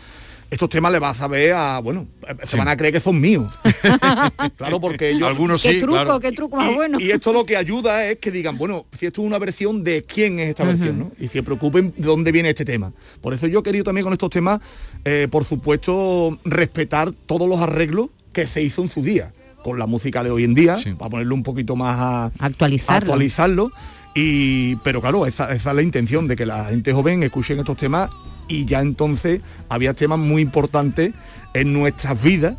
estos 0.51 0.69
temas 0.69 0.93
le 0.93 1.01
vas 1.01 1.21
a 1.21 1.27
ver 1.27 1.53
a, 1.55 1.81
bueno, 1.81 2.07
eh, 2.29 2.35
se 2.43 2.49
Sí. 2.51 2.57
van 2.57 2.69
a 2.69 2.77
creer 2.77 2.95
que 2.95 3.01
son 3.01 3.21
míos. 3.21 3.53
claro, 4.57 4.81
porque 4.81 5.19
yo... 5.19 5.27
Algunos 5.27 5.63
¿Qué 5.63 5.73
sí, 5.73 5.79
truco, 5.81 5.95
claro. 5.95 6.21
qué 6.21 6.31
truco 6.31 6.57
más 6.57 6.71
y, 6.71 6.75
bueno? 6.75 7.01
y 7.01 7.11
esto 7.11 7.33
lo 7.33 7.45
que 7.45 7.57
ayuda 7.57 8.05
es 8.09 8.19
que 8.19 8.31
digan, 8.31 8.57
bueno, 8.57 8.87
si 8.97 9.07
esto 9.07 9.23
es 9.23 9.27
una 9.27 9.39
versión 9.39 9.83
de 9.83 10.05
quién 10.05 10.39
es 10.39 10.51
esta 10.51 10.63
versión, 10.65 10.99
¿no? 10.99 11.13
Y 11.19 11.27
se 11.29 11.43
preocupen 11.43 11.93
de 11.97 12.05
dónde 12.07 12.31
viene 12.31 12.51
este 12.51 12.65
tema. 12.65 12.93
Por 13.21 13.35
eso 13.35 13.47
yo 13.49 13.61
he 13.61 13.63
querido 13.65 13.83
también 13.85 14.05
con 14.05 14.13
estos 14.13 14.31
temas, 14.31 14.61
eh, 15.05 15.27
por 15.31 15.45
supuesto, 15.45 16.39
respetar 16.45 17.13
todos 17.27 17.49
los 17.49 17.61
arreglos 17.61 18.11
que 18.33 18.47
se 18.47 18.63
hizo 18.63 18.83
en 18.83 18.91
su 18.91 19.03
día, 19.03 19.33
con 19.65 19.79
la 19.79 19.87
música 19.87 20.23
de 20.23 20.31
hoy 20.31 20.45
en 20.45 20.55
día, 20.55 20.79
para 20.99 21.11
ponerlo 21.11 21.35
un 21.35 21.43
poquito 21.43 21.75
más 21.75 21.97
a 21.99 22.25
Actualizarlo. 22.39 23.13
actualizarlo. 23.13 23.73
Y, 24.15 24.77
pero 24.77 25.01
claro, 25.01 25.27
esa, 25.27 25.53
esa 25.53 25.71
es 25.71 25.77
la 25.77 25.83
intención 25.83 26.29
de 26.29 26.37
que 26.37 26.47
la 26.47 26.67
gente 26.67 26.93
joven 26.93 27.23
escuchen 27.25 27.59
estos 27.59 27.77
temas 27.77 28.11
y 28.47 28.65
ya 28.65 28.81
entonces 28.81 29.41
había 29.69 29.95
temas 29.95 30.19
muy 30.21 30.43
importantes 30.43 31.13
en 31.55 31.73
nuestras 31.73 32.23
vidas 32.23 32.55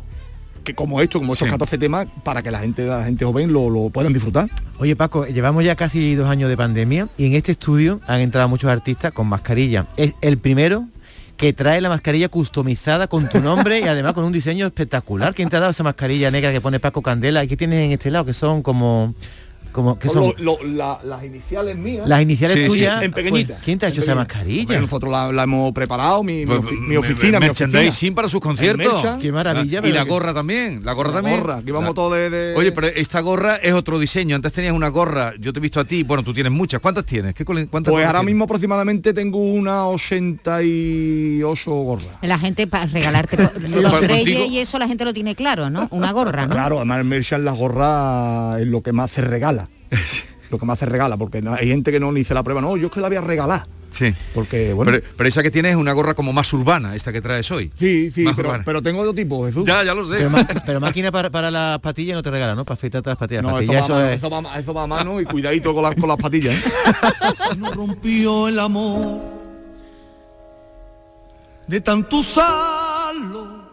que 0.64 0.74
como 0.74 1.00
esto, 1.00 1.20
como 1.20 1.34
estos 1.34 1.46
Sí. 1.46 1.52
14 1.52 1.78
temas, 1.78 2.08
para 2.24 2.42
que 2.42 2.50
la 2.50 2.58
gente, 2.58 2.84
la 2.84 3.04
gente 3.04 3.24
joven 3.24 3.52
lo, 3.52 3.70
lo 3.70 3.88
puedan 3.90 4.12
disfrutar. 4.12 4.48
Oye 4.78 4.96
Paco, 4.96 5.24
llevamos 5.24 5.64
ya 5.64 5.76
casi 5.76 6.16
dos 6.16 6.28
años 6.28 6.48
de 6.50 6.56
pandemia 6.56 7.08
y 7.16 7.26
en 7.26 7.34
este 7.34 7.52
estudio 7.52 8.00
han 8.08 8.20
entrado 8.20 8.48
muchos 8.48 8.68
artistas 8.68 9.12
con 9.12 9.28
mascarilla. 9.28 9.86
Es 9.96 10.14
el 10.22 10.38
primero 10.38 10.86
que 11.36 11.52
trae 11.52 11.80
la 11.80 11.88
mascarilla 11.88 12.28
customizada 12.28 13.08
con 13.08 13.28
tu 13.28 13.40
nombre 13.40 13.80
y 13.80 13.84
además 13.84 14.14
con 14.14 14.24
un 14.24 14.32
diseño 14.32 14.66
espectacular. 14.66 15.34
¿Quién 15.34 15.48
te 15.48 15.56
ha 15.56 15.60
dado 15.60 15.72
esa 15.72 15.82
mascarilla 15.82 16.30
negra 16.30 16.52
que 16.52 16.60
pone 16.60 16.80
Paco 16.80 17.02
Candela? 17.02 17.44
¿Y 17.44 17.48
qué 17.48 17.56
tienes 17.56 17.84
en 17.84 17.92
este 17.92 18.10
lado? 18.10 18.24
Que 18.24 18.32
son 18.32 18.62
como 18.62 19.14
Como 19.76 19.98
que 19.98 20.08
Son 20.08 20.24
son 20.32 20.34
lo- 20.42 20.56
lo- 20.62 20.66
la- 20.74 21.00
las 21.04 21.22
iniciales 21.22 21.76
mías. 21.76 22.08
las 22.08 22.22
iniciales 22.22 22.56
Sí, 22.56 22.62
sí, 22.64 22.68
tuyas. 22.70 23.02
en 23.02 23.12
pequeñita. 23.12 23.52
pues, 23.56 23.64
¿Quién 23.64 23.78
te 23.78 23.84
ha 23.84 23.90
hecho 23.90 24.00
esa 24.00 24.14
mascarilla? 24.14 24.80
Nosotros 24.80 25.12
la, 25.12 25.30
la 25.30 25.42
hemos 25.42 25.70
preparado, 25.74 26.22
mi, 26.22 26.38
mi 26.38 26.46
Pues, 26.46 26.60
ofi- 26.60 26.80
mi 26.80 26.86
me- 26.88 26.96
oficina, 26.98 27.38
mi 27.38 27.46
merchandising 27.46 27.88
oficina. 27.88 28.14
para 28.16 28.28
sus 28.30 28.40
conciertos. 28.40 29.04
Qué 29.20 29.30
maravilla, 29.30 29.80
Ah, 29.84 29.86
y 29.86 29.92
la 29.92 30.04
que- 30.04 30.08
gorra 30.10 30.32
también, 30.32 30.82
la 30.82 30.94
gorra 30.94 31.10
La 31.10 31.16
también. 31.16 31.40
gorra, 31.40 31.62
que 31.62 31.72
vamos 31.72 31.90
La- 31.90 31.94
todos 31.94 32.14
de- 32.14 32.30
de- 32.30 32.56
Oye, 32.56 32.72
pero 32.72 32.86
esta 32.86 33.20
gorra 33.20 33.56
es 33.56 33.74
otro 33.74 33.98
diseño. 33.98 34.34
Antes 34.34 34.50
tenías 34.54 34.72
una 34.72 34.88
gorra, 34.88 35.34
yo 35.38 35.52
te 35.52 35.58
he 35.58 35.62
visto 35.62 35.78
a 35.78 35.84
ti, 35.84 36.02
bueno, 36.04 36.22
tú 36.22 36.32
tienes 36.32 36.50
muchas. 36.52 36.80
¿Cuántas 36.80 37.04
tienes? 37.04 37.34
¿Qué 37.34 37.44
cuántas 37.44 37.68
Pues 37.68 37.86
ahora 38.06 38.20
tienes? 38.20 38.24
mismo 38.24 38.44
aproximadamente 38.44 39.12
tengo 39.12 39.38
unas 39.40 39.82
88 40.56 41.70
gorras. 41.72 42.06
La 42.22 42.38
gente 42.38 42.66
para 42.66 42.86
regalarte 42.86 43.36
los 43.60 43.92
Contigo- 43.92 44.00
reyes 44.00 44.50
y 44.50 44.58
eso 44.58 44.78
la 44.78 44.88
gente 44.88 45.04
lo 45.04 45.12
tiene 45.12 45.34
claro, 45.34 45.70
¿no? 45.70 45.88
Una 45.90 46.12
gorra, 46.12 46.46
¿no? 46.46 46.54
Claro, 46.54 46.76
además 46.76 46.98
el 47.00 47.04
merchan 47.04 47.44
las 47.44 47.56
gorras 47.56 48.60
es 48.60 48.66
lo 48.66 48.82
que 48.82 48.92
más 48.92 49.10
se 49.10 49.20
regala. 49.22 49.65
lo 50.50 50.58
que 50.58 50.66
más 50.66 50.78
se 50.78 50.86
regala, 50.86 51.16
porque 51.16 51.42
no- 51.42 51.54
hay 51.54 51.68
gente 51.68 51.90
que 51.92 52.00
no 52.00 52.12
ni 52.12 52.24
se 52.24 52.34
la 52.34 52.42
prueba, 52.42 52.60
no, 52.60 52.76
yo 52.76 52.86
es 52.88 52.92
que 52.92 53.00
la 53.00 53.08
voy 53.08 53.16
a 53.16 53.20
regalar. 53.20 53.66
Sí. 53.90 54.12
Porque, 54.34 54.72
bueno. 54.74 54.92
Pero, 54.92 55.04
pero 55.16 55.28
esa 55.28 55.42
que 55.42 55.50
tienes 55.50 55.70
es 55.70 55.76
una 55.76 55.92
gorra 55.94 56.12
como 56.14 56.32
más 56.32 56.52
urbana, 56.52 56.94
esta 56.96 57.12
que 57.12 57.22
traes 57.22 57.50
hoy. 57.50 57.72
sí, 57.76 58.10
sí, 58.10 58.26
pero, 58.36 58.60
pero 58.64 58.82
tengo 58.82 59.00
otro 59.00 59.14
tipo, 59.14 59.46
Jesús. 59.46 59.64
Ya, 59.64 59.82
ya 59.84 59.94
lo 59.94 60.06
sé. 60.06 60.28
Pero, 60.66 60.80
máquina 60.80 61.10
para, 61.10 61.30
para 61.30 61.50
las 61.50 61.78
patillas 61.78 62.14
no 62.16 62.22
te 62.22 62.30
regala, 62.30 62.54
¿no? 62.54 62.64
Para 62.64 62.74
afeitarte 62.74 63.08
las 63.10 63.16
patillas. 63.18 63.42
No, 63.44 63.58
eso 63.58 63.72
Patillas, 63.72 63.90
va, 63.90 63.96
a 64.08 64.12
eso 64.12 64.30
mano, 64.30 64.48
es- 64.48 64.58
eso 64.58 64.58
va 64.58 64.58
eso 64.60 64.74
va 64.74 64.82
a 64.82 64.86
mano 64.86 65.20
y 65.20 65.24
cuidadito 65.24 65.72
con, 65.72 65.82
las 65.84 65.94
con 65.94 66.08
las 66.08 66.18
patillas. 66.18 66.54
¿eh? 66.56 66.62
Se 67.52 67.56
nos 67.56 67.74
rompió 67.74 68.48
el 68.48 68.58
amor 68.58 69.20
de 71.68 71.80
tanto 71.80 72.18
usarlo, 72.18 73.64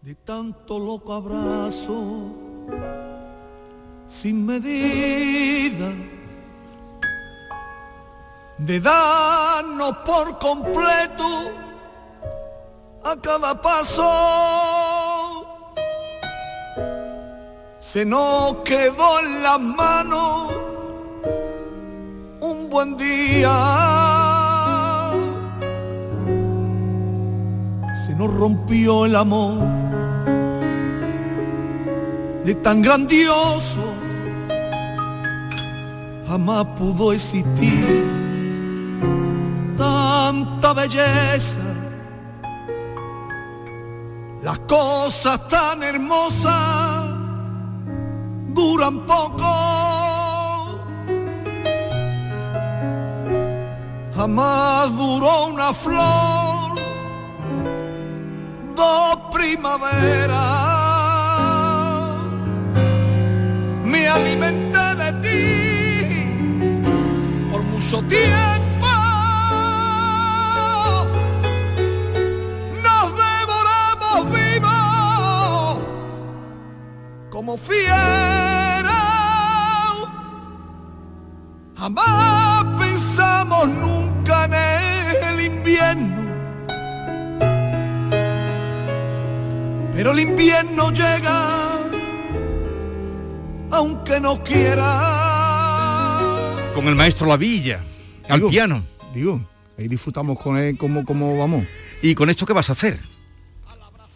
de 0.00 0.14
tanto 0.16 0.78
loco 0.80 1.12
abrazo, 1.12 2.34
sin 4.12 4.44
medida, 4.44 5.90
de 8.58 8.78
darnos 8.78 9.96
por 10.04 10.38
completo 10.38 11.50
a 13.04 13.16
cada 13.16 13.60
paso. 13.60 14.06
Se 17.78 18.04
nos 18.04 18.56
quedó 18.64 19.20
en 19.20 19.42
las 19.42 19.60
manos 19.60 20.52
un 22.40 22.68
buen 22.68 22.96
día. 22.96 23.50
Se 28.06 28.14
nos 28.14 28.32
rompió 28.32 29.06
el 29.06 29.16
amor 29.16 29.58
de 32.44 32.54
tan 32.56 32.82
grandioso. 32.82 33.91
Jamás 36.32 36.64
pudo 36.78 37.12
existir 37.12 38.08
tanta 39.76 40.72
belleza. 40.72 41.60
Las 44.40 44.58
cosas 44.60 45.46
tan 45.48 45.82
hermosas 45.82 47.04
duran 48.48 49.04
poco. 49.04 49.52
Jamás 54.16 54.96
duró 54.96 55.48
una 55.48 55.74
flor, 55.74 56.80
dos 58.74 59.18
primaveras. 59.30 60.38
Me 63.84 64.08
alimenté 64.08 64.94
de 64.96 65.12
ti 65.20 65.61
mucho 67.92 68.08
tiempo. 68.08 68.86
Nos 72.82 73.14
devoramos 73.28 74.32
vivos 74.32 75.80
como 77.30 77.56
fieras. 77.58 78.94
Jamás 81.76 82.64
pensamos 82.78 83.68
nunca 83.68 84.44
en 84.46 84.54
el 84.54 85.40
invierno. 85.44 86.22
Pero 89.92 90.12
el 90.12 90.20
invierno 90.20 90.90
llega 90.92 91.42
aunque 93.70 94.18
no 94.20 94.42
quiera. 94.42 95.21
Con 96.74 96.88
el 96.88 96.94
maestro 96.94 97.26
La 97.26 97.36
Villa, 97.36 97.80
al 98.28 98.38
Digo, 98.40 98.50
piano. 98.50 98.82
Digo, 99.14 99.40
ahí 99.78 99.88
disfrutamos 99.88 100.38
con 100.38 100.56
él 100.56 100.76
como, 100.78 101.04
como 101.04 101.36
vamos. 101.36 101.64
¿Y 102.00 102.14
con 102.14 102.30
esto 102.30 102.46
qué 102.46 102.52
vas 102.54 102.70
a 102.70 102.72
hacer? 102.72 102.98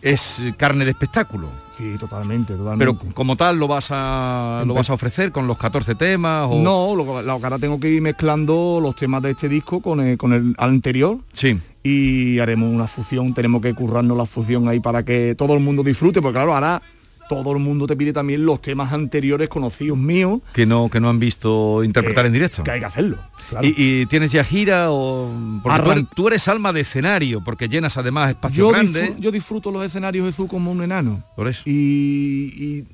Es 0.02 0.40
carne 0.56 0.84
de 0.84 0.92
espectáculo. 0.92 1.48
Sí, 1.76 1.96
totalmente, 2.00 2.54
totalmente. 2.54 2.98
Pero 3.02 3.14
como 3.14 3.36
tal 3.36 3.58
lo 3.58 3.68
vas 3.68 3.88
a 3.90 4.62
lo 4.66 4.72
vas 4.72 4.88
a 4.88 4.94
ofrecer 4.94 5.30
con 5.32 5.46
los 5.46 5.58
14 5.58 5.94
temas 5.94 6.46
o 6.50 6.62
No, 6.62 6.94
lo, 6.94 7.04
que- 7.04 7.22
lo 7.22 7.38
que 7.38 7.44
ahora 7.44 7.58
tengo 7.58 7.78
que 7.78 7.90
ir 7.90 8.00
mezclando 8.00 8.78
los 8.82 8.96
temas 8.96 9.22
de 9.22 9.32
este 9.32 9.48
disco 9.48 9.80
con 9.82 10.00
el, 10.00 10.16
con 10.16 10.32
el 10.32 10.54
anterior. 10.58 11.18
Sí. 11.34 11.60
Y 11.82 12.38
haremos 12.38 12.72
una 12.72 12.86
fusión, 12.88 13.34
tenemos 13.34 13.60
que 13.60 13.74
currarnos 13.74 14.16
la 14.16 14.26
fusión 14.26 14.66
ahí 14.68 14.80
para 14.80 15.04
que 15.04 15.34
todo 15.36 15.52
el 15.54 15.60
mundo 15.60 15.82
disfrute, 15.82 16.22
porque 16.22 16.34
claro, 16.36 16.54
ahora 16.54 16.80
todo 17.28 17.52
el 17.52 17.58
mundo 17.58 17.86
te 17.86 17.96
pide 17.96 18.12
también 18.12 18.44
los 18.46 18.60
temas 18.62 18.92
anteriores 18.92 19.48
conocidos 19.48 19.98
míos. 19.98 20.40
que 20.52 20.66
no 20.66 20.88
que 20.90 21.00
no 21.00 21.08
han 21.08 21.18
visto 21.18 21.82
interpretar 21.84 22.24
que- 22.24 22.28
en 22.28 22.32
directo. 22.32 22.62
Que 22.64 22.70
hay 22.72 22.80
que 22.80 22.86
hacerlo. 22.86 23.18
claro. 23.50 23.66
¿Y, 23.66 23.74
y 23.76 24.06
tienes 24.06 24.32
ya 24.32 24.44
gira 24.44 24.90
o 24.90 25.30
porque 25.62 25.80
tú 25.82 25.90
eres, 25.92 26.04
tú 26.14 26.28
eres 26.28 26.48
alma 26.48 26.72
de 26.72 26.80
escenario 26.82 27.42
porque 27.44 27.68
llenas 27.68 27.96
además 27.96 28.30
espacio 28.30 28.64
yo, 28.66 28.70
grande. 28.70 29.10
disfr- 29.12 29.18
yo 29.18 29.30
disfruto 29.30 29.70
los 29.70 29.84
escenarios 29.84 30.26
Jesús 30.26 30.48
como 30.48 30.70
un 30.70 30.82
enano. 30.82 31.22
Por 31.34 31.48
eso. 31.48 31.62
Y, 31.64 32.52
y 32.56 32.84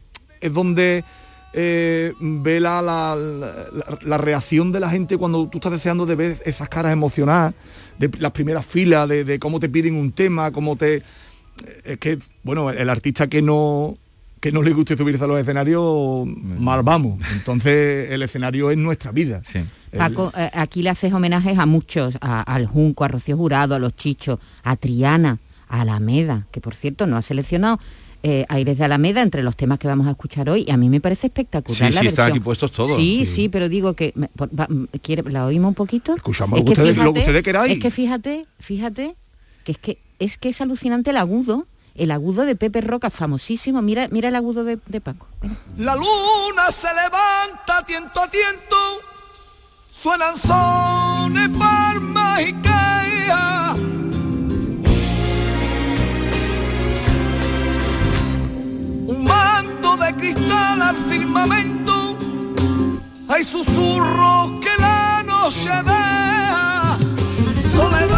es 0.40 0.52
donde 0.52 1.04
eh, 1.54 2.12
ve 2.20 2.60
la, 2.60 2.80
la- 2.80 3.14
la- 3.14 3.98
la 4.00 4.18
reacción 4.18 4.72
de 4.72 4.80
la 4.80 4.88
gente 4.90 5.16
cuando 5.18 5.46
tú 5.48 5.58
estás 5.58 5.72
deseando 5.72 6.06
de 6.06 6.14
ver 6.16 6.42
esas 6.46 6.68
caras 6.68 6.92
emocionadas, 6.92 7.52
de 7.98 8.10
las 8.18 8.32
primeras 8.32 8.64
filas, 8.64 9.06
de, 9.08 9.24
de 9.24 9.38
cómo 9.38 9.60
te 9.60 9.68
piden 9.68 9.94
un 9.96 10.12
tema, 10.12 10.50
cómo 10.50 10.76
te... 10.76 11.02
Es 11.84 11.98
que, 11.98 12.18
bueno, 12.42 12.70
el 12.70 12.88
artista 12.88 13.26
que 13.28 13.42
no 13.42 13.98
que 14.42 14.50
no 14.50 14.60
le 14.60 14.72
guste 14.72 14.96
subirse 14.96 15.22
a 15.22 15.26
los 15.28 15.38
escenarios, 15.40 16.26
mal 16.26 16.82
vamos. 16.82 17.20
Entonces 17.32 18.10
el 18.10 18.22
escenario 18.22 18.72
es 18.72 18.76
nuestra 18.76 19.12
vida. 19.12 19.40
El- 19.92 19.98
Paco, 19.98 20.32
eh, 20.36 20.50
aquí 20.52 20.82
le 20.82 20.90
haces 20.90 21.12
homenajes 21.12 21.56
a 21.60 21.64
muchos, 21.64 22.18
a- 22.20 22.42
al 22.42 22.66
Junco, 22.66 23.04
a 23.04 23.08
Rocío 23.08 23.36
Jurado, 23.36 23.76
a 23.76 23.78
los 23.78 23.94
Chichos, 23.94 24.40
a 24.64 24.74
Triana, 24.74 25.38
a 25.68 25.82
Alameda, 25.82 26.48
que 26.50 26.60
por 26.60 26.74
cierto 26.74 27.06
no 27.06 27.16
ha 27.16 27.22
seleccionado 27.22 27.78
eh, 28.24 28.44
Aires 28.48 28.78
de 28.78 28.84
Alameda 28.84 29.20
entre 29.22 29.42
los 29.44 29.56
temas 29.56 29.78
que 29.80 29.86
vamos 29.88 30.06
a 30.06 30.10
escuchar 30.10 30.48
hoy 30.50 30.64
y 30.66 30.70
a 30.72 30.76
mí 30.76 30.88
me 30.88 31.00
parece 31.00 31.26
espectacular 31.28 31.88
Sí, 31.90 31.94
la 31.94 32.00
sí, 32.02 32.06
están 32.08 32.24
versión. 32.26 32.30
aquí 32.30 32.40
puestos 32.40 32.70
todos. 32.72 32.96
Sí, 32.96 33.24
Sí. 33.26 33.34
sí, 33.34 33.48
pero 33.48 33.68
digo 33.68 33.94
que 33.94 34.12
me- 34.16 34.28
por- 34.28 34.48
va- 34.58 34.66
m- 34.70 34.86
quiere, 35.02 35.22
la 35.30 35.44
oímos 35.46 35.68
un 35.70 35.74
poquito. 35.74 36.14
Escuchamos 36.16 36.58
lo 36.60 36.64
que 36.64 36.70
ustedes- 36.72 36.96
lo 36.96 37.12
que 37.12 37.18
ustedes 37.20 37.42
queráis. 37.44 37.72
Es 37.74 37.80
que 37.80 37.90
fíjate, 37.90 38.46
fíjate 38.60 39.14
que 39.64 39.72
es 39.72 39.78
que 39.78 39.98
es 40.20 40.38
que 40.38 40.48
es 40.50 40.60
alucinante 40.60 41.10
el 41.10 41.16
agudo, 41.16 41.66
el 41.94 42.10
agudo 42.10 42.44
de 42.44 42.56
Pepe 42.56 42.80
Roca, 42.80 43.10
famosísimo. 43.10 43.82
Mira, 43.82 44.08
mira 44.10 44.28
el 44.28 44.36
agudo 44.36 44.64
de, 44.64 44.78
de 44.86 45.00
Paco. 45.00 45.26
La 45.76 45.94
luna 45.94 46.70
se 46.70 46.88
levanta 46.88 47.84
tiento 47.86 48.20
a 48.20 48.28
tiento, 48.28 48.76
suenan 49.90 50.36
sones, 50.36 51.48
palmas 51.56 52.40
y. 52.42 52.62
Un 59.06 59.24
manto 59.24 59.96
de 59.96 60.16
cristal 60.16 60.80
al 60.80 60.96
firmamento, 60.96 62.16
hay 63.28 63.44
susurros 63.44 64.60
que 64.60 64.70
la 64.78 65.22
noche 65.24 65.68
deja. 65.68 66.96
Soledad 67.74 68.11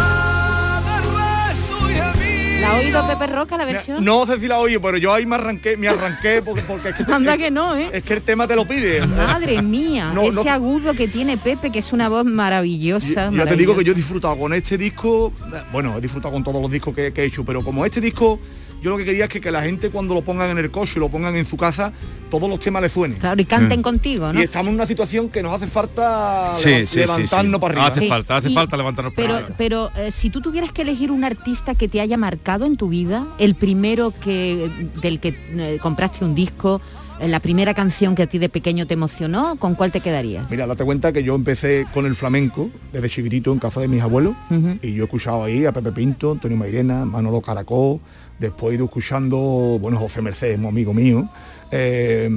¿La 2.65 2.71
ha 2.71 2.77
oído 2.79 3.07
Pepe 3.07 3.27
Roca 3.27 3.57
la 3.57 3.65
versión? 3.65 4.03
No 4.03 4.25
sé 4.25 4.39
si 4.39 4.47
la 4.47 4.57
oye, 4.59 4.79
pero 4.79 4.97
yo 4.97 5.13
ahí 5.13 5.25
me 5.27 5.35
arranqué, 5.35 5.77
me 5.77 5.87
arranqué 5.87 6.41
porque, 6.41 6.63
porque 6.63 6.89
es, 6.89 6.95
que 6.95 7.03
te- 7.03 7.13
Anda 7.13 7.37
que 7.37 7.51
no, 7.51 7.75
¿eh? 7.75 7.89
es 7.93 8.01
que 8.03 8.13
el 8.15 8.21
tema 8.23 8.47
te 8.47 8.55
lo 8.55 8.67
pide. 8.67 9.05
Madre 9.05 9.61
mía, 9.61 10.11
No, 10.13 10.23
ese 10.23 10.43
no. 10.43 10.51
agudo 10.51 10.93
que 10.95 11.07
tiene 11.07 11.37
Pepe, 11.37 11.71
que 11.71 11.79
es 11.79 11.93
una 11.93 12.09
voz 12.09 12.25
maravillosa. 12.25 13.29
Ya 13.31 13.45
te 13.45 13.55
digo 13.55 13.77
que 13.77 13.83
yo 13.83 13.91
he 13.91 13.95
disfrutado 13.95 14.35
con 14.37 14.51
este 14.53 14.77
disco, 14.79 15.31
eh, 15.53 15.61
bueno, 15.71 15.95
he 15.97 16.01
disfrutado 16.01 16.33
con 16.33 16.43
todos 16.43 16.59
los 16.59 16.71
discos 16.71 16.95
que, 16.95 17.13
que 17.13 17.21
he 17.21 17.25
hecho, 17.25 17.45
pero 17.45 17.61
como 17.63 17.85
este 17.85 18.01
disco 18.01 18.39
yo 18.85 18.91
lo 18.91 18.97
que 18.97 19.05
quería 19.05 19.23
es 19.23 19.29
que, 19.31 19.41
que 19.41 19.49
la 19.51 19.63
gente 19.63 19.89
cuando 19.89 20.13
lo 20.13 20.21
pongan 20.21 20.51
en 20.51 20.59
el 20.59 20.69
coche, 20.69 20.99
lo 20.99 21.09
pongan 21.09 21.35
en 21.35 21.43
su 21.43 21.57
casa, 21.57 21.91
todos 22.29 22.47
los 22.47 22.59
temas 22.59 22.83
le 22.83 22.89
suenen. 22.89 23.17
Claro, 23.17 23.41
y 23.41 23.45
canten 23.45 23.81
contigo, 23.81 24.31
¿no? 24.31 24.39
Y 24.39 24.43
estamos 24.43 24.67
en 24.69 24.75
una 24.75 24.85
situación 24.85 25.29
que 25.29 25.41
nos 25.41 25.55
hace 25.55 25.65
falta 25.65 26.53
Sí, 26.55 26.85
sí, 26.85 26.99
levantarnos 26.99 27.55
sí. 27.55 27.59
para 27.61 27.73
arriba. 27.73 27.87
Hace 27.87 27.99
Sí. 28.01 28.07
falta, 28.07 28.37
hace 28.37 28.49
Y- 28.51 28.53
falta 28.53 28.77
levantarnos 28.77 29.13
para 29.15 29.27
Pero, 29.27 29.37
arriba. 29.39 29.55
pero 29.57 29.91
eh, 29.97 30.11
si 30.11 30.29
tú 30.29 30.39
tuvieras 30.39 30.71
que 30.71 30.83
elegir 30.83 31.09
un 31.11 31.23
artista 31.23 31.73
que 31.73 31.87
te 31.87 31.99
haya 31.99 32.15
marcado 32.15 32.65
en 32.65 32.77
tu 32.77 32.89
vida, 32.89 33.25
el 33.39 33.55
primero 33.55 34.13
que 34.23 34.69
del 35.01 35.19
que 35.19 35.29
eh, 35.57 35.79
compraste 35.81 36.23
un 36.23 36.35
disco, 36.35 36.79
eh, 37.19 37.27
la 37.29 37.39
primera 37.39 37.73
canción 37.73 38.13
que 38.13 38.23
a 38.23 38.27
ti 38.27 38.37
de 38.39 38.49
pequeño 38.49 38.85
te 38.87 38.93
emocionó, 38.93 39.55
¿con 39.55 39.73
cuál 39.75 39.91
te 39.91 40.01
quedarías? 40.01 40.51
Mira, 40.51 40.67
date 40.67 40.83
cuenta 40.83 41.11
que 41.13 41.23
yo 41.23 41.33
empecé 41.33 41.87
con 41.93 42.05
el 42.05 42.15
flamenco 42.15 42.69
desde 42.91 43.09
chiquitito 43.09 43.51
en 43.53 43.59
casa 43.59 43.79
de 43.79 43.87
mis 43.87 44.01
abuelos 44.01 44.35
y 44.81 44.93
yo 44.93 45.03
he 45.03 45.05
escuchado 45.05 45.45
ahí 45.45 45.65
a 45.65 45.71
Pepe 45.71 45.91
Pinto, 45.93 46.33
Antonio 46.33 46.57
Mairena, 46.57 47.05
Manolo 47.05 47.39
Caracol, 47.41 47.99
después 48.39 48.71
he 48.71 48.75
ido 48.75 48.85
escuchando, 48.85 49.37
bueno, 49.79 49.97
José 49.97 50.21
Mercedes, 50.21 50.57
un 50.59 50.65
amigo 50.65 50.93
mío, 50.93 51.29
eh, 51.71 52.29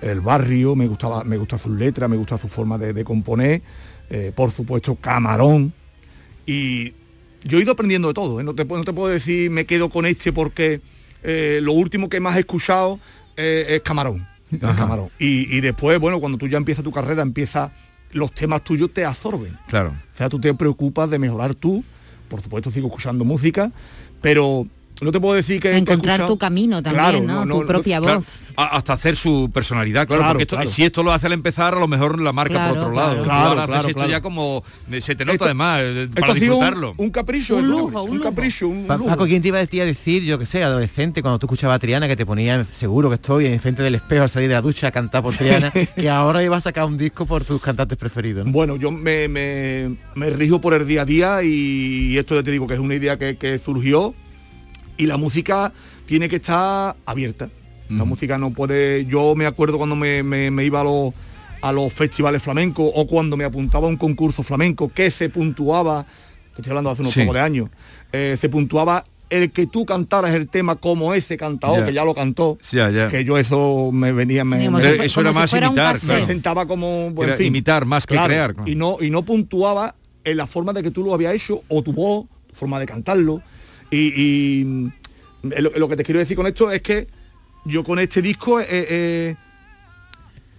el 0.00 0.20
barrio, 0.20 0.74
me 0.74 0.86
gustaba, 0.86 1.22
me 1.24 1.36
gusta 1.36 1.58
sus 1.58 1.72
letras, 1.76 2.08
me 2.10 2.16
gusta 2.16 2.36
su 2.38 2.48
forma 2.48 2.76
de, 2.78 2.92
de 2.92 3.04
componer, 3.04 3.62
eh, 4.10 4.32
por 4.34 4.50
supuesto 4.50 4.96
Camarón 4.96 5.72
y 6.46 6.92
yo 7.44 7.58
he 7.58 7.62
ido 7.62 7.72
aprendiendo 7.72 8.08
de 8.08 8.14
todo, 8.14 8.40
¿eh? 8.40 8.44
no, 8.44 8.54
te, 8.54 8.64
puedo- 8.64 8.78
no 8.80 8.84
te 8.84 8.92
puedo 8.92 9.12
decir 9.12 9.50
me 9.50 9.64
quedo 9.64 9.88
con 9.90 10.06
este 10.06 10.32
porque 10.32 10.80
lo 11.24 11.72
último 11.72 12.08
que 12.08 12.18
más 12.20 12.36
he 12.36 12.40
escuchado 12.40 12.98
es 13.36 13.80
Camarón. 13.82 14.26
es. 14.50 14.58
Camarón. 14.60 15.08
Y, 15.20 15.56
y 15.56 15.60
después, 15.60 15.98
bueno, 16.00 16.18
cuando 16.20 16.36
tú 16.36 16.48
ya 16.48 16.58
empiezas 16.58 16.82
tu 16.84 16.90
carrera, 16.92 17.22
empieza 17.22 17.72
los 18.10 18.32
temas 18.32 18.62
tuyos 18.62 18.92
te 18.92 19.04
absorben. 19.04 19.56
Claro. 19.68 19.90
O 20.12 20.16
sea, 20.18 20.28
tú 20.28 20.38
te 20.40 20.52
preocupas 20.52 21.08
de 21.08 21.18
mejorar 21.18 21.54
tú, 21.54 21.82
por 22.28 22.42
supuesto 22.42 22.70
sigo 22.72 22.88
escuchando 22.88 23.24
música, 23.24 23.70
pero 24.20 24.66
no 25.02 25.12
te 25.12 25.20
puedo 25.20 25.34
decir 25.34 25.60
que... 25.60 25.76
Encontrar 25.76 26.20
escuchado- 26.20 26.28
tu 26.28 26.38
camino 26.38 26.82
también, 26.82 27.04
Claro, 27.04 27.20
¿no? 27.24 27.34
no, 27.34 27.44
no, 27.44 27.60
tu 27.60 27.66
propia 27.66 28.00
Claro, 28.00 28.18
voz. 28.20 28.26
hasta 28.56 28.92
hacer 28.92 29.16
su 29.16 29.50
personalidad, 29.52 30.06
claro, 30.06 30.20
Claro, 30.22 30.32
porque 30.34 30.42
esto- 30.44 30.56
claro. 30.56 30.70
si 30.70 30.84
esto 30.84 31.02
lo 31.02 31.12
hace 31.12 31.26
al 31.26 31.32
empezar, 31.32 31.74
a 31.74 31.78
lo 31.80 31.88
mejor 31.88 32.20
la 32.20 32.32
marca 32.32 32.54
Claro, 32.54 32.74
por 32.74 32.78
otro 32.84 32.92
claro. 32.92 33.10
lado. 33.14 33.24
Claro, 33.24 33.48
ahora 33.48 33.62
haces 33.62 33.66
claro, 33.74 33.88
esto 33.88 33.94
claro. 33.98 34.10
ya 34.10 34.20
como 34.20 34.64
eh, 34.90 35.00
se 35.00 35.14
te 35.14 35.24
nota 35.24 35.32
Esto- 35.34 35.44
además 35.46 35.80
eh, 35.82 36.02
Esto 36.04 36.20
para 36.20 36.32
un- 36.32 36.38
disfrutarlo. 36.40 36.94
Un, 36.98 37.10
capricho. 37.10 37.56
Un 37.56 37.68
lujo, 37.68 38.02
un 38.02 38.10
un 38.10 38.16
lujo. 38.18 38.28
capricho, 38.30 38.68
un, 38.68 38.86
lujo. 38.86 39.06
Paco, 39.06 39.24
¿quién 39.26 39.42
te 39.42 39.48
iba 39.48 39.58
a 39.58 39.60
decir, 39.62 39.82
a 39.82 39.84
decir, 39.86 40.22
yo 40.22 40.38
que 40.38 40.46
sé, 40.46 40.62
adolescente, 40.62 41.22
cuando 41.22 41.38
tú 41.38 41.46
escuchabas 41.46 41.76
a 41.76 41.78
Triana, 41.78 42.06
que 42.08 42.16
te 42.16 42.26
ponía 42.26 42.64
seguro 42.64 43.08
que 43.08 43.14
estoy 43.16 43.46
en 43.46 43.58
frente 43.60 43.82
del 43.82 43.94
espejo 43.94 44.22
al 44.24 44.30
salir 44.30 44.48
de 44.48 44.54
la 44.54 44.62
ducha 44.62 44.88
a 44.88 44.90
cantar 44.90 45.22
por 45.22 45.34
Triana, 45.34 45.70
que 45.96 46.10
ahora 46.10 46.42
iba 46.42 46.56
a 46.56 46.60
sacar 46.60 46.84
un 46.84 46.98
disco 46.98 47.24
por 47.26 47.44
tus 47.44 47.60
cantantes 47.60 47.96
preferidos, 47.98 48.44
¿no? 48.46 48.52
Bueno, 48.52 48.76
yo 48.76 48.90
me, 48.90 49.28
me- 49.28 49.96
me 50.14 50.30
rijo 50.30 50.60
por 50.60 50.74
el 50.74 50.86
día 50.86 51.02
a 51.02 51.04
día 51.04 51.42
y 51.42 52.16
esto 52.18 52.34
ya 52.34 52.42
te 52.42 52.50
digo 52.50 52.66
que 52.66 52.74
es 52.74 52.80
una 52.80 52.94
idea 52.94 53.18
que, 53.18 53.36
que 53.36 53.58
surgió 53.58 54.14
y 54.96 55.06
la 55.06 55.16
música 55.16 55.72
tiene 56.06 56.28
que 56.28 56.36
estar 56.36 56.96
abierta. 57.06 57.48
La 57.88 58.04
música 58.06 58.38
no 58.38 58.52
puede... 58.54 59.04
Yo 59.04 59.34
me 59.34 59.44
acuerdo 59.44 59.76
cuando 59.76 59.94
me, 59.94 60.22
me- 60.22 60.50
me 60.50 60.64
iba 60.64 60.80
a 60.80 60.84
los, 60.84 61.12
a 61.60 61.72
los 61.72 61.92
festivales 61.92 62.42
flamencos 62.42 62.90
o 62.94 63.06
cuando 63.06 63.36
me 63.36 63.44
apuntaba 63.44 63.86
a 63.86 63.90
un 63.90 63.98
concurso 63.98 64.42
flamenco 64.42 64.90
que 64.90 65.10
se 65.10 65.28
puntuaba, 65.28 66.06
te 66.54 66.62
estoy 66.62 66.70
hablando 66.70 66.88
de 66.88 66.94
hace 66.94 67.02
unos 67.02 67.12
Sí. 67.12 67.20
pocos 67.20 67.34
de 67.34 67.40
años, 67.40 67.68
eh, 68.12 68.38
se 68.40 68.48
puntuaba 68.48 69.04
el 69.28 69.50
que 69.52 69.66
tú 69.66 69.84
cantaras 69.84 70.32
el 70.32 70.48
tema 70.48 70.76
como 70.76 71.12
ese 71.12 71.36
cantador 71.36 71.84
que 71.84 71.92
ya 71.92 72.02
lo 72.04 72.14
cantó, 72.14 72.56
Ya, 72.70 72.88
ya. 72.90 73.08
que 73.08 73.24
yo 73.26 73.36
eso 73.36 73.90
me 73.92 74.12
venía... 74.12 74.42
Me, 74.44 74.70
me- 74.70 75.04
eso 75.04 75.20
era 75.20 75.32
si 75.32 75.38
más 75.38 75.50
fuera 75.50 75.68
un 75.68 75.74
imitar, 75.74 75.92
cassette. 75.94 76.06
claro. 76.08 76.20
me 76.22 76.26
sentaba 76.28 76.66
como 76.66 77.10
bueno, 77.10 77.24
Era 77.24 77.32
en 77.32 77.38
fin. 77.38 77.46
imitar 77.48 77.84
más 77.84 78.06
que 78.06 78.14
Claro, 78.14 78.28
crear. 78.28 78.54
claro. 78.54 78.70
Y 78.70 78.74
no, 78.74 78.96
y 79.02 79.10
no 79.10 79.22
puntuaba 79.22 79.96
en 80.24 80.36
la 80.38 80.46
forma 80.46 80.72
de 80.72 80.82
que 80.82 80.90
tú 80.90 81.04
lo 81.04 81.12
habías 81.12 81.34
hecho, 81.34 81.62
o 81.68 81.82
tu 81.82 81.92
voz, 81.92 82.24
tu 82.46 82.54
forma 82.54 82.78
de 82.80 82.86
cantarlo. 82.86 83.42
Y, 83.92 84.60
y, 84.60 84.64
mm, 84.64 84.92
lo, 85.60 85.70
lo 85.76 85.88
que 85.88 85.96
te 85.96 86.02
quiero 86.02 86.18
decir 86.18 86.36
con 86.36 86.46
esto 86.48 86.70
es 86.70 86.82
que 86.82 87.06
yo 87.64 87.84
con 87.84 87.98
este 88.00 88.20
disco 88.22 88.58
he, 88.60 88.66
he- 88.68 89.36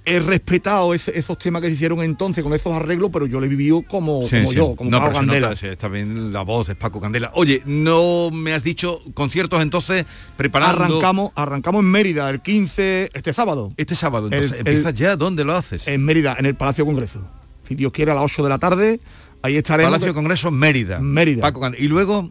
he 0.06 0.20
respetado 0.20 0.94
esos 0.94 1.38
temas 1.38 1.62
que 1.62 1.70
se 1.70 1.76
hicieron 1.76 2.02
entonces 2.04 2.44
con 2.44 2.54
esos 2.54 2.74
arreglos, 2.74 3.10
pero 3.12 3.26
yo 3.26 3.40
lo 3.40 3.46
he 3.46 3.50
vivido 3.50 3.82
como, 3.84 4.28
Sí, 4.28 4.36
como 4.38 4.50
sí. 4.50 4.56
yo, 4.58 4.76
como 4.76 4.90
no, 4.90 5.00
Paco 5.00 5.14
Candela. 5.14 5.48
nota, 5.48 5.56
sí, 5.60 5.68
está 5.68 5.88
bien 5.88 6.34
la 6.34 6.42
voz 6.42 6.68
es 6.68 6.76
Paco 6.76 7.00
Candela. 7.00 7.32
Oye, 7.36 7.62
no 7.66 8.30
me 8.30 8.54
has 8.54 8.64
dicho 8.66 9.02
conciertos 9.14 9.62
entonces 9.62 10.06
preparando 10.36 10.84
Arrancamos, 10.84 11.32
arrancamos 11.36 11.80
en 11.80 11.86
Mérida 11.92 12.30
el 12.30 12.42
15, 12.42 13.12
este 13.14 13.32
sábado, 13.34 13.70
este 13.78 13.96
sábado. 13.96 14.26
Entonces, 14.28 14.52
El- 14.52 14.58
¿empiezas 14.68 14.94
ya? 14.94 15.16
¿Dónde 15.16 15.46
lo 15.46 15.56
haces? 15.56 15.88
en 15.88 16.04
Mérida, 16.04 16.36
en 16.38 16.48
el 16.48 16.56
Palacio 16.56 16.86
Congreso. 16.86 17.22
Si 17.66 17.76
Dios 17.76 17.94
quiere, 17.94 18.12
a 18.12 18.16
las 18.16 18.26
8 18.26 18.44
de 18.44 18.50
la 18.50 18.60
tarde, 18.60 19.00
ahí 19.42 19.56
estaremos. 19.56 19.90
Palacio 19.92 20.10
de 20.10 20.14
Congreso 20.14 20.52
Mérida. 20.52 21.00
Mérida. 21.00 21.42
Paco 21.42 21.62
Candela. 21.62 21.82
Y 21.82 21.88
luego, 21.88 22.30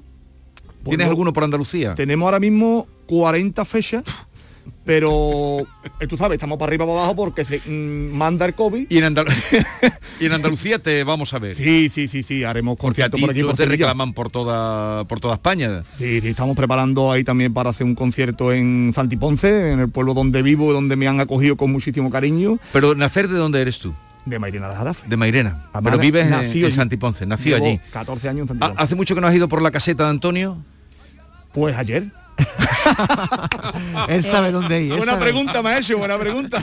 ¿tienes 0.85 1.07
alguno 1.07 1.33
por 1.33 1.45
Andalucía? 1.45 1.95
Tenemos 1.95 2.27
ahora 2.27 2.41
mismo 2.41 2.87
40 3.07 3.65
fechas, 3.65 4.05
pero 4.85 5.61
eh, 6.01 6.07
tú 6.09 6.17
sabes, 6.17 6.37
estamos 6.37 6.59
para 6.59 6.71
arriba 6.71 6.87
para 6.87 6.99
abajo 6.99 7.17
porque 7.17 7.45
se 7.45 7.59
mm, 7.61 8.13
manda 8.17 8.47
el 8.47 8.55
COVID. 8.55 8.87
Y 8.89 8.99
en, 8.99 9.05
Andal- 9.05 9.27
y 10.21 10.27
en 10.27 10.33
Andalucía 10.33 10.79
te 10.81 11.05
vamos 11.05 11.33
a 11.35 11.39
ver. 11.39 11.57
Sí, 11.57 11.89
sí, 11.89 12.09
sí, 12.09 12.23
sí, 12.23 12.45
haremos 12.45 12.77
conciertos 12.77 13.21
por 13.21 13.31
aquí 13.31 13.43
por 13.43 13.53
te 13.53 13.65
Sevilla. 13.65 13.87
reclaman 13.87 14.13
por 14.13 14.31
toda 14.31 15.05
por 15.05 15.21
toda 15.21 15.35
España. 15.35 15.83
Sí, 15.99 16.21
sí, 16.21 16.29
estamos 16.29 16.57
preparando 16.57 17.13
ahí 17.13 17.23
también 17.25 17.53
para 17.55 17.71
hacer 17.71 17.87
un 17.87 17.95
concierto 17.95 18.53
en 18.53 18.93
Santiponce, 18.95 19.73
en 19.73 19.81
el 19.81 19.89
pueblo 19.89 20.15
donde 20.15 20.43
vivo, 20.43 20.73
donde 20.73 20.97
me 20.97 21.07
han 21.09 21.21
acogido 21.21 21.57
con 21.57 21.71
muchísimo 21.71 22.11
cariño, 22.11 22.59
Pero 22.73 22.95
nacer 22.95 23.29
de 23.29 23.39
dónde 23.39 23.61
eres 23.61 23.79
tú? 23.79 23.93
de 24.25 24.39
Mairena 24.39 24.69
de 24.69 24.77
Jarafe. 24.77 25.09
De 25.09 25.17
Mairena. 25.17 25.65
Además, 25.73 25.83
Pero 25.83 25.99
vives 25.99 26.27
en, 26.29 26.65
en. 26.65 26.71
Santiponce, 26.73 27.27
nació 27.27 27.57
allí. 27.57 27.81
14 27.93 28.29
años 28.29 28.43
en 28.51 28.57
Ah, 28.57 28.59
Santiponce. 28.61 28.83
¿Hace 28.85 28.95
mucho 28.95 29.15
que 29.17 29.21
no 29.21 29.27
has 29.27 29.35
ido 29.35 29.49
por 29.49 29.61
la 29.61 29.73
caseta 29.73 30.05
de 30.05 30.11
Antonio? 30.11 30.59
Pues 31.53 31.77
ayer. 31.77 32.07
Él 34.09 34.25
sabe 34.25 34.51
dónde 34.51 34.83
ir. 34.83 34.97
Buena 34.97 35.19
pregunta 35.19 35.63
me 35.63 35.71
ha 35.71 35.79
hecho, 35.79 35.99
buena 35.99 36.19
pregunta. 36.19 36.59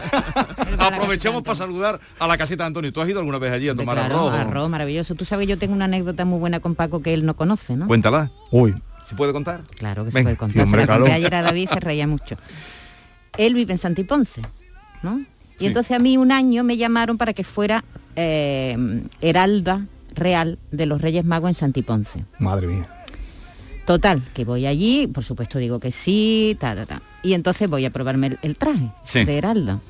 Aprovechamos 0.78 1.44
para 1.44 1.56
saludar 1.56 2.00
a 2.18 2.28
la 2.28 2.38
caseta 2.38 2.64
de 2.64 2.68
Antonio. 2.68 2.92
¿Tú 2.92 3.02
has 3.02 3.10
ido 3.10 3.20
alguna 3.20 3.38
vez 3.38 3.54
allí 3.54 3.70
a 3.70 3.76
tomar 3.76 3.96
claro, 3.96 4.30
arroz? 4.30 4.34
arroz, 4.34 4.70
maravilloso. 4.70 5.16
Tú 5.16 5.26
sabes 5.26 5.46
que 5.46 5.52
yo 5.52 5.58
tengo 5.58 5.74
una 5.74 5.86
anécdota 5.86 6.26
muy 6.26 6.40
buena 6.40 6.60
con 6.60 6.76
Paco 6.76 7.02
que 7.02 7.14
él 7.14 7.26
no 7.26 7.36
conoce, 7.36 7.76
¿no? 7.76 7.88
Cuéntala. 7.88 8.32
Uy, 8.52 8.76
¿Se 9.10 9.16
puede 9.16 9.34
contar? 9.34 9.64
Claro 9.76 10.06
que 10.06 10.12
se 10.12 10.22
puede 10.22 10.38
contar. 10.38 10.54
sí, 10.54 10.60
hombre, 10.60 10.82
se 10.82 10.88
la 10.88 10.94
conté 10.94 11.10
claro. 11.10 11.18
ayer 11.18 11.36
a 11.36 11.42
David 11.42 11.70
se 11.70 11.80
reía 11.80 12.06
mucho. 12.06 12.38
Él 13.38 13.56
vive 13.56 13.72
en 13.74 13.80
Santiponce, 13.80 14.44
¿no? 15.02 15.26
Y 15.58 15.66
entonces 15.66 15.96
a 15.96 16.00
mí 16.00 16.16
un 16.16 16.32
año 16.32 16.64
me 16.64 16.78
llamaron 16.78 17.18
para 17.18 17.34
que 17.34 17.44
fuera 17.44 17.84
eh, 18.16 18.78
heralda 19.22 19.88
real 20.14 20.60
de 20.72 20.86
los 20.86 21.02
Reyes 21.02 21.26
Magos 21.26 21.50
en 21.50 21.56
Santiponce. 21.56 22.24
madre 22.38 22.68
mía. 22.68 22.88
Total, 23.90 24.22
que 24.36 24.46
voy 24.46 24.68
allí, 24.68 25.08
por 25.08 25.24
supuesto 25.24 25.58
digo 25.58 25.80
que 25.80 25.92
sí, 25.92 26.56
ta, 26.60 26.76
ta, 26.76 26.86
ta. 26.86 27.02
Y 27.24 27.34
entonces 27.34 27.68
voy 27.68 27.86
a 27.86 27.90
probarme 27.90 28.28
el, 28.28 28.40
el 28.44 28.56
traje 28.56 28.92
Sí. 29.04 29.26
de 29.26 29.36
heraldo. 29.36 29.82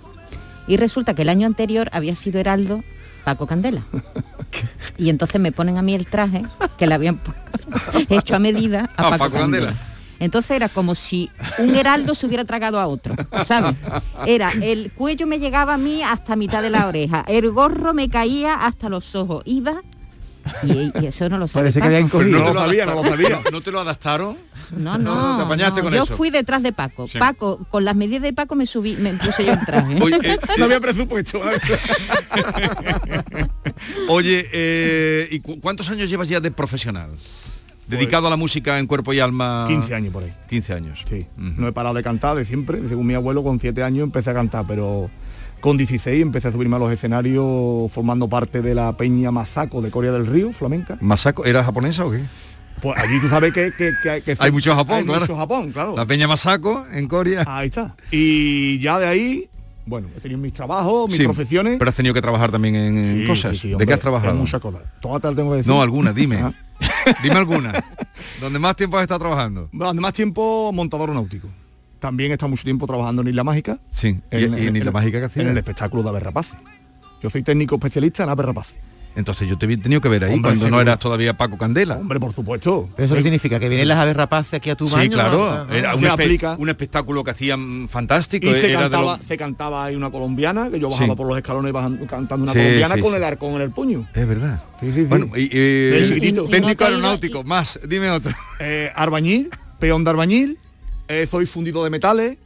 Y 0.70 0.78
resulta 0.78 1.14
que 1.16 1.24
el 1.24 1.28
año 1.28 1.46
anterior 1.46 1.90
había 1.92 2.16
sido 2.16 2.40
heraldo 2.40 2.82
Paco 3.26 3.46
Candela. 3.46 3.84
Y 4.98 5.10
entonces 5.10 5.42
me 5.42 5.52
ponen 5.52 5.78
a 5.78 5.82
mí 5.82 5.94
el 5.96 6.08
traje 6.08 6.44
que 6.78 6.88
le 6.88 6.94
habían 6.94 7.20
hecho 8.10 8.38
a 8.38 8.40
medida 8.40 8.90
a 8.96 9.08
Ah, 9.08 9.10
Paco, 9.10 9.18
Paco 9.26 9.36
Candela. 9.38 9.68
Candela. 9.68 9.90
Entonces 10.22 10.52
era 10.52 10.70
como 10.70 10.96
si 10.96 11.30
un 11.58 11.76
heraldo 11.76 12.16
se 12.16 12.26
hubiera 12.26 12.46
tragado 12.46 12.80
a 12.80 12.88
otro, 12.88 13.16
¿sabes? 13.46 13.76
Era, 14.26 14.52
el 14.62 14.94
cuello 14.94 15.28
me 15.28 15.40
llegaba 15.40 15.74
a 15.74 15.78
mí 15.78 16.04
hasta 16.04 16.38
mitad 16.38 16.62
de 16.62 16.70
la 16.70 16.88
oreja, 16.88 17.26
el 17.28 17.52
gorro 17.52 17.94
me 17.94 18.08
caía 18.10 18.66
hasta 18.66 18.88
los 18.88 19.14
ojos, 19.16 19.44
iba 19.46 19.82
y, 20.64 20.92
y 21.02 21.06
eso 21.08 21.30
no 21.30 21.38
lo 21.38 21.48
sabía. 21.48 21.64
Parece 21.64 21.80
que 21.82 21.86
había 21.88 21.98
Pero 22.00 22.08
encogido. 22.08 22.40
no 22.40 22.46
te 22.48 22.54
lo 22.54 22.60
sabía, 22.60 22.86
no 22.86 22.92
lo 22.94 23.02
adaptaron- 23.04 23.10
sabía. 23.12 23.30
¿No, 23.46 23.52
no 23.52 23.62
te 23.62 23.72
lo 23.72 23.80
adaptaron? 23.82 24.38
No, 24.78 24.98
No, 24.98 25.16
no, 25.16 25.38
te 25.38 25.44
apañaste 25.44 25.80
no, 25.80 25.84
con 25.86 25.94
yo 25.94 26.04
eso. 26.04 26.18
fui 26.18 26.30
detrás 26.30 26.62
de 26.64 26.72
Paco. 26.74 27.08
Sí. 27.08 27.18
Paco, 27.18 27.60
con 27.70 27.84
las 27.86 27.96
medidas 27.96 28.22
de 28.24 28.34
Paco 28.34 28.56
me 28.56 28.66
subí, 28.66 28.96
me 28.98 29.14
puse 29.14 29.46
yo 29.46 29.54
el 29.54 29.66
traje. 29.66 29.98
Oye, 30.02 30.18
eh, 30.24 30.38
No 30.58 30.66
había 30.66 30.80
presupuesto. 30.80 31.42
Oye, 34.08 34.50
eh, 34.52 35.28
¿y 35.32 35.40
cu- 35.40 35.60
cuántos 35.60 35.90
años 35.90 36.10
llevas 36.10 36.28
ya 36.30 36.40
de 36.40 36.52
profesional? 36.52 37.10
Dedicado 37.88 38.28
a 38.28 38.30
la 38.30 38.36
música 38.36 38.78
en 38.78 38.86
cuerpo 38.86 39.14
y 39.14 39.20
alma. 39.20 39.66
15 39.68 39.96
años 39.96 40.14
por 40.14 40.24
ahí. 40.24 40.32
15 40.50 40.74
años. 40.74 41.04
Sí, 41.10 41.26
no 41.38 41.68
he 41.68 41.72
parado 41.72 41.96
de 41.96 42.04
cantar 42.04 42.36
de 42.38 42.46
siempre. 42.46 42.80
Según 42.88 43.08
mi 43.08 43.16
abuelo, 43.16 43.42
con 43.44 43.60
7 43.60 43.82
años 43.84 44.04
empecé 44.04 44.30
a 44.30 44.34
cantar, 44.36 44.66
pero 44.68 45.10
con 45.62 45.78
16 45.78 46.22
empecé 46.22 46.48
a 46.48 46.52
subirme 46.52 46.76
a 46.76 46.80
los 46.80 46.92
escenarios 46.92 47.92
formando 47.92 48.28
parte 48.28 48.62
de 48.62 48.74
la 48.76 48.96
Peña 48.96 49.32
Mazaco 49.32 49.82
de 49.82 49.92
Corea 49.92 50.12
del 50.12 50.26
Río, 50.28 50.52
flamenca. 50.54 50.98
¿Masako 51.02 51.46
era 51.46 51.64
japonesa 51.64 52.06
o 52.06 52.12
qué? 52.12 52.22
Pues 52.82 52.98
allí 52.98 53.20
tú 53.20 53.28
sabes 53.28 53.54
que, 53.54 53.72
que, 53.78 53.92
que- 54.02 54.22
que- 54.22 54.36
Hay 54.40 54.52
mucho 54.52 54.74
Japón, 54.74 54.98
hay 55.00 55.04
claro. 55.06 55.20
mucho 55.22 55.36
Japón, 55.36 55.72
claro. 55.72 55.96
La 55.96 56.06
Peña 56.06 56.28
Masako 56.28 56.86
en 56.94 57.08
Corea. 57.08 57.44
Ahí 57.46 57.68
está. 57.68 57.96
Y 58.10 58.80
ya 58.80 58.98
de 59.00 59.08
ahí, 59.08 59.50
bueno, 59.86 60.08
he 60.16 60.20
tenido 60.22 60.40
mis 60.40 60.54
trabajos, 60.54 61.08
mis 61.10 61.18
Sí, 61.18 61.24
profesiones. 61.26 61.78
Pero 61.78 61.90
has 61.90 61.96
tenido 61.96 62.14
que 62.14 62.22
trabajar 62.22 62.52
también 62.52 62.76
en, 62.76 63.22
Sí, 63.22 63.28
cosas. 63.28 63.58
sí, 63.58 63.74
¿De 63.78 63.86
qué 63.86 63.94
has 63.94 64.00
trabajado? 64.00 64.32
en 64.32 64.40
muchas 64.40 64.62
cosas. 64.62 64.82
Todas 65.02 65.22
te 65.22 65.28
tengo 65.36 65.52
que 65.52 65.58
decir. 65.58 65.72
No, 65.72 65.82
alguna, 65.82 66.14
dime. 66.14 66.54
Dime 67.22 67.36
alguna. 67.36 67.74
¿Dónde 68.40 68.60
más 68.60 68.76
tiempo 68.78 68.98
has 68.98 69.02
estado 69.04 69.20
trabajando? 69.20 69.68
Durante 69.74 70.02
más 70.02 70.14
tiempo 70.14 70.72
montador 70.72 71.10
náutico. 71.10 71.50
También 72.00 72.32
he 72.32 72.34
estado 72.34 72.50
mucho 72.50 72.64
tiempo 72.64 72.88
trabajando 72.88 73.22
en 73.22 73.28
Isla 73.30 73.44
Mágica. 73.44 73.80
Sí. 73.92 74.20
¿Y, 74.32 74.38
y 74.38 74.44
en 74.68 74.76
Isla 74.76 74.92
Mágica 74.92 75.20
qué 75.20 75.26
hacías? 75.26 75.46
En 75.46 75.52
el 75.52 75.58
espectáculo 75.58 76.04
de 76.04 76.10
aves 76.10 76.24
rapaces. 76.24 76.54
Yo 77.22 77.30
soy 77.30 77.44
técnico 77.44 77.76
especialista 77.76 78.24
en 78.24 78.30
aves 78.30 78.46
rapaces. 78.46 78.76
Entonces 79.16 79.50
yo 79.50 79.58
te 79.58 79.66
he 79.66 79.76
tenido 79.76 80.00
que 80.00 80.08
ver 80.08 80.24
ahí 80.24 80.34
Hombre, 80.36 80.50
cuando 80.52 80.66
no 80.66 80.68
seguro. 80.68 80.82
eras 80.82 81.00
todavía 81.00 81.36
Paco 81.36 81.58
Candela. 81.58 81.98
Hombre, 81.98 82.20
por 82.22 82.32
supuesto. 82.32 82.88
¿Pero 82.96 83.06
eso 83.08 83.16
qué 83.16 83.24
significa? 83.24 83.60
¿Que 83.60 83.68
vienen 83.68 83.88
las 83.90 83.98
aves 83.98 84.16
rapaces 84.16 84.54
aquí 84.54 84.70
a 84.70 84.76
tu 84.78 84.88
baño? 84.88 85.04
Sí, 85.04 85.10
claro. 85.10 85.68
Era 85.74 85.96
un, 85.96 86.04
espe- 86.04 86.58
un 86.58 86.70
espectáculo 86.70 87.24
que 87.24 87.32
hacían 87.32 87.90
fantástico. 87.90 88.48
Y 88.48 88.54
se 88.54 88.72
era 88.72 88.82
cantaba, 88.82 89.18
lo- 89.18 89.24
se 89.24 89.36
cantaba 89.36 89.86
ahí 89.86 89.96
una 89.96 90.10
colombiana, 90.12 90.70
que 90.70 90.80
yo 90.80 90.90
bajaba 90.90 91.10
Sí. 91.14 91.18
por 91.18 91.28
los 91.28 91.36
escalones 91.38 91.74
bajan- 91.74 92.06
cantando 92.06 92.44
una 92.44 92.54
Sí, 92.54 92.60
colombiana 92.60 92.96
sí, 92.96 93.02
con 93.02 93.10
sí. 93.12 93.18
el 93.18 93.24
arcón 93.26 93.56
en 93.56 93.62
el 93.62 93.72
puño. 93.72 94.08
Es 94.14 94.28
verdad. 94.28 94.64
Sí, 94.80 94.86
sí, 94.86 94.94
sí. 94.94 95.04
Bueno, 95.06 95.26
y, 95.36 95.50
eh, 95.52 96.34
técnico 96.50 96.86
aeronáutico, 96.86 97.44
más, 97.44 97.78
dime 97.86 98.12
otro. 98.12 98.32
Eh, 98.62 98.90
arbañil, 98.96 99.50
peón 99.80 100.04
de 100.06 100.10
arbañil, 100.12 100.60
eh, 101.10 101.28
soy 101.30 101.46
fundido 101.46 101.84
de 101.84 101.90
metales, 101.90 102.38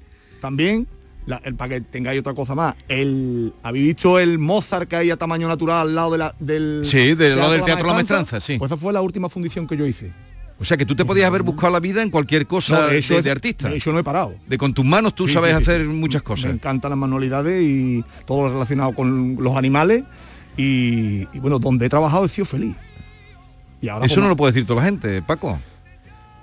también. 0.42 0.88
La- 1.26 1.42
el, 1.46 1.56
para 1.56 1.76
que 1.76 1.82
tengáis 1.82 2.20
otra 2.20 2.34
cosa 2.34 2.54
más, 2.54 2.76
el, 2.90 3.54
¿habéis 3.64 3.86
visto 3.86 4.20
el 4.20 4.40
Mozart 4.40 4.90
que 4.90 4.98
hay 4.98 5.10
a 5.12 5.16
tamaño 5.16 5.48
natural 5.48 5.88
al 5.88 5.96
lado 5.96 6.12
de 6.12 6.18
la, 6.18 6.36
del 6.40 6.82
Sí, 6.86 7.14
de 7.16 7.30
lo 7.36 7.50
del 7.52 7.64
Teatro 7.64 7.88
La 7.88 7.94
Maestranza, 7.94 8.42
sí. 8.42 8.58
Pues 8.58 8.70
esa 8.70 8.78
fue 8.78 8.92
la 8.92 9.00
última 9.02 9.30
fundición 9.30 9.66
que 9.66 9.78
yo 9.78 9.86
hice. 9.86 10.12
O 10.60 10.66
sea 10.66 10.76
que 10.76 10.86
tú 10.86 10.96
te 10.96 11.06
podías 11.06 11.28
haber 11.28 11.42
buscado 11.44 11.72
la 11.72 11.80
vida 11.80 12.04
en 12.04 12.10
cualquier 12.10 12.46
cosa 12.46 12.82
No, 12.82 12.88
de, 12.88 12.98
eso 12.98 13.18
es- 13.18 13.24
de 13.24 13.32
artista. 13.32 13.72
eso 13.74 13.94
no 13.94 14.00
he 14.00 14.04
parado. 14.04 14.36
De 14.48 14.58
con 14.58 14.74
tus 14.74 14.84
manos 14.84 15.16
tú 15.16 15.28
Sí, 15.28 15.34
sabes 15.34 15.52
sí, 15.58 15.64
sí, 15.64 15.72
hacer 15.72 15.86
muchas 15.86 16.22
Me 16.22 16.26
cosas. 16.26 16.52
encantan 16.54 16.90
las 16.92 16.98
manualidades 17.00 17.64
y 17.64 18.04
todo 18.28 18.44
lo 18.48 18.54
relacionado 18.54 18.94
con 18.94 19.38
los 19.40 19.56
animales. 19.56 20.04
Y, 20.58 21.22
y 21.34 21.40
bueno, 21.40 21.58
donde 21.58 21.86
he 21.86 21.90
trabajado 21.90 22.26
he 22.26 22.30
sido 22.30 22.46
feliz. 22.46 22.76
Y 23.82 23.88
ahora 23.88 24.06
Eso 24.06 24.16
como- 24.16 24.26
no 24.26 24.30
lo 24.30 24.36
puede 24.36 24.52
decir 24.52 24.66
toda 24.68 24.82
la 24.82 24.86
gente, 24.88 25.22
Paco. 25.22 25.58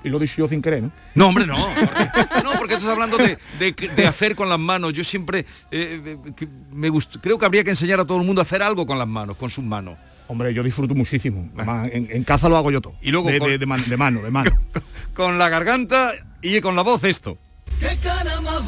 Y 0.03 0.09
lo 0.09 0.17
he 0.17 0.21
dicho 0.21 0.35
yo 0.39 0.49
sin 0.49 0.63
querer, 0.63 0.83
¿no? 0.83 0.91
No, 1.15 1.29
hombre, 1.29 1.47
no. 1.47 1.57
Porque, 1.57 2.43
no, 2.45 2.53
porque 2.59 2.75
estás 2.75 2.89
hablando 2.91 3.19
de, 3.19 3.37
de- 3.59 3.73
de 3.73 4.07
hacer 4.07 4.35
con 4.35 4.49
las 4.49 4.59
manos. 4.59 4.93
Yo 4.95 5.05
siempre 5.05 5.41
eh, 5.71 6.17
eh, 6.41 6.47
me 6.73 6.91
gust- 6.91 7.19
creo 7.21 7.39
que 7.39 7.45
habría 7.47 7.65
que 7.65 7.71
enseñar 7.71 8.01
a 8.01 8.07
todo 8.07 8.19
el 8.19 8.25
mundo 8.27 8.41
a 8.41 8.45
hacer 8.45 8.63
algo 8.63 8.87
con 8.87 8.99
las 8.99 9.09
manos, 9.09 9.37
con 9.37 9.51
sus 9.51 9.65
manos. 9.65 9.99
Hombre, 10.29 10.55
yo 10.55 10.63
disfruto 10.63 10.95
muchísimo. 10.95 11.51
Además, 11.57 11.91
en, 11.93 12.09
en 12.11 12.25
casa 12.25 12.49
lo 12.49 12.57
hago 12.57 12.71
yo 12.71 12.81
todo. 12.81 12.95
Y 13.03 13.11
luego 13.11 13.29
de, 13.31 13.39
con- 13.41 13.49
de- 13.51 13.59
de 13.59 13.67
man- 13.67 13.85
de 13.87 13.97
mano, 13.97 14.23
de 14.23 14.31
mano. 14.31 14.51
Con 15.15 15.39
la 15.39 15.49
garganta 15.49 16.13
y 16.41 16.61
con 16.61 16.77
la 16.77 16.83
voz 16.83 17.05
esto. 17.05 17.37
Qué 17.79 17.99
cara 18.03 18.41
más 18.41 18.65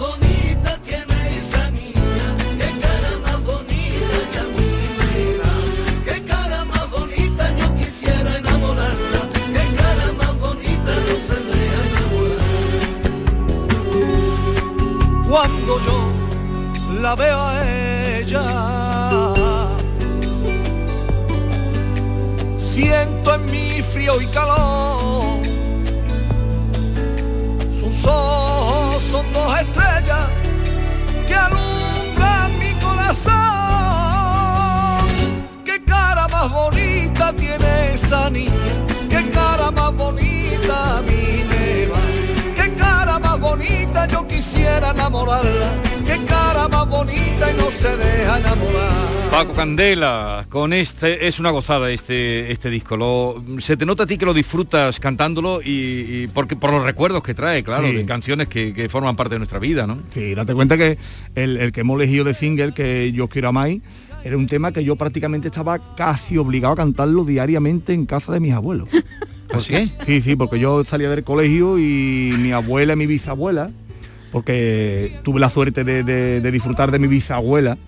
Cuando 15.33 15.81
yo 15.81 17.01
la 17.01 17.15
veo 17.15 17.41
a 17.41 17.67
ella, 18.19 18.45
siento 22.59 23.35
en 23.37 23.47
mí 23.47 23.83
frío 23.83 24.21
y 24.21 24.27
calor. 24.27 25.41
Sus 27.81 28.05
ojos 28.05 28.52
qué 46.07 46.25
cara 46.25 46.69
más 46.69 46.89
bonita 46.89 47.51
y 47.53 47.57
no 47.57 47.71
se 47.71 47.97
deja 47.97 48.39
enamorar. 48.39 49.13
Paco 49.31 49.53
Candela, 49.55 50.45
con 50.51 50.73
este 50.75 51.27
es 51.27 51.41
una 51.41 51.51
gozada 51.51 51.91
este 51.91 52.53
este 52.53 52.69
disco. 52.69 52.97
Lo, 52.99 53.43
se 53.61 53.77
te 53.79 53.87
nota 53.87 54.03
a 54.03 54.07
ti 54.07 54.19
que 54.19 54.27
lo 54.27 54.35
disfrutas 54.35 55.01
cantándolo 55.01 55.63
y, 55.63 55.71
y 56.25 56.31
porque 56.35 56.55
por 56.55 56.71
los 56.71 56.85
recuerdos 56.85 57.23
que 57.23 57.33
trae, 57.35 57.63
claro, 57.65 57.89
Sí. 57.89 57.95
de 57.95 58.05
canciones 58.05 58.49
que, 58.49 58.75
que 58.75 58.89
forman 58.91 59.17
parte 59.17 59.35
de 59.35 59.39
nuestra 59.39 59.59
vida, 59.59 59.87
¿no? 59.87 60.01
Sí, 60.11 60.35
date 60.35 60.55
cuenta 60.55 60.77
que 60.77 60.99
el, 61.35 61.57
el 61.57 61.73
que 61.73 61.81
hemos 61.81 61.97
elegido 62.01 62.25
de 62.25 62.35
single, 62.35 62.75
que 62.75 63.11
yo 63.13 63.29
quiero 63.29 63.49
a 63.49 63.53
Mai, 63.53 63.81
era 64.25 64.37
un 64.37 64.47
tema 64.47 64.71
que 64.71 64.85
yo 64.85 64.97
prácticamente 64.97 65.49
estaba 65.49 65.79
casi 65.97 66.37
obligado 66.37 66.75
a 66.75 66.77
cantarlo 66.77 67.25
diariamente 67.25 67.93
en 67.95 68.05
casa 68.07 68.33
de 68.33 68.41
mis 68.41 68.53
abuelos. 68.53 68.89
¿Por 69.49 69.63
qué? 69.65 69.91
Sí, 70.07 70.23
sí, 70.23 70.37
porque 70.37 70.59
yo 70.59 70.83
salía 70.85 71.11
del 71.11 71.25
colegio 71.25 71.79
y 71.79 72.35
mi 72.39 72.53
abuela 72.53 72.93
y 72.95 72.97
mi 72.97 73.07
bisabuela, 73.07 73.71
porque 74.33 75.17
tuve 75.23 75.39
la 75.39 75.51
suerte 75.51 75.85
de, 75.85 76.03
de- 76.03 76.41
de 76.41 76.51
disfrutar 76.51 76.91
de 76.91 76.99
mi 76.99 77.07
bisabuela 77.07 77.79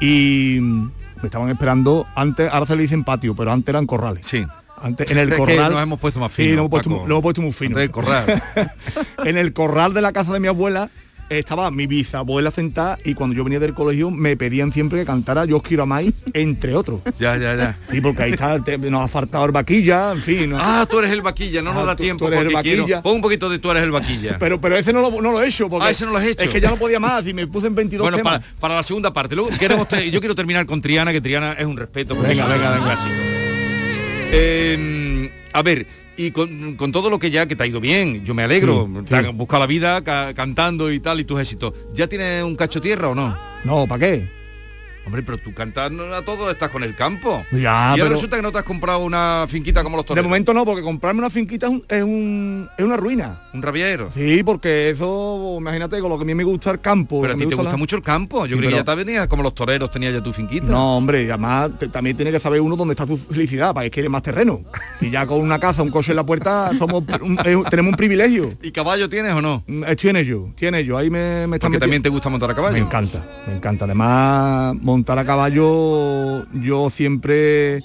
y 0.00 0.58
me 0.60 0.90
estaban 1.24 1.48
esperando 1.50 2.06
antes, 2.14 2.50
ahora 2.52 2.66
se 2.66 2.76
le 2.76 2.82
dicen 2.82 3.04
patio, 3.04 3.34
pero 3.36 3.52
antes 3.52 3.68
eran 3.72 3.86
corrales. 3.86 4.26
Sí. 4.26 4.44
Antes, 4.80 5.10
en 5.10 5.18
el 5.18 5.32
Es 5.32 5.38
corral. 5.38 5.72
nos 5.72 5.82
hemos 5.82 5.98
puesto 6.00 6.20
más 6.20 6.32
Sí, 6.32 6.42
finos, 6.42 6.56
lo 6.56 6.60
hemos 6.62 6.70
puesto, 6.70 6.90
lo 6.90 7.04
hemos 7.14 7.22
puesto 7.22 7.42
muy 7.42 7.52
fino. 7.52 7.70
Antes 7.78 7.82
del 7.82 7.90
corral. 7.90 8.42
en 9.24 9.36
el 9.38 9.52
corral 9.52 9.94
de 9.94 10.02
la 10.02 10.12
casa 10.12 10.32
de 10.32 10.40
mi 10.40 10.48
abuela 10.48 10.90
estaba 11.28 11.70
mi 11.70 11.86
bisabuela 11.86 12.50
sentada 12.50 12.98
y 13.04 13.14
cuando 13.14 13.34
yo 13.36 13.42
venía 13.44 13.58
del 13.58 13.74
colegio 13.74 14.10
me 14.10 14.36
pedían 14.36 14.72
siempre 14.72 15.00
que 15.00 15.04
cantara 15.04 15.44
Yo 15.44 15.56
os 15.56 15.62
quiero 15.62 15.82
a 15.82 15.86
Mai, 15.86 16.12
entre 16.32 16.74
otros. 16.74 17.00
Ya, 17.18 17.36
ya, 17.36 17.54
ya. 17.56 17.78
Sí, 17.90 18.00
porque 18.00 18.22
ahí 18.22 18.30
está, 18.32 18.62
te- 18.62 18.78
nos 18.78 19.02
ha 19.04 19.08
faltado 19.08 19.44
el 19.46 19.52
vaquilla, 19.52 20.12
en 20.12 20.22
fin. 20.22 20.50
¿no? 20.50 20.58
Ah, 20.60 20.86
tú 20.88 20.98
eres 21.00 21.10
el 21.10 21.22
vaquilla, 21.22 21.62
no 21.62 21.72
nos 21.72 21.82
Ah, 21.82 21.86
da 21.86 21.96
tú- 21.96 22.02
tiempo 22.04 22.26
tú 22.26 22.32
eres 22.32 22.40
el 22.46 22.52
porque 22.52 22.62
quiero- 22.68 22.82
vaquilla. 22.84 23.02
Pon 23.02 23.14
un 23.16 23.20
poquito 23.22 23.48
de 23.50 23.58
tú 23.58 23.70
eres 23.70 23.82
el 23.82 23.90
vaquilla. 23.90 24.36
Pero, 24.38 24.60
pero 24.60 24.76
ese 24.76 24.92
no 24.92 25.00
lo, 25.00 25.10
no 25.22 25.32
lo 25.32 25.42
he 25.42 25.48
hecho. 25.48 25.68
Porque 25.68 25.86
Ah, 25.86 25.90
ese 25.90 26.04
no 26.04 26.12
lo 26.12 26.18
has 26.18 26.24
hecho. 26.24 26.42
Es 26.44 26.50
que 26.50 26.60
ya 26.60 26.70
no 26.70 26.76
podía 26.76 27.00
más 27.00 27.26
y 27.26 27.34
me 27.34 27.46
puse 27.46 27.66
en 27.66 27.74
22 27.74 28.04
Bueno, 28.04 28.16
temas. 28.18 28.40
para, 28.40 28.54
para 28.60 28.74
la 28.76 28.82
segunda 28.82 29.12
parte. 29.12 29.34
Luego 29.34 29.50
queremos 29.58 29.88
te- 29.88 30.10
yo 30.10 30.20
quiero 30.20 30.34
terminar 30.34 30.64
con 30.66 30.80
Triana, 30.80 31.12
que 31.12 31.20
Triana 31.20 31.54
es 31.54 31.64
un 31.66 31.76
respeto. 31.76 32.14
Venga, 32.14 32.46
venga, 32.46 32.70
venga. 32.72 32.84
clásico. 32.84 33.14
Eh, 34.32 35.30
a 35.52 35.62
ver, 35.62 35.86
y 36.16 36.30
con, 36.30 36.76
con 36.76 36.92
todo 36.92 37.10
lo 37.10 37.18
que 37.18 37.30
ya 37.30 37.46
que 37.46 37.56
te 37.56 37.62
ha 37.62 37.66
ido 37.66 37.80
bien, 37.80 38.24
yo 38.24 38.34
me 38.34 38.42
alegro. 38.42 38.88
Sí, 39.00 39.04
te 39.04 39.08
sí. 39.20 39.26
has 39.26 39.34
buscado 39.36 39.60
la 39.60 39.66
vida 39.66 40.02
ca- 40.02 40.32
cantando 40.34 40.90
y 40.90 41.00
tal 41.00 41.20
y 41.20 41.24
tus 41.24 41.40
éxitos. 41.40 41.74
¿Ya 41.94 42.06
tienes 42.06 42.42
un 42.42 42.56
cacho 42.56 42.80
tierra 42.80 43.08
o 43.08 43.14
no? 43.14 43.36
No, 43.64 43.86
¿para 43.86 44.00
qué? 44.00 44.24
Hombre, 45.06 45.22
pero 45.22 45.38
tú 45.38 45.54
cantas 45.54 45.90
a 45.92 46.22
todo, 46.22 46.50
estás 46.50 46.68
con 46.70 46.82
el 46.82 46.96
campo. 46.96 47.44
Ya, 47.52 47.58
y 47.60 47.64
ahora 47.64 47.94
pero- 47.96 48.08
resulta 48.10 48.36
que 48.36 48.42
no 48.42 48.50
te 48.50 48.58
has 48.58 48.64
comprado 48.64 48.98
una 48.98 49.46
finquita 49.48 49.84
como 49.84 49.96
los 49.96 50.04
De 50.04 50.08
toreros. 50.08 50.28
momento 50.28 50.52
no, 50.52 50.64
porque 50.64 50.82
comprarme 50.82 51.20
una 51.20 51.30
finquita 51.30 51.66
es, 51.66 51.72
un- 51.72 51.84
es, 51.88 52.02
un- 52.02 52.68
es 52.76 52.84
una 52.84 52.96
ruina. 52.96 53.42
Un 53.54 53.62
rabiero. 53.62 54.10
Sí, 54.12 54.42
porque 54.44 54.90
eso, 54.90 55.56
imagínate, 55.60 56.00
con 56.00 56.10
lo 56.10 56.18
que 56.18 56.24
a 56.24 56.26
mí 56.26 56.34
me 56.34 56.42
gusta 56.42 56.72
el 56.72 56.80
campo. 56.80 57.20
Pero 57.22 57.34
a 57.34 57.36
ti 57.36 57.46
te 57.46 57.54
gusta 57.54 57.70
la- 57.70 57.76
mucho 57.76 57.94
el 57.96 58.02
campo. 58.02 58.46
Yo 58.46 58.56
Sí, 58.56 58.58
creo 58.58 58.70
que 58.70 58.76
ya 58.78 58.84
te 58.84 58.94
venías 58.96 59.28
como 59.28 59.44
los 59.44 59.54
toreros, 59.54 59.92
tenías 59.92 60.12
ya 60.12 60.20
tu 60.22 60.32
finquita. 60.32 60.66
No, 60.66 60.96
hombre, 60.96 61.22
y 61.22 61.28
además 61.30 61.70
te- 61.78 61.86
también 61.88 62.16
tiene 62.16 62.32
que 62.32 62.40
saber 62.40 62.60
uno 62.60 62.74
dónde 62.74 62.92
está 62.94 63.06
su 63.06 63.16
felicidad, 63.16 63.72
para 63.74 63.84
que 63.84 63.90
quiere 63.92 64.08
más 64.08 64.22
terreno. 64.22 64.62
Y 65.00 65.10
ya 65.10 65.24
con 65.24 65.40
una 65.40 65.60
casa, 65.60 65.82
un 65.84 65.90
coche 65.90 66.10
en 66.12 66.16
la 66.16 66.26
puerta, 66.26 66.72
somos 66.76 67.04
un- 67.20 67.38
eh, 67.44 67.56
tenemos 67.70 67.90
un 67.92 67.96
privilegio. 67.96 68.54
¿Y 68.60 68.72
caballo 68.72 69.08
tienes 69.08 69.32
o 69.32 69.40
no? 69.40 69.62
Mm, 69.68 69.84
Estoy 69.84 70.10
en 70.10 70.16
ello, 70.16 70.48
tiene 70.56 70.80
ello. 70.80 70.98
Ahí 70.98 71.10
me, 71.10 71.46
me 71.46 71.56
están 71.56 71.70
Porque 71.70 71.78
también 71.78 72.02
te 72.02 72.08
gusta 72.08 72.28
montar 72.28 72.50
a 72.50 72.54
caballo. 72.54 72.72
Me 72.74 72.80
encanta, 72.80 73.24
me 73.46 73.54
encanta. 73.54 73.84
Además, 73.84 74.74
montar 74.96 75.18
a 75.18 75.26
caballo, 75.26 76.46
yo 76.54 76.88
siempre 76.88 77.82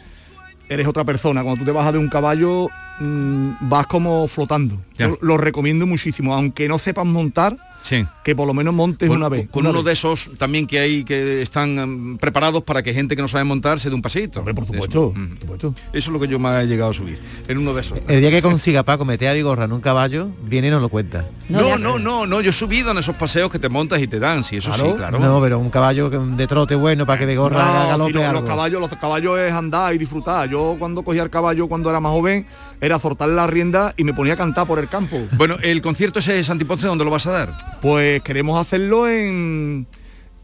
eres 0.70 0.88
otra 0.88 1.03
persona. 1.03 1.43
Cuando 1.43 1.59
tú 1.59 1.66
te 1.66 1.74
bajas 1.74 1.91
de 1.91 1.99
un 1.99 2.07
caballo, 2.07 2.70
mm, 3.01 3.70
vas 3.70 3.86
como 3.88 4.30
flotando. 4.30 4.78
Yo 4.97 5.18
lo 5.20 5.38
recomiendo 5.38 5.86
muchísimo, 5.86 6.34
aunque 6.34 6.70
no 6.70 6.80
sepas 6.80 7.05
montar, 7.05 7.57
Sí. 7.84 8.06
que 8.24 8.36
por 8.36 8.46
lo 8.48 8.54
menos 8.54 8.74
montes 8.74 9.08
Con, 9.10 9.18
una 9.18 9.30
vez. 9.30 9.48
con 9.50 9.62
una 9.62 9.70
uno 9.72 9.80
vez. 9.80 9.86
de 9.86 9.94
esos 9.94 10.30
también 10.38 10.68
que 10.68 10.80
hay 10.80 11.04
que 11.04 11.42
están 11.42 12.14
mm, 12.14 12.18
preparados 12.18 12.64
para 12.64 12.84
que 12.84 12.94
gente 12.94 13.16
que 13.16 13.22
no 13.22 13.28
sabe 13.28 13.44
montar 13.44 13.80
se 13.80 13.90
dé 13.90 13.96
un 13.96 14.02
paseíto. 14.02 14.44
por 14.44 14.66
supuesto. 14.66 15.14
supuesto. 15.40 15.74
Eso 15.92 15.94
es 15.94 16.08
lo 16.08 16.20
que 16.20 16.28
yo 16.28 16.38
me 16.40 16.62
he 16.62 16.68
llegado 16.68 16.92
a 16.92 16.94
subir. 16.94 17.20
En 17.48 17.58
uno 17.58 17.74
de 17.74 17.82
esos. 17.82 18.00
El 18.08 18.22
día 18.22 18.30
que 18.32 18.42
consiga 18.42 18.84
Paco 18.84 19.04
meter 19.06 19.30
a 19.30 19.34
Vigorra 19.34 19.66
en 19.66 19.72
un 19.74 19.82
caballo, 19.82 20.30
viene 20.44 20.68
y 20.68 20.72
nos 20.72 20.82
lo 20.82 20.90
cuenta. 20.90 21.26
No, 21.50 21.78
no, 21.78 21.98
no, 22.00 22.26
no, 22.28 22.42
yo 22.42 22.52
he 22.52 22.54
subido 22.54 22.92
en 22.92 22.98
esos 23.00 23.16
paseos 23.16 23.50
que 23.52 23.60
te 23.60 23.68
montas 23.70 24.02
y 24.02 24.08
te 24.08 24.20
dan, 24.20 24.44
sí, 24.44 24.58
eso 24.58 24.72
sí, 24.74 24.82
claro. 24.98 25.20
No, 25.20 25.42
pero 25.42 25.60
un 25.60 25.70
caballo 25.70 26.10
de 26.10 26.48
trote 26.48 26.76
bueno 26.76 27.06
para 27.06 27.20
que 27.20 27.26
Vigorra 27.26 27.58
No, 27.58 27.62
haga 27.72 27.84
si 27.84 27.90
galope 27.90 28.14
lo- 28.14 28.32
los, 28.34 28.44
caballos, 28.44 28.82
los 28.82 28.90
caballos 28.98 29.40
es 29.40 29.52
andar 29.54 29.94
y 29.94 29.98
disfrutar. 29.98 30.48
Yo 30.50 30.76
cuando 30.78 31.02
cogía 31.04 31.24
el 31.24 31.30
caballo 31.30 31.68
cuando 31.68 31.90
era 31.90 32.00
más 32.00 32.12
joven, 32.12 32.46
era 32.80 33.00
soltarle 33.00 33.36
la 33.36 33.48
rienda 33.48 33.94
y 33.98 34.04
me 34.04 34.14
ponía 34.14 34.34
a 34.34 34.38
cantar 34.38 34.66
por 34.68 34.80
el 34.80 34.88
campo. 34.88 35.18
Bueno, 35.38 35.58
el 35.62 35.82
concierto 35.82 36.20
ese 36.20 36.34
de 36.34 36.44
Santiponce, 36.44 36.88
¿dónde 36.88 37.04
lo 37.04 37.12
vas 37.12 37.26
a 37.28 37.32
dar? 37.32 37.58
Pues 37.82 38.22
queremos 38.22 38.60
hacerlo 38.60 39.10
en, 39.10 39.88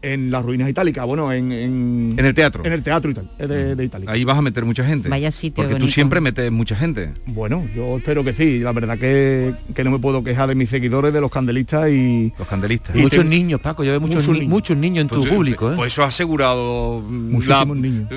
en 0.02 0.30
las 0.30 0.44
ruinas 0.44 0.68
itálicas, 0.68 1.04
bueno, 1.06 1.32
en, 1.32 1.50
en, 1.52 2.14
En 2.18 2.24
el 2.24 2.34
teatro. 2.34 2.64
En 2.64 2.72
el 2.72 2.82
teatro 2.82 3.10
ital- 3.12 3.30
de, 3.38 3.74
de 3.76 3.84
Itálica. 3.84 4.12
Ahí 4.12 4.24
vas 4.24 4.38
a 4.38 4.42
meter 4.42 4.64
mucha 4.64 4.84
gente. 4.84 5.08
Vaya 5.08 5.30
sitio 5.32 5.62
Porque 5.64 5.78
tú 5.80 5.86
siempre 5.88 6.20
metes 6.20 6.50
mucha 6.52 6.74
gente. 6.76 7.12
Bueno, 7.26 7.64
yo 7.74 7.96
espero 7.98 8.22
que 8.24 8.32
sí. 8.32 8.58
La 8.60 8.72
verdad 8.72 8.98
que, 8.98 9.52
que 9.74 9.84
no 9.84 9.90
me 9.92 9.98
puedo 10.00 10.22
quejar 10.24 10.48
de 10.48 10.54
mis 10.56 10.68
seguidores, 10.70 11.12
de 11.12 11.20
los 11.20 11.30
candelistas 11.30 11.90
y... 11.90 12.32
Los 12.38 12.46
candelistas. 12.48 12.94
y 12.96 13.00
Muchos 13.00 13.22
te- 13.24 13.28
niños, 13.30 13.60
Paco, 13.60 13.82
yo 13.84 13.90
veo 13.92 14.00
muchos, 14.00 14.16
Muchos 14.16 14.32
ni- 14.34 14.38
niños. 14.40 14.50
muchos 14.50 14.76
niños 14.76 15.02
en 15.02 15.08
tu 15.08 15.20
Pues, 15.20 15.32
público, 15.32 15.72
¿eh? 15.72 15.76
Pues 15.76 15.92
eso 15.92 16.02
ha 16.02 16.06
asegurado 16.08 17.00
mm, 17.08 17.40
la, 17.46 17.64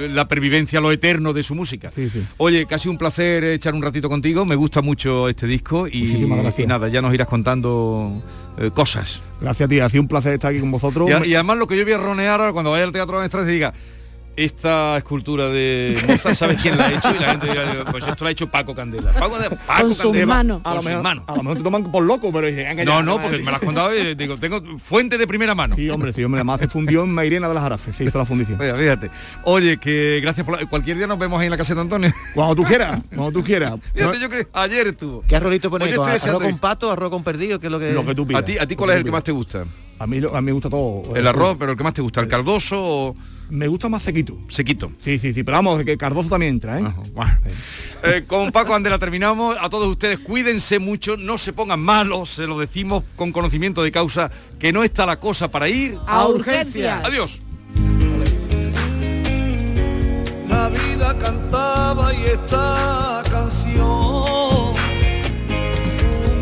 la 0.09 0.27
pervivencia, 0.27 0.81
lo 0.81 0.91
eterno 0.91 1.33
de 1.33 1.43
su 1.43 1.53
música. 1.55 1.91
Sí, 1.95 2.09
sí. 2.09 2.23
Oye, 2.37 2.65
casi 2.65 2.89
un 2.89 2.97
placer 2.97 3.43
echar 3.43 3.73
un 3.75 3.81
ratito 3.81 4.07
contigo. 4.09 4.45
Me 4.45 4.55
gusta 4.55 4.81
mucho 4.81 5.29
este 5.29 5.45
disco 5.47 5.87
y, 5.87 6.15
y 6.15 6.65
nada, 6.67 6.89
ya 6.89 7.01
nos 7.01 7.13
irás 7.13 7.27
contando 7.27 8.21
eh, 8.57 8.71
cosas. 8.73 9.21
Gracias 9.39 9.65
a 9.65 9.69
ti, 9.69 9.79
ha 9.79 9.89
sido 9.89 10.01
un 10.01 10.07
placer 10.07 10.33
estar 10.33 10.51
aquí 10.51 10.59
con 10.59 10.71
vosotros. 10.71 11.09
Y, 11.25 11.33
además 11.33 11.57
lo 11.57 11.67
que 11.67 11.77
yo 11.77 11.83
voy 11.83 11.93
a 11.93 11.97
ronear 11.97 12.39
ahora 12.39 12.53
cuando 12.53 12.71
vaya 12.71 12.83
al 12.83 12.91
teatro 12.91 13.19
de 13.19 13.27
y 13.27 13.45
diga, 13.45 13.73
esta 14.43 14.97
escultura 14.97 15.47
de 15.49 15.97
Mozart, 16.07 16.35
¿sabes 16.35 16.61
quién 16.61 16.77
la 16.77 16.85
ha 16.87 16.91
hecho? 16.93 17.15
Y 17.15 17.19
la 17.19 17.29
gente 17.31 17.47
dirá, 17.47 17.85
pues 17.91 18.07
esto 18.07 18.23
lo 18.23 18.27
ha 18.27 18.31
hecho 18.31 18.47
Paco 18.47 18.73
Candela. 18.75 19.11
Paco, 19.11 19.37
de, 19.39 19.49
Paco 19.49 19.81
Con 19.81 19.93
sus 19.95 20.03
Candela. 20.03 20.25
manos. 20.25 20.61
A 20.61 20.63
Con 20.63 20.73
lo, 20.75 20.81
sus 20.81 20.89
mejor, 20.89 21.03
manos. 21.03 21.23
a 21.27 21.35
lo 21.35 21.43
mejor 21.43 21.57
te 21.57 21.63
toman 21.63 21.91
por 21.91 22.03
loco, 22.03 22.31
pero 22.31 22.47
dicen, 22.47 22.65
"Venga, 22.69 22.83
ya, 22.83 22.89
No, 22.89 23.01
no, 23.03 23.21
porque 23.21 23.37
ya". 23.39 23.43
me 23.45 23.51
lo 23.51 23.57
has 23.57 23.63
contado 23.63 23.95
y 23.95 24.15
digo, 24.15 24.37
tengo 24.37 24.61
fuente 24.79 25.17
de 25.17 25.27
primera 25.27 25.55
mano. 25.55 25.75
Sí, 25.75 25.89
hombre, 25.89 26.13
sí, 26.13 26.23
hombre, 26.23 26.39
además 26.39 26.59
se 26.59 26.67
fundió 26.67 27.03
en 27.03 27.13
Mairena 27.13 27.47
de 27.47 27.53
las 27.53 27.63
Arafes, 27.63 27.95
se 27.95 28.03
hizo 28.05 28.17
la 28.17 28.25
fundición. 28.25 28.59
Oiga, 28.59 28.75
fíjate. 28.75 29.09
Oye, 29.43 29.77
que 29.77 30.19
gracias 30.21 30.45
por 30.45 30.59
la- 30.59 30.65
cualquier 30.67 30.97
día 30.97 31.07
nos 31.07 31.19
vemos 31.19 31.39
ahí 31.39 31.45
en 31.47 31.51
la 31.51 31.57
caseta 31.57 31.75
de 31.75 31.81
Antonio. 31.81 32.11
Cuando 32.33 32.55
tú 32.55 32.63
quieras, 32.63 32.99
cuando 33.15 33.31
tú 33.31 33.43
quieras. 33.43 33.75
Fíjate, 33.93 34.19
yo 34.19 34.29
que 34.29 34.47
ayer 34.53 34.87
estuvo. 34.87 35.23
¿Qué 35.27 35.35
arrolito 35.35 35.69
ponéis? 35.69 35.89
Pues 35.95 35.97
yo 35.97 36.03
¿Con 36.03 36.15
estoy 36.15 36.29
¿Arroz 36.31 36.43
con 36.43 36.57
pato, 36.59 36.91
arroz 36.91 37.09
con 37.09 37.23
perdido? 37.23 37.59
¿Qué 37.59 37.67
es 37.67 37.71
lo 37.71 37.79
que...? 37.79 37.91
Lo 37.93 38.05
que 38.05 38.15
tú 38.15 38.25
pidas. 38.27 38.41
¿A 38.41 38.45
ti, 38.45 38.57
a 38.57 38.65
ti 38.67 38.75
cuál 38.75 38.91
es 38.91 38.95
el 38.97 39.03
que 39.03 39.11
más 39.11 39.23
te 39.23 39.31
gusta? 39.31 39.63
A 39.99 40.07
mí, 40.07 40.17
a 40.17 40.41
mí 40.41 40.45
me 40.45 40.51
gusta 40.51 40.69
todo. 40.69 41.15
El 41.15 41.27
arroz, 41.27 41.57
pero 41.59 41.71
el 41.73 41.77
que 41.77 41.83
más 41.83 41.93
te 41.93 42.01
gusta, 42.01 42.21
el 42.21 42.27
caldoso 42.27 42.75
o 42.79 43.15
Me 43.51 43.67
gusta 43.67 43.89
más 43.89 44.01
sequito. 44.01 44.39
sequito. 44.47 44.93
Sí, 45.03 45.19
sí, 45.19 45.33
sí, 45.33 45.43
pero 45.43 45.57
vamos, 45.57 45.83
que 45.83 45.97
Cardoso 45.97 46.29
también 46.29 46.53
entra, 46.53 46.79
¿eh? 46.79 46.83
Bueno. 47.13 47.37
Eh, 48.03 48.23
con 48.25 48.51
Paco 48.51 48.73
Andela 48.73 48.97
terminamos. 48.97 49.57
A 49.59 49.69
todos 49.69 49.89
ustedes 49.89 50.19
cuídense 50.19 50.79
mucho, 50.79 51.17
no 51.17 51.37
se 51.37 51.51
pongan 51.51 51.81
malos, 51.81 52.29
se 52.29 52.47
lo 52.47 52.57
decimos 52.57 53.03
con 53.17 53.33
conocimiento 53.33 53.83
de 53.83 53.91
causa, 53.91 54.31
que 54.57 54.71
no 54.71 54.83
está 54.83 55.05
la 55.05 55.19
cosa 55.19 55.51
para 55.51 55.67
ir 55.67 55.97
A 56.07 56.27
urgencias. 56.27 57.05
Adiós. 57.05 57.41
La 60.47 60.69
vida 60.69 61.17
cantaba 61.19 62.13
y 62.13 62.23
esta 62.23 63.21
canción. 63.29 63.83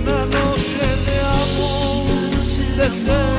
Una 0.02 0.26
noche 0.26 0.86
de 1.06 1.20
amor, 1.22 2.78
de 2.78 2.90
ser 2.92 3.39